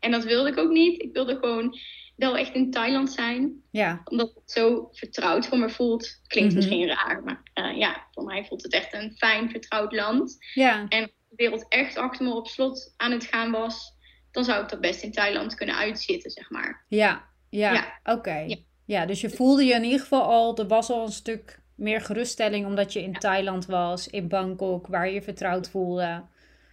En 0.00 0.10
dat 0.10 0.24
wilde 0.24 0.48
ik 0.50 0.58
ook 0.58 0.70
niet. 0.70 1.02
Ik 1.02 1.12
wilde 1.12 1.36
gewoon 1.36 1.78
wel 2.16 2.36
echt 2.36 2.54
in 2.54 2.70
Thailand 2.70 3.10
zijn. 3.12 3.62
Ja, 3.70 4.00
Omdat 4.04 4.34
het 4.34 4.50
zo 4.50 4.88
vertrouwd 4.92 5.46
voor 5.46 5.58
me 5.58 5.70
voelt. 5.70 6.20
Klinkt 6.26 6.48
Mhm. 6.54 6.56
misschien 6.58 6.86
raar, 6.88 7.22
maar 7.24 7.42
eh, 7.54 7.76
ja, 7.78 8.06
voor 8.12 8.24
mij 8.24 8.44
voelt 8.44 8.62
het 8.62 8.72
echt 8.72 8.94
een 8.94 9.12
fijn, 9.16 9.50
vertrouwd 9.50 9.92
land. 9.92 10.36
ja, 10.54 10.86
En 10.88 11.02
als 11.02 11.10
de 11.28 11.36
wereld 11.36 11.66
echt 11.68 11.96
achter 11.96 12.24
me 12.26 12.34
op 12.34 12.46
slot 12.48 12.94
aan 12.96 13.12
het 13.12 13.24
gaan 13.24 13.50
was, 13.50 13.94
dan 14.30 14.44
zou 14.44 14.62
ik 14.62 14.68
dat 14.68 14.80
best 14.80 15.02
in 15.02 15.12
Thailand 15.12 15.54
kunnen 15.54 15.76
uitzitten, 15.76 16.30
zeg 16.30 16.50
maar. 16.50 16.84
ja, 16.88 17.24
ja, 17.50 17.72
Ja. 17.72 18.00
oké. 18.14 18.38
Ja. 18.38 18.56
Ja, 18.84 19.06
dus 19.06 19.20
je 19.20 19.30
voelde 19.30 19.64
je 19.64 19.74
in 19.74 19.84
ieder 19.84 20.00
geval 20.00 20.22
al, 20.22 20.56
er 20.58 20.66
was 20.66 20.90
al 20.90 21.02
een 21.04 21.12
stuk 21.12 21.60
meer 21.74 22.00
geruststelling 22.00 22.66
omdat 22.66 22.92
je 22.92 23.02
in 23.02 23.12
Thailand 23.12 23.66
was, 23.66 24.08
in 24.08 24.28
Bangkok, 24.28 24.86
waar 24.86 25.06
je 25.08 25.14
je 25.14 25.22
vertrouwd 25.22 25.68
voelde. 25.70 26.22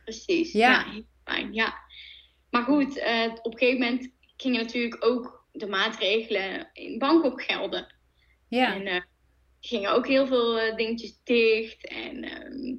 Precies. 0.04 0.52
Ja. 0.52 0.70
Ja, 0.70 0.92
heel 0.92 1.04
fijn. 1.24 1.54
Ja. 1.54 1.74
Maar 2.50 2.64
goed, 2.64 2.98
eh, 2.98 3.24
op 3.42 3.52
een 3.54 3.58
gegeven 3.58 3.80
moment 3.80 4.10
gingen 4.44 4.62
natuurlijk 4.62 5.06
ook 5.06 5.46
de 5.52 5.68
maatregelen 5.68 6.70
in 6.74 7.00
Bangkok 7.00 7.44
gelden. 7.44 7.96
Ja, 8.50 8.74
En 8.76 8.86
eh, 8.88 9.02
gingen 9.62 9.92
ook 9.92 10.08
heel 10.08 10.28
veel 10.28 10.60
eh, 10.60 10.76
dingetjes 10.76 11.20
dicht. 11.24 11.88
En 11.88 12.24
ehm, 12.24 12.76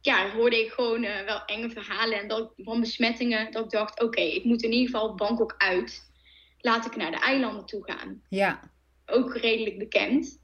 ja, 0.00 0.30
hoorde 0.30 0.64
ik 0.64 0.70
gewoon 0.70 1.04
eh, 1.04 1.24
wel 1.24 1.44
enge 1.44 1.70
verhalen 1.70 2.18
en 2.18 2.28
dat, 2.28 2.52
van 2.56 2.80
besmettingen. 2.80 3.52
Dat 3.52 3.64
ik 3.64 3.70
dacht, 3.70 4.02
oké, 4.02 4.20
ik 4.20 4.44
moet 4.44 4.62
in 4.62 4.72
ieder 4.72 4.86
geval 4.90 5.14
Bangkok 5.14 5.54
uit. 5.58 6.10
Laat 6.58 6.86
ik 6.86 6.96
naar 6.96 7.10
de 7.10 7.20
eilanden 7.20 7.66
toe 7.66 7.84
gaan. 7.84 8.22
ja, 8.28 8.70
Ook 9.06 9.36
redelijk 9.36 9.78
bekend. 9.78 10.40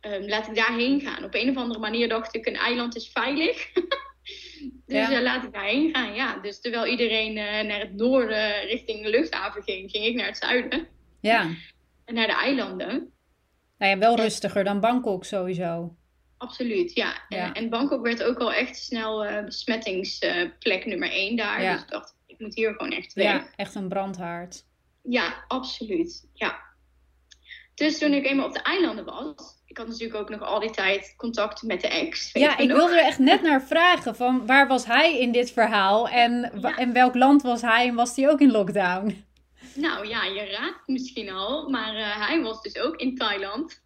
Ehm, 0.00 0.28
laat 0.28 0.48
ik 0.48 0.54
daarheen 0.54 1.00
gaan. 1.00 1.24
Op 1.24 1.34
een 1.34 1.50
of 1.50 1.56
andere 1.56 1.80
manier 1.80 2.08
dacht 2.08 2.34
ik, 2.34 2.46
een 2.46 2.56
eiland 2.56 2.96
is 2.96 3.08
veilig. 3.08 3.70
Dus 4.22 5.08
Ja. 5.08 5.12
eh, 5.12 5.22
laat 5.22 5.44
ik 5.44 5.52
daarheen 5.52 5.94
gaan. 5.94 6.14
Ja, 6.14 6.38
dus 6.38 6.60
terwijl 6.60 6.86
iedereen 6.86 7.36
eh, 7.36 7.66
naar 7.66 7.80
het 7.80 7.94
noorden 7.96 8.60
richting 8.66 9.02
de 9.02 9.10
luchthaven 9.10 9.62
ging, 9.62 9.90
ging 9.90 10.04
ik 10.04 10.14
naar 10.14 10.26
het 10.26 10.36
zuiden. 10.36 10.88
Ja. 11.20 11.50
En 12.04 12.14
naar 12.14 12.26
de 12.26 12.32
eilanden. 12.32 13.12
Nou 13.78 13.92
ja, 13.92 13.98
wel 13.98 14.16
rustiger 14.16 14.64
dan 14.64 14.80
Bangkok 14.80 15.24
sowieso. 15.24 15.94
Absoluut, 16.36 16.94
ja. 16.94 17.14
En, 17.28 17.36
Ja. 17.38 17.52
en 17.52 17.68
Bangkok 17.68 18.02
werd 18.02 18.22
ook 18.22 18.38
al 18.38 18.52
echt 18.52 18.76
snel 18.76 19.24
eh, 19.24 19.44
besmettingsplek 19.44 20.86
nummer 20.86 21.10
één 21.10 21.36
daar. 21.36 21.62
Ja. 21.62 21.72
Dus 21.72 21.82
ik 21.82 21.88
dacht, 21.90 22.14
ik 22.26 22.38
moet 22.38 22.54
hier 22.54 22.72
gewoon 22.72 22.92
echt 22.92 23.12
weg. 23.12 23.24
Ja, 23.24 23.48
echt 23.56 23.74
een 23.74 23.88
brandhaard. 23.88 24.64
Ja, 25.02 25.44
absoluut. 25.48 26.28
Ja. 26.34 26.60
Dus 27.74 27.98
toen 27.98 28.12
ik 28.12 28.26
eenmaal 28.26 28.46
op 28.46 28.52
de 28.54 28.62
eilanden 28.62 29.04
was, 29.04 29.59
ik 29.70 29.76
had 29.78 29.86
natuurlijk 29.88 30.20
ook 30.20 30.28
nog 30.28 30.40
al 30.42 30.60
die 30.60 30.70
tijd 30.70 31.14
contact 31.16 31.62
met 31.62 31.80
de 31.80 31.88
ex. 31.88 32.30
Ja, 32.32 32.56
ik 32.58 32.68
nog? 32.68 32.76
wilde 32.78 32.92
er 32.98 33.04
echt 33.06 33.18
net 33.18 33.42
naar 33.42 33.62
vragen 33.62 34.16
van 34.16 34.46
waar 34.46 34.68
was 34.68 34.84
hij 34.86 35.18
in 35.20 35.32
dit 35.32 35.50
verhaal 35.52 36.08
en 36.08 36.52
Ja. 36.60 36.76
in 36.76 36.92
welk 36.92 37.14
land 37.14 37.42
was 37.42 37.60
hij 37.62 37.88
en 37.88 37.94
was 37.94 38.16
hij 38.16 38.28
ook 38.30 38.40
in 38.40 38.50
lockdown? 38.50 39.24
Nou 39.74 40.06
ja, 40.08 40.24
je 40.24 40.44
raadt 40.44 40.82
misschien 40.86 41.30
al, 41.30 41.68
maar 41.68 41.94
eh, 41.96 42.26
hij 42.28 42.42
was 42.42 42.62
dus 42.62 42.78
ook 42.78 42.96
in 42.96 43.16
Thailand, 43.16 43.82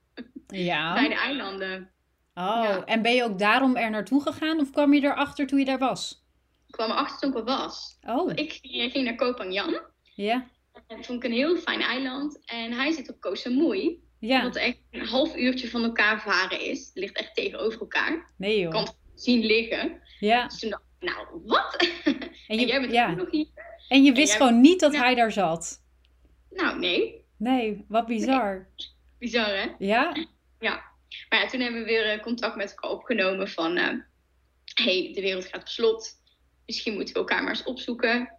bij 0.46 0.62
Ja. 0.62 0.94
de 1.08 1.14
eilanden. 1.14 1.90
Oh, 2.34 2.44
Ja. 2.62 2.84
en 2.84 3.02
ben 3.02 3.14
je 3.14 3.24
ook 3.24 3.38
daarom 3.38 3.76
er 3.76 3.90
naartoe 3.90 4.22
gegaan 4.22 4.60
of 4.60 4.70
kwam 4.70 4.94
je 4.94 5.02
erachter 5.02 5.46
toen 5.46 5.58
je 5.58 5.64
daar 5.64 5.78
was? 5.78 6.24
Ik 6.66 6.74
kwam 6.74 6.90
erachter 6.90 7.18
toen 7.20 7.30
ik 7.30 7.36
er 7.36 7.44
was. 7.56 7.98
Oh, 8.08 8.30
Ik 8.34 8.58
ging, 8.62 8.92
ging 8.92 9.04
naar 9.04 9.14
Koh 9.14 9.34
Phangan. 9.36 9.80
ja. 10.14 10.46
Dat 10.86 11.06
vond 11.06 11.24
ik 11.24 11.30
een 11.30 11.36
heel 11.36 11.56
fijn 11.56 11.80
eiland. 11.80 12.38
En 12.44 12.72
hij 12.72 12.92
zit 12.92 13.10
op 13.10 13.20
Koh 13.20 13.34
Samui. 13.34 14.02
Ja, 14.26 14.42
Wat 14.42 14.56
echt 14.56 14.78
een 14.90 15.06
half 15.06 15.36
uurtje 15.36 15.68
van 15.70 15.84
elkaar 15.84 16.20
varen 16.22 16.60
is. 16.60 16.78
Het 16.86 16.94
ligt 16.94 17.16
echt 17.16 17.34
tegenover 17.34 17.80
elkaar. 17.80 18.32
nee 18.36 18.60
joh. 18.60 18.70
kan 18.70 18.82
het 18.82 18.96
zien 19.14 19.44
liggen. 19.44 20.00
Ja, 20.18 20.46
Dus 20.46 20.58
toen 20.58 20.70
dacht 20.70 20.82
ik, 21.00 21.08
nou, 21.08 21.26
wat? 21.44 21.76
en 22.04 22.30
En 22.46 22.56
jij 22.58 22.66
je, 22.66 22.80
bent 22.80 22.92
ja. 22.92 23.14
nog 23.14 23.30
hier? 23.30 23.46
en 23.88 24.02
je 24.02 24.12
wist 24.12 24.32
gewoon 24.36 24.60
niet 24.60 24.80
dat 24.80 24.92
Ja. 24.92 24.98
hij 24.98 25.14
daar 25.14 25.32
zat. 25.32 25.82
Nou, 26.50 26.78
nee. 26.78 27.24
Nee, 27.36 27.84
wat 27.88 28.06
bizar. 28.06 28.68
Bizar, 29.18 29.48
hè? 29.48 29.66
Ja? 29.78 30.12
Maar 31.28 31.40
ja, 31.40 31.46
toen 31.46 31.60
hebben 31.60 31.80
we 31.80 31.86
weer 31.86 32.10
eh, 32.10 32.22
contact 32.22 32.56
met 32.56 32.70
elkaar 32.70 32.90
opgenomen 32.90 33.48
van... 33.48 33.76
eh 33.76 33.88
hey, 34.74 35.10
de 35.14 35.20
wereld 35.20 35.44
gaat 35.46 35.60
op 35.60 35.68
slot. 35.68 36.10
Misschien 36.66 36.94
moeten 36.94 37.14
we 37.14 37.20
elkaar 37.20 37.42
maar 37.42 37.52
eens 37.52 37.64
opzoeken. 37.64 38.32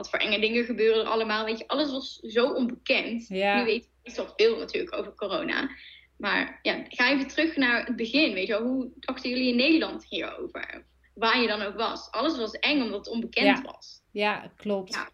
Wat 0.00 0.10
voor 0.10 0.18
enge 0.18 0.40
dingen 0.40 0.64
gebeuren 0.64 1.00
er 1.04 1.10
allemaal. 1.10 1.44
Weet 1.44 1.58
je, 1.58 1.68
alles 1.68 1.90
was 1.90 2.16
zo 2.16 2.52
onbekend. 2.52 3.28
Ja. 3.28 3.58
Nu 3.58 3.64
weet 3.64 3.88
ik 4.02 4.14
wel 4.14 4.32
veel 4.36 4.56
natuurlijk 4.58 4.96
over 4.96 5.14
corona. 5.14 5.70
Maar 6.16 6.58
ja, 6.62 6.84
ga 6.88 7.10
even 7.12 7.26
terug 7.26 7.56
naar 7.56 7.86
het 7.86 7.96
begin. 7.96 8.32
Weet 8.34 8.46
je 8.46 8.52
wel, 8.52 8.62
hoe 8.62 8.90
dachten 8.98 9.30
jullie 9.30 9.48
in 9.48 9.56
Nederland 9.56 10.06
hierover? 10.08 10.84
Waar 11.14 11.40
je 11.40 11.46
dan 11.46 11.62
ook 11.62 11.76
was. 11.76 12.10
Alles 12.10 12.36
was 12.36 12.52
eng 12.52 12.82
omdat 12.82 12.98
het 12.98 13.08
onbekend 13.14 13.56
Ja. 13.56 13.62
was. 13.62 14.00
Ja, 14.12 14.52
klopt. 14.56 14.94
Ja. 14.94 15.08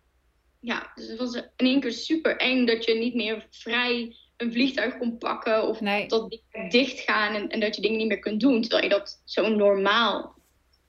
Ja, 0.60 0.92
dus 0.94 1.08
het 1.08 1.18
was 1.18 1.34
in 1.34 1.50
één 1.56 1.80
keer 1.80 1.92
super 1.92 2.36
eng 2.36 2.66
dat 2.66 2.84
je 2.84 2.94
niet 2.94 3.14
meer 3.14 3.46
vrij 3.50 4.16
een 4.36 4.52
vliegtuig 4.52 4.98
kon 4.98 5.18
pakken. 5.18 5.68
Of 5.68 5.80
Nee. 5.80 6.06
dat 6.08 6.30
dingen 6.30 6.70
dicht 6.70 7.00
gaan 7.00 7.34
en, 7.34 7.48
en 7.48 7.60
dat 7.60 7.76
je 7.76 7.82
dingen 7.82 7.98
niet 7.98 8.08
meer 8.08 8.18
kunt 8.18 8.40
doen. 8.40 8.60
Terwijl 8.62 8.82
je 8.82 8.88
dat 8.88 9.22
zo 9.24 9.48
normaal 9.48 10.35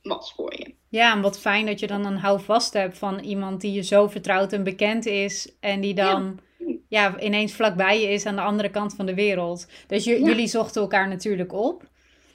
was 0.02 0.32
voor 0.36 0.54
je. 0.56 0.74
Ja, 0.88 1.12
en 1.12 1.20
wat 1.20 1.40
fijn 1.40 1.66
dat 1.66 1.80
je 1.80 1.86
dan 1.86 2.06
een 2.06 2.16
houvast 2.16 2.72
hebt 2.72 2.98
van 2.98 3.18
iemand 3.18 3.60
die 3.60 3.72
je 3.72 3.82
zo 3.82 4.08
vertrouwd 4.08 4.52
en 4.52 4.64
bekend 4.64 5.06
is. 5.06 5.52
En 5.60 5.80
die 5.80 5.94
dan 5.94 6.40
ja. 6.88 7.20
ineens 7.20 7.52
vlakbij 7.52 8.00
je 8.00 8.08
is 8.08 8.26
aan 8.26 8.36
de 8.36 8.42
andere 8.42 8.70
kant 8.70 8.94
van 8.94 9.06
de 9.06 9.14
wereld. 9.14 9.66
Dus 9.86 10.04
Ja. 10.04 10.16
jullie 10.16 10.46
zochten 10.46 10.82
elkaar 10.82 11.08
natuurlijk 11.08 11.52
op. 11.52 11.82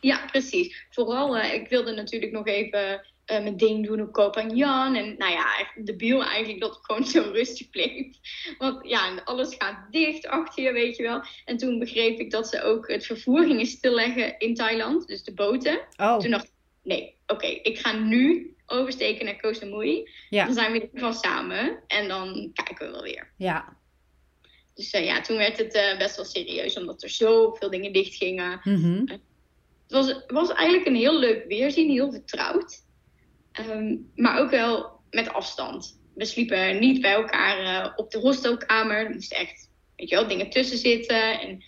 Ja, 0.02 0.26
precies. 0.32 0.86
Vooral, 0.89 1.38
eh, 1.38 1.54
ik 1.54 1.67
wilde 1.69 1.93
natuurlijk 1.93 2.32
nog 2.32 2.47
even 2.47 3.02
eh, 3.26 3.41
mijn 3.41 3.58
ding 3.58 3.86
doen 3.86 4.02
op 4.02 4.32
Phangan. 4.34 4.95
En 4.95 5.15
nou 5.17 5.32
ja, 5.32 5.58
echt 5.60 5.86
debiel 5.86 6.23
eigenlijk 6.23 6.62
dat 6.62 6.76
het 6.76 6.86
gewoon 6.86 7.06
zo 7.06 7.21
rustig 7.32 7.69
bleef. 7.69 8.08
Want 8.58 8.88
ja, 8.88 9.21
alles 9.23 9.56
gaat 9.58 9.91
dicht 9.91 10.28
achter 10.28 10.63
je, 10.63 10.71
weet 10.71 10.95
je 10.95 11.04
wel. 11.04 11.21
En 11.45 11.58
toen 11.58 11.80
begreep 11.80 12.19
ik 12.19 12.32
dat 12.32 12.47
ze 12.47 12.63
ook 12.63 12.88
het 12.88 13.06
vervoer 13.06 13.43
gingen 13.43 13.65
stilleggen 13.65 14.38
in 14.38 14.56
Thailand. 14.56 15.08
Dus 15.08 15.23
de 15.23 15.34
boten. 15.34 15.80
Oh, 15.97 16.17
Toen 16.17 16.32
dacht 16.32 16.43
ik, 16.43 16.52
nee, 16.84 17.15
oké, 17.27 17.47
ik 17.47 17.77
ga 17.79 17.91
nu 17.91 18.55
oversteken 18.65 19.25
naar. 19.25 19.39
Ja. 20.29 20.45
Dan 20.45 20.53
zijn 20.53 20.71
we 20.71 20.77
in 20.77 20.83
ieder 20.83 20.99
geval 20.99 21.13
samen. 21.13 21.79
En 21.88 22.07
dan 22.07 22.51
kijken 22.53 22.86
we 22.86 22.91
wel 22.91 23.03
weer. 23.03 23.33
ja. 23.38 23.81
Dus 24.73 24.91
eh, 24.91 25.05
ja, 25.05 25.21
toen 25.21 25.38
werd 25.38 25.57
het 25.57 25.73
eh, 25.73 25.97
best 25.97 26.15
wel 26.15 26.25
serieus. 26.25 26.77
Omdat 26.77 27.03
er 27.03 27.09
zoveel 27.09 27.69
dingen 27.69 27.93
dicht 27.93 28.15
gingen. 28.15 28.59
Mhm. 28.63 29.01
Het 29.05 29.21
was, 29.88 30.23
was 30.27 30.53
eigenlijk 30.53 30.88
een 30.88 30.95
heel 30.95 31.19
leuk 31.19 31.45
weerzien, 31.47 31.91
heel 31.91 32.12
vertrouwd. 32.12 32.83
Ehm, 33.51 33.95
maar 34.15 34.39
ook 34.39 34.49
wel 34.49 34.99
met 35.09 35.33
afstand. 35.33 35.99
We 36.15 36.25
sliepen 36.25 36.79
niet 36.79 37.01
bij 37.01 37.13
elkaar 37.13 37.57
eh, 37.59 37.91
op 37.95 38.12
de 38.12 38.19
hostelkamer. 38.19 39.05
Er 39.05 39.13
moesten 39.13 39.38
echt, 39.38 39.69
weet 39.95 40.09
je 40.09 40.15
wel, 40.15 40.27
dingen 40.27 40.49
tussen 40.49 40.77
zitten. 40.77 41.39
En 41.39 41.63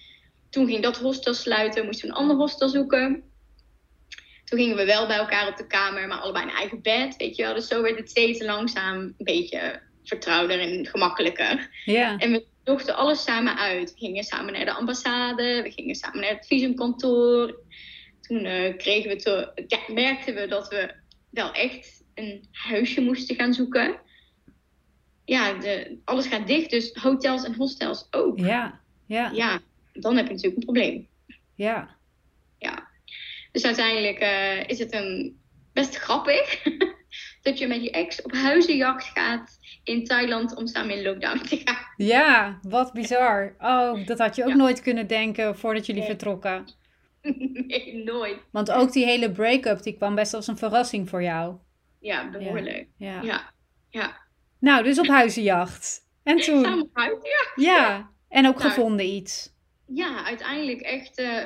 toen 0.49 0.67
ging 0.67 0.83
dat 0.83 0.97
hostel 0.97 1.33
sluiten, 1.33 1.85
moesten 1.85 2.07
we 2.07 2.13
een 2.13 2.19
ander 2.19 2.35
hostel 2.35 2.69
zoeken. 2.69 3.23
Toen 4.45 4.59
gingen 4.59 4.75
we 4.75 4.85
wel 4.85 5.07
bij 5.07 5.17
elkaar 5.17 5.47
op 5.47 5.57
de 5.57 5.67
kamer, 5.67 6.07
maar 6.07 6.17
allebei 6.17 6.45
een 6.45 6.55
eigen 6.55 6.81
bed, 6.81 7.15
weet 7.17 7.35
je 7.35 7.43
wel. 7.43 7.53
Dus 7.53 7.67
zo 7.67 7.81
werd 7.81 7.97
het 7.97 8.09
steeds 8.09 8.41
langzaam 8.41 8.97
een 8.97 9.13
beetje 9.17 9.81
vertrouwder 10.03 10.59
en 10.59 10.85
gemakkelijker. 10.85 11.69
Ja. 11.85 12.17
En 12.17 12.31
we 12.31 12.45
zochten 12.63 12.95
alles 12.95 13.23
samen 13.23 13.57
uit. 13.57 13.93
We 13.93 13.99
gingen 13.99 14.23
samen 14.23 14.53
naar 14.53 14.65
de 14.65 14.73
ambassade, 14.73 15.61
we 15.63 15.71
gingen 15.71 15.95
samen 15.95 16.19
naar 16.19 16.29
het 16.29 16.47
visumkantoor. 16.47 17.59
Toen 18.21 18.45
eh, 18.45 18.77
kregen 18.77 19.09
we 19.09 19.15
te, 19.15 19.51
ja, 19.67 19.93
merkten 19.93 20.35
we 20.35 20.47
dat 20.47 20.67
we 20.67 20.93
wel 21.29 21.51
echt 21.51 22.03
een 22.13 22.45
huisje 22.51 23.01
moesten 23.01 23.35
gaan 23.35 23.53
zoeken. 23.53 23.99
Ja, 25.25 25.53
de, 25.53 25.97
alles 26.03 26.27
gaat 26.27 26.47
dicht, 26.47 26.69
dus 26.69 26.93
hotels 26.93 27.43
en 27.43 27.55
hostels 27.55 28.07
ook. 28.11 28.39
Ja. 28.39 28.79
Ja. 29.05 29.31
Ja, 29.33 29.59
dan 29.93 30.15
heb 30.15 30.25
je 30.25 30.33
natuurlijk 30.33 30.57
een 30.57 30.73
probleem. 30.73 31.07
Ja. 31.25 31.35
Ja. 31.55 31.95
Dus 33.55 33.65
uiteindelijk 33.65 34.19
eh, 34.19 34.67
is 34.67 34.79
het 34.79 34.93
een 34.93 35.39
best 35.73 35.95
grappig 35.95 36.63
dat 37.41 37.57
je 37.57 37.67
met 37.67 37.83
je 37.83 37.91
ex 37.91 38.21
op 38.21 38.31
huizenjacht 38.33 39.03
gaat 39.13 39.57
in 39.83 40.05
Thailand 40.05 40.55
om 40.55 40.67
samen 40.67 40.95
in 40.97 41.03
lockdown 41.03 41.37
te 41.37 41.61
gaan. 41.63 41.85
Ja, 41.97 42.59
wat 42.61 42.93
bizar. 42.93 43.55
Oh, 43.59 44.05
dat 44.05 44.19
had 44.19 44.35
je 44.35 44.43
ook 44.43 44.49
Ja. 44.49 44.55
nooit 44.55 44.81
kunnen 44.81 45.07
denken 45.07 45.57
voordat 45.57 45.85
jullie 45.85 46.01
Nee. 46.01 46.09
vertrokken. 46.09 46.65
nee, 47.67 48.03
nooit. 48.03 48.37
Want 48.51 48.71
ook 48.71 48.91
die 48.91 49.05
hele 49.05 49.31
break-up, 49.31 49.83
die 49.83 49.95
kwam 49.97 50.15
best 50.15 50.33
als 50.33 50.47
een 50.47 50.57
verrassing 50.57 51.09
voor 51.09 51.23
jou. 51.23 51.55
Ja, 51.99 52.29
behoorlijk. 52.29 52.87
Ja. 52.97 53.21
Ja. 53.21 53.53
ja. 53.89 54.17
Nou, 54.59 54.83
dus 54.83 54.99
op 54.99 55.07
huizenjacht. 55.07 56.01
En 56.23 56.37
toen? 56.37 56.63
Samen 56.63 56.89
op 57.13 57.25
ja. 57.25 57.63
Ja. 57.63 58.09
En 58.29 58.47
ook 58.47 58.57
Nou. 58.57 58.69
gevonden 58.69 59.05
iets. 59.05 59.53
Ja, 59.87 60.25
uiteindelijk 60.25 60.81
echt 60.81 61.17
eh, 61.17 61.43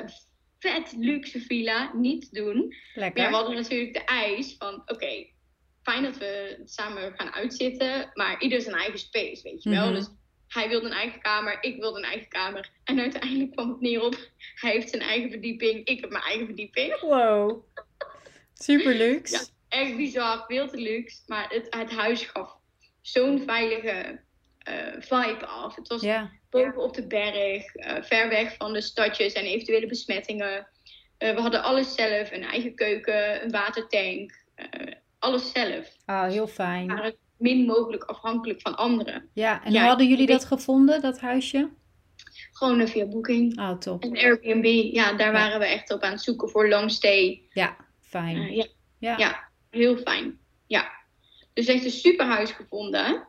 vet 0.60 0.94
luxe 0.98 1.40
villa. 1.40 1.90
Niet 1.94 2.34
doen. 2.34 2.74
Lekker. 2.94 3.22
Ja, 3.22 3.28
we 3.28 3.34
hadden 3.34 3.54
natuurlijk 3.54 3.92
de 3.92 4.04
eis 4.04 4.54
van, 4.58 4.82
oké, 4.86 5.26
fijn 5.82 6.02
dat 6.02 6.18
we 6.18 6.62
samen 6.64 7.12
gaan 7.16 7.32
uitzitten, 7.32 8.10
maar 8.14 8.42
ieder 8.42 8.60
zijn 8.60 8.76
eigen 8.76 8.98
space, 8.98 9.42
weet 9.42 9.62
je 9.62 9.70
wel. 9.70 9.86
Mhm. 9.86 9.94
Dus 9.94 10.08
hij 10.48 10.68
wilde 10.68 10.86
een 10.86 10.92
eigen 10.92 11.20
kamer, 11.20 11.58
ik 11.60 11.80
wilde 11.80 11.98
een 11.98 12.04
eigen 12.04 12.28
kamer. 12.28 12.70
En 12.84 13.00
uiteindelijk 13.00 13.52
kwam 13.52 13.68
het 13.68 13.80
neer 13.80 14.02
op, 14.02 14.30
hij 14.54 14.70
heeft 14.70 14.90
zijn 14.90 15.02
eigen 15.02 15.30
verdieping, 15.30 15.86
ik 15.86 16.00
heb 16.00 16.10
mijn 16.10 16.24
eigen 16.24 16.46
verdieping. 16.46 17.00
Wow. 17.00 17.64
Super 18.54 18.94
luxe. 18.94 19.34
Ja. 19.34 19.42
Echt 19.68 19.96
bizar, 19.96 20.44
veel 20.46 20.68
te 20.68 20.76
luxe. 20.76 21.22
Maar 21.26 21.48
het, 21.48 21.66
het 21.70 21.90
huis 21.90 22.22
gaf 22.22 22.56
zo'n 23.00 23.42
veilige 23.46 24.20
vibe 24.98 25.46
af. 25.46 25.74
Het 25.76 25.88
was 25.88 26.00
Ja. 26.02 26.30
boven 26.50 26.82
op 26.82 26.94
de 26.94 27.06
berg, 27.06 27.74
eh, 27.74 28.02
ver 28.02 28.28
weg 28.28 28.54
van 28.56 28.72
de 28.72 28.80
stadjes 28.80 29.32
en 29.32 29.44
eventuele 29.44 29.86
besmettingen. 29.86 30.68
Eh, 31.18 31.34
we 31.34 31.40
hadden 31.40 31.62
alles 31.62 31.94
zelf, 31.94 32.32
een 32.32 32.42
eigen 32.42 32.74
keuken, 32.74 33.42
een 33.44 33.50
watertank, 33.50 34.44
eh, 34.54 34.92
alles 35.18 35.52
zelf. 35.52 35.96
Ah, 36.04 36.28
heel 36.28 36.46
We 36.46 36.52
fijn. 36.52 36.86
waren 36.86 37.16
min 37.38 37.64
mogelijk 37.66 38.04
afhankelijk 38.04 38.60
van 38.60 38.76
anderen. 38.76 39.28
Ja, 39.34 39.64
en 39.64 39.72
Ja, 39.72 39.78
hoe 39.80 39.88
hadden 39.88 40.08
jullie 40.08 40.26
dat 40.26 40.44
gevonden, 40.44 41.00
dat 41.00 41.20
huisje? 41.20 41.68
Gewoon 42.52 42.80
eh, 42.80 42.86
via 42.86 43.06
Booking. 43.06 43.58
Oh, 43.60 43.78
top. 43.78 44.02
En 44.02 44.16
Airbnb, 44.18 44.64
ja, 44.92 45.12
daar 45.12 45.32
waren 45.32 45.58
we 45.58 45.66
echt 45.66 45.92
op 45.92 46.00
aan 46.02 46.10
het 46.12 46.22
zoeken 46.22 46.48
voor 46.48 46.68
long 46.68 46.90
stay. 46.90 47.42
Ja, 47.50 47.76
fijn. 48.00 48.36
Eh, 48.36 48.56
ja, 48.56 48.66
Ja. 48.98 49.16
ja, 49.18 49.48
heel 49.70 49.96
fijn. 49.96 50.38
Ja. 50.66 50.90
Dus 51.52 51.66
echt 51.66 51.84
een 51.84 51.90
super 51.90 52.26
huis 52.26 52.50
gevonden. 52.50 53.28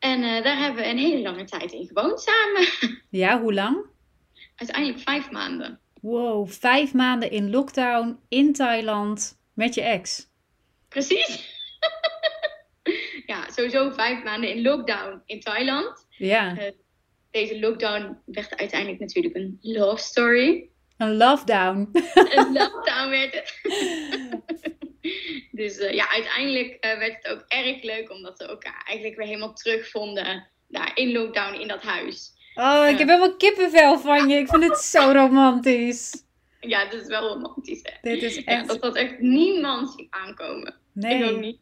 En 0.00 0.22
eh, 0.22 0.42
daar 0.44 0.58
hebben 0.58 0.82
we 0.82 0.88
een 0.88 0.98
hele 0.98 1.22
lange 1.22 1.44
tijd 1.44 1.72
in 1.72 1.86
gewoond 1.86 2.20
samen. 2.20 2.68
Ja, 3.10 3.40
hoe 3.40 3.52
lang? 3.54 3.84
Uiteindelijk 4.56 4.98
vijf 5.00 5.30
maanden. 5.30 5.78
Wow, 6.00 6.48
vijf 6.48 6.92
maanden 6.94 7.30
in 7.30 7.50
lockdown 7.50 8.18
in 8.28 8.52
Thailand 8.52 9.38
met 9.54 9.74
je 9.74 9.82
ex. 9.82 10.28
Precies. 10.88 11.58
ja, 13.26 13.50
sowieso 13.50 13.90
vijf 13.90 14.24
maanden 14.24 14.50
in 14.50 14.62
lockdown 14.62 15.22
in 15.26 15.40
Thailand. 15.40 16.06
Ja, 16.10 16.56
Deze 17.30 17.60
lockdown 17.60 18.16
werd 18.24 18.56
uiteindelijk 18.56 19.00
natuurlijk 19.00 19.34
een 19.36 19.58
love 19.62 20.02
story. 20.02 20.68
een 20.96 21.16
lovedown. 21.16 21.88
een 22.14 22.52
lockdown 22.52 23.10
werd 23.10 23.34
het. 23.34 23.58
Dus 25.60 25.78
eh, 25.78 25.92
ja, 25.94 26.10
uiteindelijk 26.10 26.76
eh, 26.80 26.98
werd 26.98 27.16
het 27.22 27.26
ook 27.32 27.44
erg 27.48 27.82
leuk, 27.82 28.10
omdat 28.10 28.38
we 28.38 28.44
elkaar 28.44 28.82
eigenlijk 28.86 29.18
weer 29.18 29.26
helemaal 29.26 29.52
terugvonden 29.54 30.48
daar 30.68 30.90
in 30.94 31.12
lockdown 31.12 31.60
in 31.60 31.68
dat 31.68 31.82
huis. 31.82 32.32
Oh, 32.54 32.84
ik 32.88 32.92
Ja. 32.92 32.96
heb 32.98 33.08
helemaal 33.08 33.36
kippenvel 33.36 33.98
van 33.98 34.28
je. 34.28 34.36
Ik 34.36 34.48
vind 34.48 34.64
het 34.68 34.78
zo 34.78 35.10
romantisch. 35.12 36.24
Ja, 36.60 36.84
dat 36.84 37.00
is 37.00 37.06
wel 37.06 37.28
romantisch, 37.28 37.80
hè? 37.82 38.10
Dit 38.12 38.22
is 38.22 38.34
Ja, 38.36 38.42
echt... 38.44 38.68
dat 38.68 38.80
had 38.80 38.96
echt 38.96 39.18
niemand 39.18 39.90
zien 39.96 40.06
aankomen. 40.10 40.68
Ik 40.68 41.04
ook 41.04 41.10
Nee. 41.10 41.36
niet. 41.36 41.58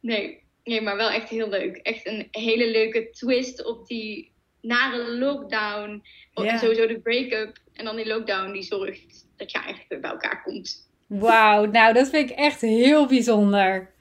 Nee. 0.00 0.42
nee, 0.64 0.80
maar 0.80 0.96
wel 0.96 1.10
echt 1.10 1.28
heel 1.28 1.48
leuk. 1.48 1.76
Echt 1.76 2.06
een 2.06 2.28
hele 2.30 2.70
leuke 2.70 3.10
twist 3.10 3.64
op 3.64 3.86
die 3.86 4.32
nare 4.60 5.10
lockdown. 5.12 6.02
Ja. 6.34 6.44
En 6.44 6.58
sowieso 6.58 6.86
de 6.86 7.00
break-up. 7.00 7.58
En 7.72 7.84
dan 7.84 7.96
die 7.96 8.06
lockdown 8.06 8.52
die 8.52 8.62
zorgt 8.62 9.26
dat 9.36 9.50
je 9.50 9.58
eigenlijk 9.58 9.88
weer 9.88 10.00
bij 10.00 10.10
elkaar 10.10 10.42
komt. 10.42 10.92
Wauw, 11.06 11.64
nou 11.64 11.92
dat 11.94 12.08
vind 12.08 12.30
ik 12.30 12.36
echt 12.36 12.60
heel 12.60 13.06
bijzonder. 13.06 13.92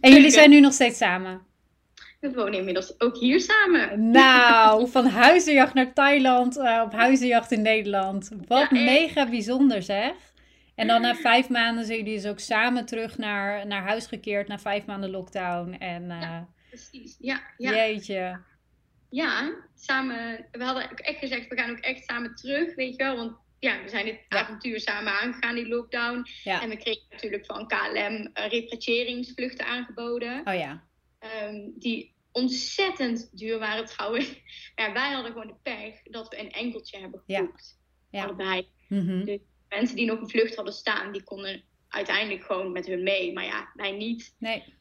En 0.00 0.12
jullie 0.12 0.30
zijn 0.30 0.50
nu 0.50 0.60
nog 0.60 0.72
steeds 0.72 0.98
samen? 0.98 1.48
We 2.20 2.32
wonen 2.32 2.58
inmiddels 2.58 3.00
ook 3.00 3.16
hier 3.16 3.40
samen. 3.40 4.10
Nou, 4.10 4.86
van 4.90 5.06
huizenjacht 5.06 5.74
naar 5.74 5.92
Thailand 5.92 6.56
eh, 6.58 6.82
op 6.84 6.92
huizenjacht 6.92 7.52
in 7.52 7.62
Nederland. 7.62 8.30
Wat 8.46 8.68
Ja, 8.70 8.84
mega 8.84 9.28
bijzonder 9.28 9.82
zeg. 9.82 10.12
En 10.74 10.86
dan 10.86 11.00
na 11.00 11.14
vijf 11.14 11.48
maanden 11.48 11.84
zijn 11.84 11.98
jullie 11.98 12.14
dus 12.14 12.26
ook 12.26 12.38
samen 12.38 12.86
terug 12.86 13.18
naar, 13.18 13.66
naar 13.66 13.82
huis 13.82 14.06
gekeerd 14.06 14.48
na 14.48 14.58
vijf 14.58 14.86
maanden 14.86 15.10
lockdown. 15.10 15.72
En 15.72 16.10
eh, 16.10 16.40
Precies, 16.68 17.16
ja. 17.18 17.40
Ja, 17.56 17.70
jeetje. 17.70 18.40
ja 19.10 19.52
samen. 19.74 20.46
We 20.52 20.64
hadden 20.64 20.90
ook 20.90 20.98
echt 20.98 21.18
gezegd, 21.18 21.48
we 21.48 21.56
gaan 21.56 21.70
ook 21.70 21.78
echt 21.78 22.04
samen 22.04 22.34
terug, 22.34 22.74
weet 22.74 22.96
je 22.96 23.02
wel. 23.02 23.16
Want 23.16 23.32
ja, 23.60 23.82
we 23.82 23.88
zijn 23.88 24.04
dit 24.04 24.20
Ja. 24.28 24.38
avontuur 24.38 24.80
samen 24.80 25.12
aangegaan, 25.12 25.54
die 25.54 25.68
lockdown. 25.68 26.26
Ja. 26.44 26.62
En 26.62 26.68
we 26.68 26.76
kregen 26.76 27.02
natuurlijk 27.10 27.46
van 27.46 27.66
KLM 27.66 28.30
eh, 28.32 28.48
repatriëringsvluchten 28.48 29.66
aangeboden. 29.66 30.40
Oh 30.46 30.54
ja. 30.54 30.88
ehm, 31.18 31.68
die 31.78 32.14
ontzettend 32.32 33.38
duur 33.38 33.58
waren 33.58 33.86
trouwens. 33.86 34.34
Maar 34.76 34.92
wij 34.92 35.12
hadden 35.12 35.32
gewoon 35.32 35.46
de 35.46 35.56
pech 35.62 36.02
dat 36.02 36.28
we 36.28 36.38
een 36.40 36.50
enkeltje 36.50 36.98
hebben 36.98 37.22
Ja. 37.26 37.38
geboekt. 37.38 37.78
Ja. 38.10 38.24
Allebei. 38.24 38.68
Mhm. 38.88 39.38
Mensen 39.68 39.96
die 39.96 40.06
nog 40.06 40.20
een 40.20 40.28
vlucht 40.30 40.56
hadden 40.56 40.74
staan, 40.74 41.12
die 41.12 41.22
konden 41.22 41.62
uiteindelijk 41.88 42.44
gewoon 42.44 42.72
met 42.72 42.86
hun 42.86 43.02
mee. 43.02 43.32
Maar 43.32 43.44
ja, 43.44 43.70
wij 43.74 43.92
niet. 43.92 44.34
Nee. 44.38 44.74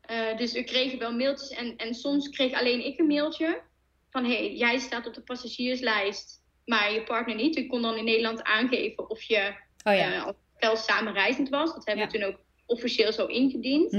Eh, 0.00 0.36
dus 0.36 0.52
we 0.52 0.64
kregen 0.64 0.98
wel 0.98 1.12
mailtjes. 1.12 1.50
En, 1.50 1.76
en 1.76 1.94
soms 1.94 2.28
kreeg 2.28 2.52
alleen 2.52 2.84
ik 2.84 2.98
een 2.98 3.06
mailtje. 3.06 3.62
Van, 4.10 4.24
hé, 4.24 4.36
hey, 4.36 4.54
jij 4.54 4.78
staat 4.78 5.06
op 5.06 5.14
de 5.14 5.22
passagierslijst, 5.22 6.42
maar 6.66 6.92
je 6.92 7.02
partner 7.02 7.34
niet. 7.36 7.54
Je 7.54 7.66
kon 7.66 7.82
dan 7.82 7.96
in 7.96 8.04
Nederland 8.04 8.42
aangeven 8.42 9.10
of 9.10 9.22
je 9.22 9.52
Oh 9.84 9.94
ja. 9.94 10.12
eh, 10.14 10.24
als 10.24 10.34
stel 10.56 10.76
samenreizend 10.76 11.48
was. 11.48 11.74
Dat 11.74 11.86
hebben 11.86 12.06
we 12.06 12.12
toen 12.12 12.22
ook 12.28 12.38
officieel 12.66 13.12
zo 13.12 13.26
ingediend. 13.26 13.90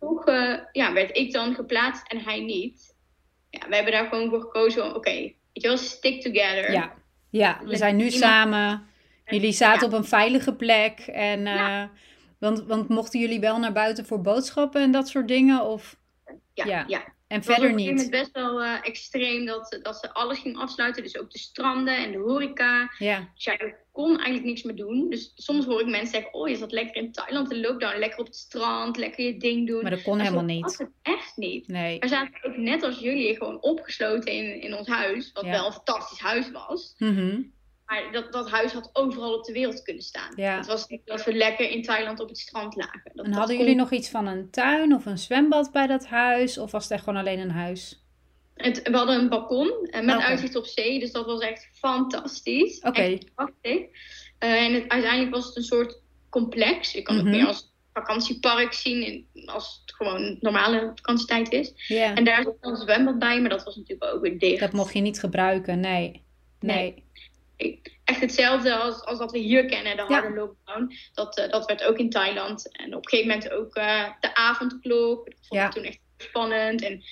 Toch 0.00 0.24
eh, 0.26 0.54
ja, 0.72 0.92
werd 0.92 1.16
ik 1.16 1.32
dan 1.32 1.54
geplaatst 1.54 2.06
en 2.12 2.18
hij 2.18 2.40
niet. 2.40 2.94
Ja, 3.50 3.68
we 3.68 3.74
hebben 3.74 3.92
daar 3.92 4.06
gewoon 4.08 4.28
voor 4.28 4.40
gekozen. 4.40 4.94
Oké, 4.94 5.10
weet 5.10 5.34
je 5.52 5.68
wel, 5.68 5.76
stick 5.76 6.20
together. 6.22 6.72
Ja. 6.72 6.92
Ja, 7.30 7.60
we 7.64 7.76
zijn 7.76 7.96
nu 7.96 8.04
iemand- 8.04 8.22
samen. 8.22 8.86
Jullie 9.24 9.52
zaten 9.52 9.80
Ja. 9.80 9.86
op 9.86 9.98
een 10.02 10.08
veilige 10.08 10.54
plek. 10.54 10.98
En, 11.00 11.46
eh, 11.46 11.82
want, 12.38 12.62
want 12.66 12.88
mochten 12.88 13.20
jullie 13.20 13.40
wel 13.40 13.58
naar 13.58 13.72
buiten 13.72 14.06
voor 14.06 14.20
boodschappen 14.20 14.82
en 14.82 14.90
dat 14.90 15.08
soort 15.08 15.28
dingen? 15.28 15.64
Of, 15.64 15.98
Ja, 16.54 16.64
Ja. 16.64 16.84
ja. 16.86 17.04
En 17.30 17.36
Het 17.36 17.46
was 17.46 17.56
verder 17.56 17.74
niet? 17.74 17.86
moment 17.90 18.10
best 18.10 18.30
wel 18.32 18.62
eh, 18.62 18.74
extreem 18.82 19.46
dat, 19.46 19.78
dat 19.82 19.96
ze 19.96 20.12
alles 20.12 20.38
ging 20.38 20.56
afsluiten. 20.58 21.02
Dus 21.02 21.18
ook 21.18 21.30
de 21.30 21.38
stranden 21.38 21.96
en 21.96 22.12
de 22.12 22.18
horeca. 22.18 22.90
Ja. 22.98 23.28
Dus 23.34 23.44
ja, 23.44 23.52
je 23.52 23.74
kon 23.92 24.08
eigenlijk 24.16 24.44
niks 24.44 24.62
meer 24.62 24.76
doen. 24.76 25.10
Dus 25.10 25.32
soms 25.36 25.64
hoor 25.64 25.80
ik 25.80 25.86
mensen 25.86 26.08
zeggen, 26.14 26.34
oh, 26.34 26.48
je 26.48 26.56
zat 26.56 26.72
lekker 26.72 27.02
in 27.02 27.12
Thailand 27.12 27.48
de 27.48 27.60
lockdown. 27.60 27.98
Lekker 27.98 28.18
op 28.20 28.26
het 28.26 28.36
strand, 28.36 28.96
lekker 28.96 29.24
je 29.24 29.36
ding 29.36 29.66
doen. 29.66 29.82
Maar 29.82 29.90
dat 29.90 30.02
kon 30.02 30.16
Maar 30.16 30.26
helemaal 30.26 30.48
zo 30.56 30.60
was 30.60 30.78
niet. 30.78 30.78
het 30.78 31.14
echt 31.14 31.36
niet. 31.36 31.68
Nee. 31.68 31.98
We 31.98 32.08
zaten 32.08 32.44
ook 32.44 32.56
net 32.56 32.82
als 32.82 32.98
jullie 32.98 33.36
gewoon 33.36 33.62
opgesloten 33.62 34.32
in, 34.32 34.60
in 34.62 34.74
ons 34.74 34.88
huis. 34.88 35.30
Wat 35.32 35.44
Ja. 35.44 35.50
wel 35.50 35.66
een 35.66 35.72
fantastisch 35.72 36.18
huis 36.20 36.50
was. 36.50 36.94
Mhm. 36.98 37.40
Maar 37.90 38.12
dat, 38.12 38.32
dat 38.32 38.50
huis 38.50 38.72
had 38.72 38.90
overal 38.92 39.34
op 39.34 39.44
de 39.44 39.52
wereld 39.52 39.82
kunnen 39.82 40.02
staan. 40.02 40.32
Ja. 40.36 40.56
Het 40.56 40.66
was 40.66 40.86
niet 40.86 41.00
dat 41.04 41.24
we 41.24 41.32
lekker 41.34 41.70
in 41.70 41.82
Thailand 41.82 42.20
op 42.20 42.28
het 42.28 42.38
strand 42.38 42.76
lagen. 42.76 43.10
Dat, 43.14 43.26
En 43.26 43.32
hadden 43.32 43.56
kon- 43.56 43.64
jullie 43.64 43.80
nog 43.80 43.90
iets 43.90 44.08
van 44.08 44.26
een 44.26 44.50
tuin 44.50 44.94
of 44.94 45.06
een 45.06 45.18
zwembad 45.18 45.72
bij 45.72 45.86
dat 45.86 46.06
huis? 46.06 46.58
Of 46.58 46.70
was 46.70 46.82
het 46.82 46.92
echt 46.92 47.04
gewoon 47.04 47.18
alleen 47.18 47.38
een 47.38 47.50
huis? 47.50 48.02
Het, 48.54 48.80
we 48.90 48.96
hadden 48.96 49.20
een 49.20 49.28
balkon 49.28 49.86
eh, 49.90 50.04
met 50.04 50.18
uitzicht 50.20 50.56
op 50.56 50.66
zee. 50.66 51.00
Dus 51.00 51.12
dat 51.12 51.26
was 51.26 51.40
echt 51.40 51.68
fantastisch. 51.72 52.80
Oké. 52.80 53.18
Prachtig. 53.34 53.80
Eh, 54.38 54.62
en 54.64 54.74
het, 54.74 54.88
uiteindelijk 54.88 55.34
was 55.34 55.46
het 55.46 55.56
een 55.56 55.62
soort 55.62 56.00
complex. 56.28 56.92
Je 56.92 57.02
kan 57.02 57.14
Mhm. 57.16 57.26
het 57.26 57.34
meer 57.34 57.46
als 57.46 57.72
vakantiepark 57.92 58.72
zien. 58.72 59.28
als 59.46 59.80
het 59.86 59.94
gewoon 59.94 60.36
normale 60.40 60.92
vakantietijd 60.94 61.52
is. 61.52 61.72
Ja. 61.88 62.14
En 62.14 62.24
daar 62.24 62.42
zat 62.42 62.54
een 62.60 62.76
zwembad 62.76 63.18
bij. 63.18 63.40
Maar 63.40 63.50
dat 63.50 63.64
was 63.64 63.76
natuurlijk 63.76 64.14
ook 64.14 64.22
weer 64.22 64.38
dicht. 64.38 64.60
Dat 64.60 64.72
mocht 64.72 64.92
je 64.94 65.00
niet 65.00 65.20
gebruiken, 65.20 65.80
nee. 65.80 66.22
Nee. 66.60 67.04
Echt 68.04 68.20
hetzelfde 68.20 68.74
als, 68.74 69.04
als 69.04 69.18
dat 69.18 69.32
we 69.32 69.38
hier 69.38 69.66
kennen. 69.66 69.96
De 69.96 70.04
Ja. 70.08 70.20
harde 70.20 70.34
lockdown. 70.36 70.92
Dat, 71.12 71.38
eh, 71.38 71.48
dat 71.50 71.66
werd 71.66 71.84
ook 71.84 71.98
in 71.98 72.10
Thailand. 72.10 72.76
En 72.76 72.94
op 72.94 73.04
een 73.04 73.08
gegeven 73.10 73.28
moment 73.32 73.50
ook 73.50 73.74
eh, 73.74 74.04
de 74.20 74.34
avondklok. 74.34 75.24
Dat 75.24 75.34
vond 75.48 75.60
Ja. 75.60 75.66
ik 75.66 75.72
toen 75.72 75.84
echt 75.84 75.98
spannend. 76.16 76.82
En 76.82 77.02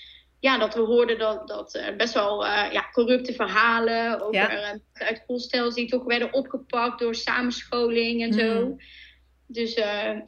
ja, 0.40 0.58
dat 0.58 0.74
we 0.74 0.80
hoorden 0.80 1.18
dat, 1.18 1.48
dat 1.48 1.80
best 1.96 2.14
wel 2.14 2.46
eh, 2.46 2.72
ja, 2.72 2.88
corrupte 2.92 3.32
verhalen 3.32 4.20
over 4.20 4.34
Ja. 4.34 4.78
uit 4.92 5.22
hostels 5.26 5.74
die 5.74 5.88
toch 5.88 6.04
werden 6.04 6.32
opgepakt 6.32 6.98
door 7.00 7.14
samenscholing 7.14 8.22
en 8.22 8.32
zo. 8.32 8.64
Mhm. 8.64 8.72
Dus 9.46 9.74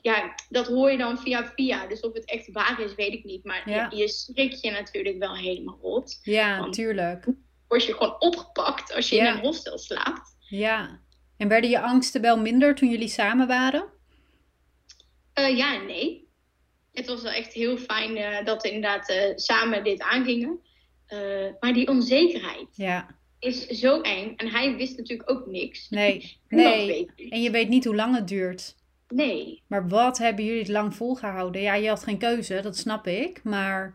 ja, 0.02 0.34
dat 0.48 0.66
hoor 0.66 0.90
je 0.90 0.98
dan 0.98 1.18
via 1.18 1.52
via. 1.54 1.86
Dus 1.86 2.00
of 2.00 2.12
het 2.12 2.24
echt 2.30 2.52
waar 2.52 2.80
is, 2.80 2.94
weet 2.94 3.12
ik 3.12 3.24
niet. 3.24 3.44
Maar 3.44 3.70
Ja. 3.70 3.88
je, 3.90 3.96
je 3.96 4.08
schrik 4.08 4.52
je 4.52 4.70
natuurlijk 4.70 5.18
wel 5.18 5.36
helemaal 5.36 5.78
rot. 5.82 6.18
Ja, 6.22 6.58
Want- 6.58 6.72
tuurlijk. 6.74 7.24
Word 7.70 7.84
je 7.84 7.92
gewoon 7.94 8.16
opgepakt 8.20 8.94
als 8.94 9.08
je 9.08 9.16
Ja. 9.16 9.28
in 9.30 9.34
een 9.36 9.40
hostel 9.44 9.78
slaapt. 9.78 10.36
Ja. 10.48 11.00
En 11.36 11.48
werden 11.48 11.70
je 11.70 11.80
angsten 11.80 12.20
wel 12.20 12.38
minder 12.38 12.74
toen 12.74 12.90
jullie 12.90 13.08
samen 13.08 13.46
waren? 13.46 13.84
Eh, 15.32 15.56
ja 15.56 15.74
en 15.74 15.86
nee. 15.86 16.28
Het 16.92 17.06
was 17.06 17.22
wel 17.22 17.32
echt 17.32 17.52
heel 17.52 17.76
fijn 17.76 18.16
eh, 18.16 18.44
dat 18.44 18.62
we 18.62 18.68
inderdaad 18.72 19.08
eh, 19.08 19.36
samen 19.36 19.84
dit 19.84 20.00
aangingen. 20.02 20.60
Maar 21.60 21.72
die 21.72 21.88
onzekerheid 21.88 22.66
Ja. 22.72 23.06
is 23.38 23.66
zo 23.66 24.00
eng. 24.00 24.32
En 24.36 24.48
hij 24.48 24.76
wist 24.76 24.96
natuurlijk 24.98 25.30
ook 25.30 25.46
niks. 25.46 25.88
Nee. 25.88 26.36
Nee. 26.48 27.10
En 27.30 27.42
je 27.42 27.50
weet 27.50 27.68
niet 27.68 27.84
hoe 27.84 27.94
lang 27.94 28.14
het 28.14 28.28
duurt. 28.28 28.74
Nee. 29.08 29.62
Maar 29.66 29.88
wat 29.88 30.18
hebben 30.18 30.44
jullie 30.44 30.60
het 30.60 30.68
lang 30.68 30.94
volgehouden? 30.94 31.60
Ja, 31.62 31.74
je 31.74 31.88
had 31.88 32.02
geen 32.04 32.18
keuze, 32.18 32.60
dat 32.60 32.76
snap 32.76 33.06
ik. 33.06 33.42
Maar 33.44 33.94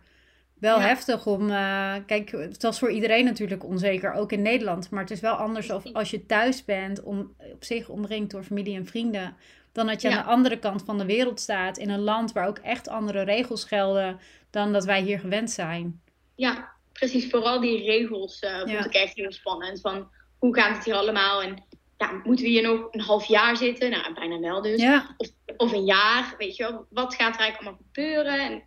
wel 0.65 0.79
Ja. 0.79 0.85
heftig 0.87 1.25
om. 1.25 1.49
eh, 1.49 1.93
kijk, 2.05 2.31
het 2.31 2.61
was 2.61 2.79
voor 2.79 2.91
iedereen 2.91 3.25
natuurlijk 3.25 3.63
onzeker, 3.65 4.13
ook 4.13 4.31
in 4.31 4.41
Nederland. 4.41 4.89
Maar 4.89 5.01
het 5.01 5.11
is 5.11 5.19
wel 5.19 5.33
anders 5.35 5.71
of 5.71 5.83
als 5.93 6.09
je 6.11 6.25
thuis 6.25 6.65
bent, 6.65 7.03
om, 7.03 7.35
op 7.53 7.63
zich 7.63 7.89
omringd 7.89 8.31
door 8.31 8.43
familie 8.43 8.75
en 8.75 8.85
vrienden. 8.85 9.35
Dan 9.71 9.87
dat 9.87 10.01
je 10.01 10.09
Ja. 10.09 10.15
aan 10.17 10.23
de 10.23 10.29
andere 10.29 10.59
kant 10.59 10.83
van 10.85 10.97
de 10.97 11.05
wereld 11.05 11.39
staat. 11.39 11.77
In 11.77 11.89
een 11.89 11.99
land 11.99 12.31
waar 12.31 12.47
ook 12.47 12.57
echt 12.57 12.87
andere 12.87 13.21
regels 13.21 13.63
gelden 13.63 14.19
dan 14.49 14.73
dat 14.73 14.85
wij 14.85 15.01
hier 15.01 15.19
gewend 15.19 15.51
zijn. 15.51 16.01
Ja, 16.35 16.69
precies. 16.93 17.29
Vooral 17.29 17.59
die 17.59 17.83
regels 17.85 18.39
eh, 18.39 18.57
vond 18.59 18.69
Ja. 18.71 18.85
ik 18.85 18.93
echt 18.93 19.15
heel 19.15 19.31
spannend. 19.31 19.81
Van 19.81 20.07
hoe 20.37 20.55
gaat 20.55 20.75
het 20.75 20.85
hier 20.85 20.95
allemaal? 20.95 21.41
En 21.41 21.63
ja, 21.97 22.11
moeten 22.23 22.45
we 22.45 22.51
hier 22.51 22.61
nog 22.63 22.87
een 22.91 23.01
half 23.01 23.25
jaar 23.25 23.57
zitten? 23.57 23.89
Nou, 23.89 24.13
bijna 24.13 24.39
wel 24.39 24.61
dus. 24.61 24.81
Ja, 24.81 25.13
Of, 25.17 25.27
of 25.57 25.71
een 25.73 25.85
jaar, 25.85 26.35
weet 26.37 26.55
je 26.55 26.63
wel. 26.63 26.85
Wat 26.89 27.15
gaat 27.15 27.33
er 27.35 27.39
eigenlijk 27.41 27.57
allemaal 27.61 27.87
gebeuren? 27.93 28.39
En 28.51 28.63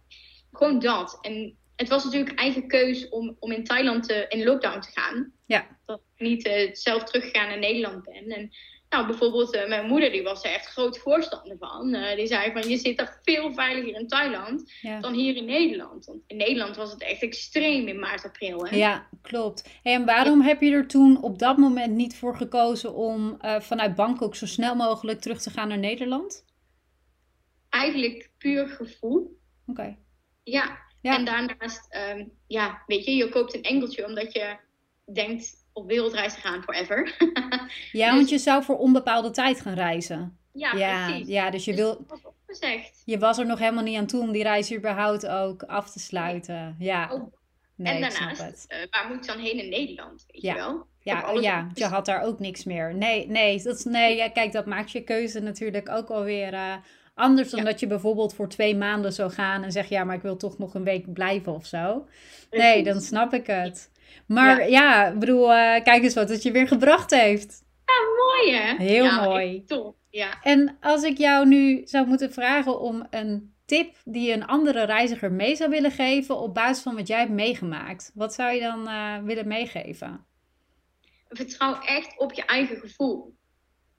gewoon 0.53 0.79
dat. 0.79 1.19
En 1.21 1.57
het 1.79 1.89
was 1.89 2.05
natuurlijk 2.05 2.39
eigen 2.39 2.69
keus 2.69 3.09
om, 3.09 3.37
om 3.39 3.53
in 3.53 3.65
Thailand 3.65 4.09
te, 4.09 4.27
in 4.29 4.45
lockdown 4.45 4.81
te 4.81 4.91
gaan. 4.95 5.33
Ja. 5.47 5.67
Dat 5.87 6.01
ik 6.15 6.27
niet 6.27 6.47
eh, 6.47 6.75
zelf 6.75 7.05
teruggegaan 7.05 7.49
naar 7.49 7.59
Nederland 7.59 8.03
ben. 8.03 8.29
En 8.29 8.51
nou, 8.89 9.07
bijvoorbeeld 9.07 9.55
eh, 9.55 9.69
mijn 9.69 9.87
moeder, 9.87 10.11
die 10.11 10.23
was 10.23 10.45
er 10.45 10.51
echt 10.51 10.67
groot 10.67 10.99
voorstander 10.99 11.57
van. 11.59 11.95
Eh, 11.95 12.17
die 12.17 12.27
zei 12.27 12.53
van, 12.53 12.69
je 12.69 12.77
zit 12.77 13.01
er 13.01 13.21
veel 13.23 13.53
veiliger 13.53 14.01
in 14.01 14.09
Thailand 14.09 14.73
ja. 14.81 15.01
dan 15.01 15.15
hier 15.15 15.37
in 15.37 15.45
Nederland. 15.45 16.05
Want 16.05 16.23
in 16.27 16.37
Nederland 16.37 16.77
was 16.77 16.91
het 16.91 17.03
echt 17.03 17.23
extreem 17.23 17.89
in 17.89 17.99
maart, 17.99 18.25
april. 18.25 18.67
Hè? 18.67 18.77
Ja, 18.77 19.09
klopt. 19.23 19.79
Hey, 19.83 19.95
en 19.95 20.05
waarom 20.05 20.41
heb 20.41 20.61
je 20.61 20.71
er 20.71 20.87
toen 20.87 21.23
op 21.23 21.39
dat 21.39 21.57
moment 21.57 21.95
niet 21.95 22.17
voor 22.17 22.37
gekozen 22.37 22.95
om 22.95 23.37
eh, 23.41 23.61
vanuit 23.61 23.95
Bangkok 23.95 24.37
zo 24.37 24.47
snel 24.47 24.75
mogelijk 24.75 25.21
terug 25.21 25.43
te 25.43 25.51
gaan 25.51 25.69
naar 25.69 25.79
Nederland? 25.79 26.45
Eigenlijk 27.69 28.31
puur 28.39 28.69
gevoel. 28.69 29.39
Oké. 29.67 29.97
Ja. 30.43 30.87
Ja. 31.09 31.17
En 31.17 31.25
daarnaast, 31.25 31.87
ehm, 31.91 32.25
ja, 32.47 32.83
weet 32.87 33.05
je, 33.05 33.15
je 33.17 33.29
koopt 33.29 33.55
een 33.55 33.63
engeltje 33.63 34.07
omdat 34.07 34.33
je 34.33 34.57
denkt 35.13 35.55
op 35.73 35.87
wereldreis 35.87 36.35
te 36.35 36.41
gaan 36.41 36.63
forever. 36.63 37.17
Ja, 37.93 38.07
Dus- 38.07 38.15
want 38.17 38.29
je 38.29 38.39
zou 38.39 38.63
voor 38.63 38.79
onbepaalde 38.79 39.31
tijd 39.31 39.61
gaan 39.61 39.75
reizen. 39.75 40.39
ja, 40.53 40.73
Ja, 40.77 41.07
precies. 41.07 41.29
ja 41.29 41.51
dus 41.51 41.65
je, 41.65 41.71
Dus 41.71 41.81
wil, 41.81 42.05
opgezegd. 42.23 43.03
je 43.05 43.19
was 43.19 43.39
er 43.39 43.47
nog 43.47 43.59
helemaal 43.59 43.83
niet 43.85 43.97
aan 43.99 44.07
toe 44.07 44.21
om 44.21 44.33
die 44.33 44.43
reis 44.43 44.73
überhaupt 44.75 45.27
ook 45.27 45.63
af 45.63 45.91
te 45.93 45.99
sluiten. 45.99 46.77
Ja, 46.79 47.09
Oh, 47.13 47.33
nee, 47.75 47.95
en 47.95 48.01
daarnaast, 48.01 48.65
eh, 48.69 48.79
waar 48.91 49.07
moet 49.09 49.17
ik 49.17 49.27
dan 49.27 49.39
heen 49.39 49.63
in 49.63 49.69
Nederland? 49.69 50.25
Weet 50.31 50.43
Ja. 50.43 50.53
je 50.55 50.59
wel? 50.61 50.87
Ja, 51.01 51.33
ja, 51.41 51.67
op- 51.71 51.77
je 51.79 51.85
had 51.85 52.05
daar 52.07 52.23
ook 52.23 52.39
niks 52.39 52.65
meer. 52.65 52.95
Nee, 52.95 53.27
nee, 53.27 53.63
dat, 53.63 53.79
is- 53.79 53.85
nee 53.85 54.17
ja, 54.17 54.29
kijk, 54.29 54.53
dat 54.53 54.67
maakt 54.67 54.93
je 54.93 55.05
keuze 55.05 55.41
natuurlijk 55.41 55.89
ook 55.89 56.09
alweer, 56.11 56.53
eh 56.55 56.75
Anders 57.19 57.51
dan 57.51 57.65
dat 57.65 57.81
je 57.81 57.87
bijvoorbeeld 57.87 58.35
voor 58.35 58.49
twee 58.49 58.77
maanden 58.77 59.13
zou 59.13 59.31
gaan 59.31 59.63
en 59.63 59.73
zeg 59.73 59.89
ja, 59.89 60.05
maar 60.05 60.17
ik 60.17 60.23
wil 60.23 60.37
toch 60.37 60.59
nog 60.59 60.75
een 60.75 60.85
week 60.85 61.13
blijven 61.13 61.55
of 61.55 61.67
zo. 61.67 62.07
Nee, 62.51 62.83
dan 62.83 63.01
snap 63.01 63.33
ik 63.33 63.47
het. 63.47 63.91
Maar 64.27 64.71
ja, 64.71 65.07
ik 65.07 65.19
bedoel, 65.19 65.43
uh, 65.43 65.83
kijk 65.83 66.03
eens 66.03 66.15
wat 66.15 66.29
het 66.29 66.43
je 66.43 66.53
weer 66.53 66.69
gebracht 66.69 67.11
heeft. 67.11 67.65
Ja, 67.85 67.95
mooi 68.25 68.61
hè? 68.61 68.85
Heel 68.85 69.05
ja, 69.05 69.25
mooi. 69.25 69.65
Top, 69.65 69.97
ja. 70.11 70.43
En 70.43 70.77
als 70.81 71.03
ik 71.03 71.19
jou 71.19 71.47
nu 71.47 71.81
zou 71.85 72.07
moeten 72.07 72.33
vragen 72.33 72.81
om 72.81 73.07
een 73.11 73.55
tip 73.65 73.97
die 74.05 74.29
je 74.29 74.33
een 74.33 74.47
andere 74.47 74.85
reiziger 74.85 75.33
mee 75.33 75.57
zou 75.57 75.71
willen 75.71 75.91
geven 75.91 76.39
op 76.39 76.55
basis 76.55 76.83
van 76.83 76.95
wat 76.95 77.09
jij 77.09 77.19
hebt 77.19 77.31
meegemaakt, 77.31 78.11
wat 78.15 78.35
zou 78.35 78.53
je 78.53 78.61
dan 78.61 78.89
uh, 78.89 79.19
willen 79.23 79.49
meegeven? 79.49 80.27
Vertrouw 81.29 81.81
echt 81.81 82.19
op 82.19 82.33
je 82.33 82.45
eigen 82.45 82.77
gevoel. 82.77 83.37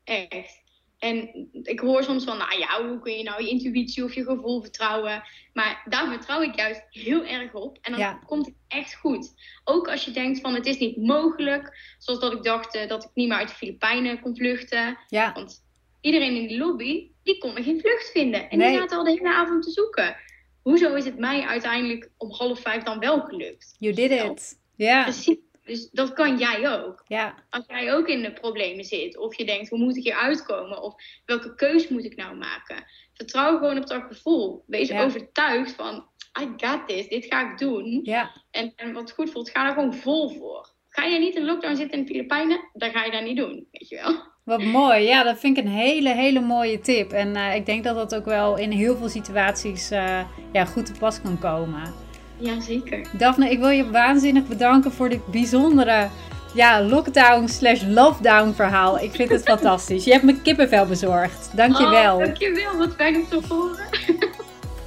Echt. 0.04 0.68
En 1.00 1.50
ik 1.64 1.80
hoor 1.80 2.04
soms 2.04 2.24
van, 2.24 2.38
nou 2.38 2.60
ja, 2.60 2.88
hoe 2.88 3.00
kun 3.00 3.18
je 3.18 3.24
nou 3.24 3.44
je 3.44 3.50
intuïtie 3.50 4.04
of 4.04 4.14
je 4.14 4.24
gevoel 4.24 4.62
vertrouwen? 4.62 5.24
Maar 5.54 5.86
daar 5.90 6.08
vertrouw 6.08 6.42
ik 6.42 6.56
juist 6.56 6.82
heel 6.90 7.26
erg 7.26 7.54
op. 7.54 7.78
En 7.82 7.92
dan 7.92 8.26
komt 8.26 8.46
het 8.46 8.56
echt 8.68 8.96
goed. 8.96 9.34
Ook 9.64 9.88
als 9.88 10.06
je 10.06 10.12
denkt 10.12 10.40
van, 10.40 10.54
het 10.54 10.66
is 10.66 10.78
niet 10.78 10.98
mogelijk. 10.98 11.96
Zoals 11.98 12.20
dat 12.20 12.34
ik 12.34 12.44
dacht 12.44 12.76
eh, 12.76 12.88
dat 12.88 13.04
ik 13.04 13.10
niet 13.14 13.28
meer 13.28 13.38
uit 13.38 13.50
de 13.50 13.56
Filipijnen 13.56 14.20
kon 14.20 14.36
vluchten. 14.36 14.98
Ja. 15.08 15.34
Want 15.34 15.64
iedereen 16.02 16.36
in 16.36 16.48
die 16.48 16.58
lobby, 16.58 17.12
die 17.24 17.38
kon 17.38 17.58
er 17.58 17.64
geen 17.64 17.80
vlucht 17.80 18.10
vinden. 18.12 18.50
En 18.50 18.60
die 18.60 18.78
zaten 18.78 18.98
al 18.98 19.04
de 19.04 19.10
hele 19.10 19.34
avond 19.34 19.64
te 19.64 19.72
zoeken. 19.72 20.16
Hoezo 20.62 20.96
is 20.96 21.06
het 21.06 21.18
mij 21.18 21.42
uiteindelijk 21.42 22.10
om 22.18 22.32
half 22.32 22.60
vijf 22.60 22.84
dan 22.84 23.00
wel 23.00 23.22
gelukt? 23.22 23.76
You 23.78 23.94
did 23.94 24.12
it. 24.12 24.60
Ja. 24.76 25.04
Precies. 25.04 25.38
Dus 25.70 25.90
dat 25.92 26.14
kan 26.14 26.38
jij 26.38 26.70
ook. 26.70 27.04
Ja. 27.08 27.36
Als 27.50 27.64
jij 27.68 27.94
ook 27.94 28.08
in 28.08 28.22
de 28.22 28.34
problemen 28.34 28.84
zit, 28.84 29.18
of 29.18 29.38
je 29.38 29.46
denkt, 29.46 29.70
hoe 29.70 29.80
moet 29.80 29.98
ik 29.98 30.04
hier 30.04 30.16
uitkomen? 30.16 30.82
Of 30.82 30.94
welke 31.26 31.56
keus 31.56 31.88
moet 31.88 32.06
ik 32.06 32.16
nou 32.16 32.36
maken? 32.36 32.84
Vertrouw 33.14 33.58
gewoon 33.58 33.78
op 33.78 33.88
dat 33.88 34.04
gevoel. 34.08 34.64
Wees 34.68 34.92
overtuigd 34.92 35.72
van, 35.72 36.06
I 36.42 36.48
got 36.58 36.88
this, 36.88 37.08
dit 37.08 37.26
ga 37.26 37.52
ik 37.52 37.58
doen. 37.58 38.00
Ja. 38.04 38.32
En, 38.52 38.74
en 38.76 38.94
wat 38.94 39.12
goed 39.12 39.32
voelt, 39.32 39.50
ga 39.50 39.68
er 39.68 39.74
gewoon 39.74 39.94
vol 39.94 40.30
voor. 40.30 40.70
Ga 40.90 41.06
je 41.06 41.20
niet 41.20 41.36
in 41.36 41.46
lockdown 41.46 41.76
zitten 41.76 41.98
in 41.98 42.06
de 42.06 42.12
Filipijnen, 42.12 42.70
dan 42.74 42.92
ga 42.92 43.04
je 43.04 43.12
dat 43.12 43.24
niet 43.24 43.38
doen, 43.38 43.68
weet 43.72 43.90
je 43.90 43.96
wel. 43.96 44.16
Wat 44.44 44.64
mooi. 44.64 45.04
Ja, 45.04 45.24
dat 45.24 45.40
vind 45.40 45.58
ik 45.58 45.64
een 45.64 45.72
hele, 45.72 46.10
hele 46.10 46.40
mooie 46.40 46.80
tip. 46.80 47.12
En 47.12 47.36
uh, 47.36 47.56
ik 47.56 47.66
denk 47.66 47.84
dat 47.84 47.96
dat 47.96 48.16
ook 48.16 48.26
wel 48.26 48.58
in 48.58 48.72
heel 48.72 48.98
veel 48.98 49.10
situaties 49.10 49.92
uh, 49.92 50.22
ja, 50.54 50.66
goed 50.66 50.86
te 50.86 50.94
pas 51.00 51.22
kan 51.22 51.40
komen. 51.40 51.94
Ja, 52.40 52.62
zeker. 52.62 53.08
Daphne, 53.12 53.50
ik 53.50 53.60
wil 53.60 53.70
je 53.70 53.90
waanzinnig 53.90 54.48
bedanken 54.48 54.92
voor 54.92 55.10
dit 55.10 55.26
bijzondere 55.26 56.08
ja, 56.54 56.82
lockdown 56.82 57.48
slash 57.48 57.84
lockdown 57.88 58.52
verhaal. 58.52 59.00
Ik 59.00 59.12
vind 59.12 59.30
het 59.30 59.44
fantastisch. 59.54 60.04
Je 60.04 60.12
hebt 60.12 60.24
me 60.24 60.42
kippenvel 60.42 60.86
bezorgd. 60.86 61.50
Dankjewel. 61.56 62.18
Oh, 62.18 62.24
dankjewel. 62.24 62.78
Wat 62.78 62.96
fijn 62.96 63.16
om 63.16 63.28
te 63.30 63.42
horen. 63.48 63.86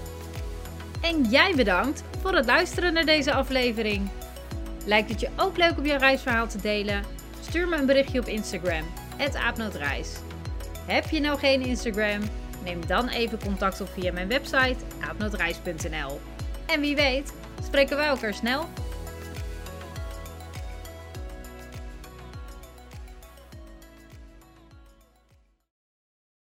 en 1.09 1.25
jij 1.31 1.53
bedankt 1.57 2.03
voor 2.21 2.35
het 2.35 2.47
luisteren 2.47 2.93
naar 2.93 3.05
deze 3.05 3.33
aflevering. 3.33 4.09
Lijkt 4.85 5.11
het 5.11 5.21
je 5.21 5.29
ook 5.37 5.57
leuk 5.57 5.79
om 5.79 5.87
je 5.87 5.97
reisverhaal 5.97 6.49
te 6.49 6.61
delen? 6.61 7.03
Stuur 7.41 7.69
me 7.69 7.77
een 7.77 7.87
berichtje 7.87 8.21
op 8.21 8.27
Instagram, 8.27 8.85
aapnootreis. 9.35 10.11
Heb 10.87 11.11
je 11.11 11.21
nou 11.21 11.39
geen 11.39 11.61
Instagram? 11.61 12.21
Neem 12.65 12.87
dan 12.87 13.09
even 13.09 13.39
contact 13.45 13.81
op 13.81 13.89
via 13.93 14.13
mijn 14.13 14.29
website 14.29 14.77
aapnootreis.nl. 15.09 16.21
En 16.67 16.81
wie 16.81 16.97
weet, 16.97 17.33
spreken 17.65 17.97
wij 17.97 18.07
elkaar 18.07 18.35
snel 18.35 18.69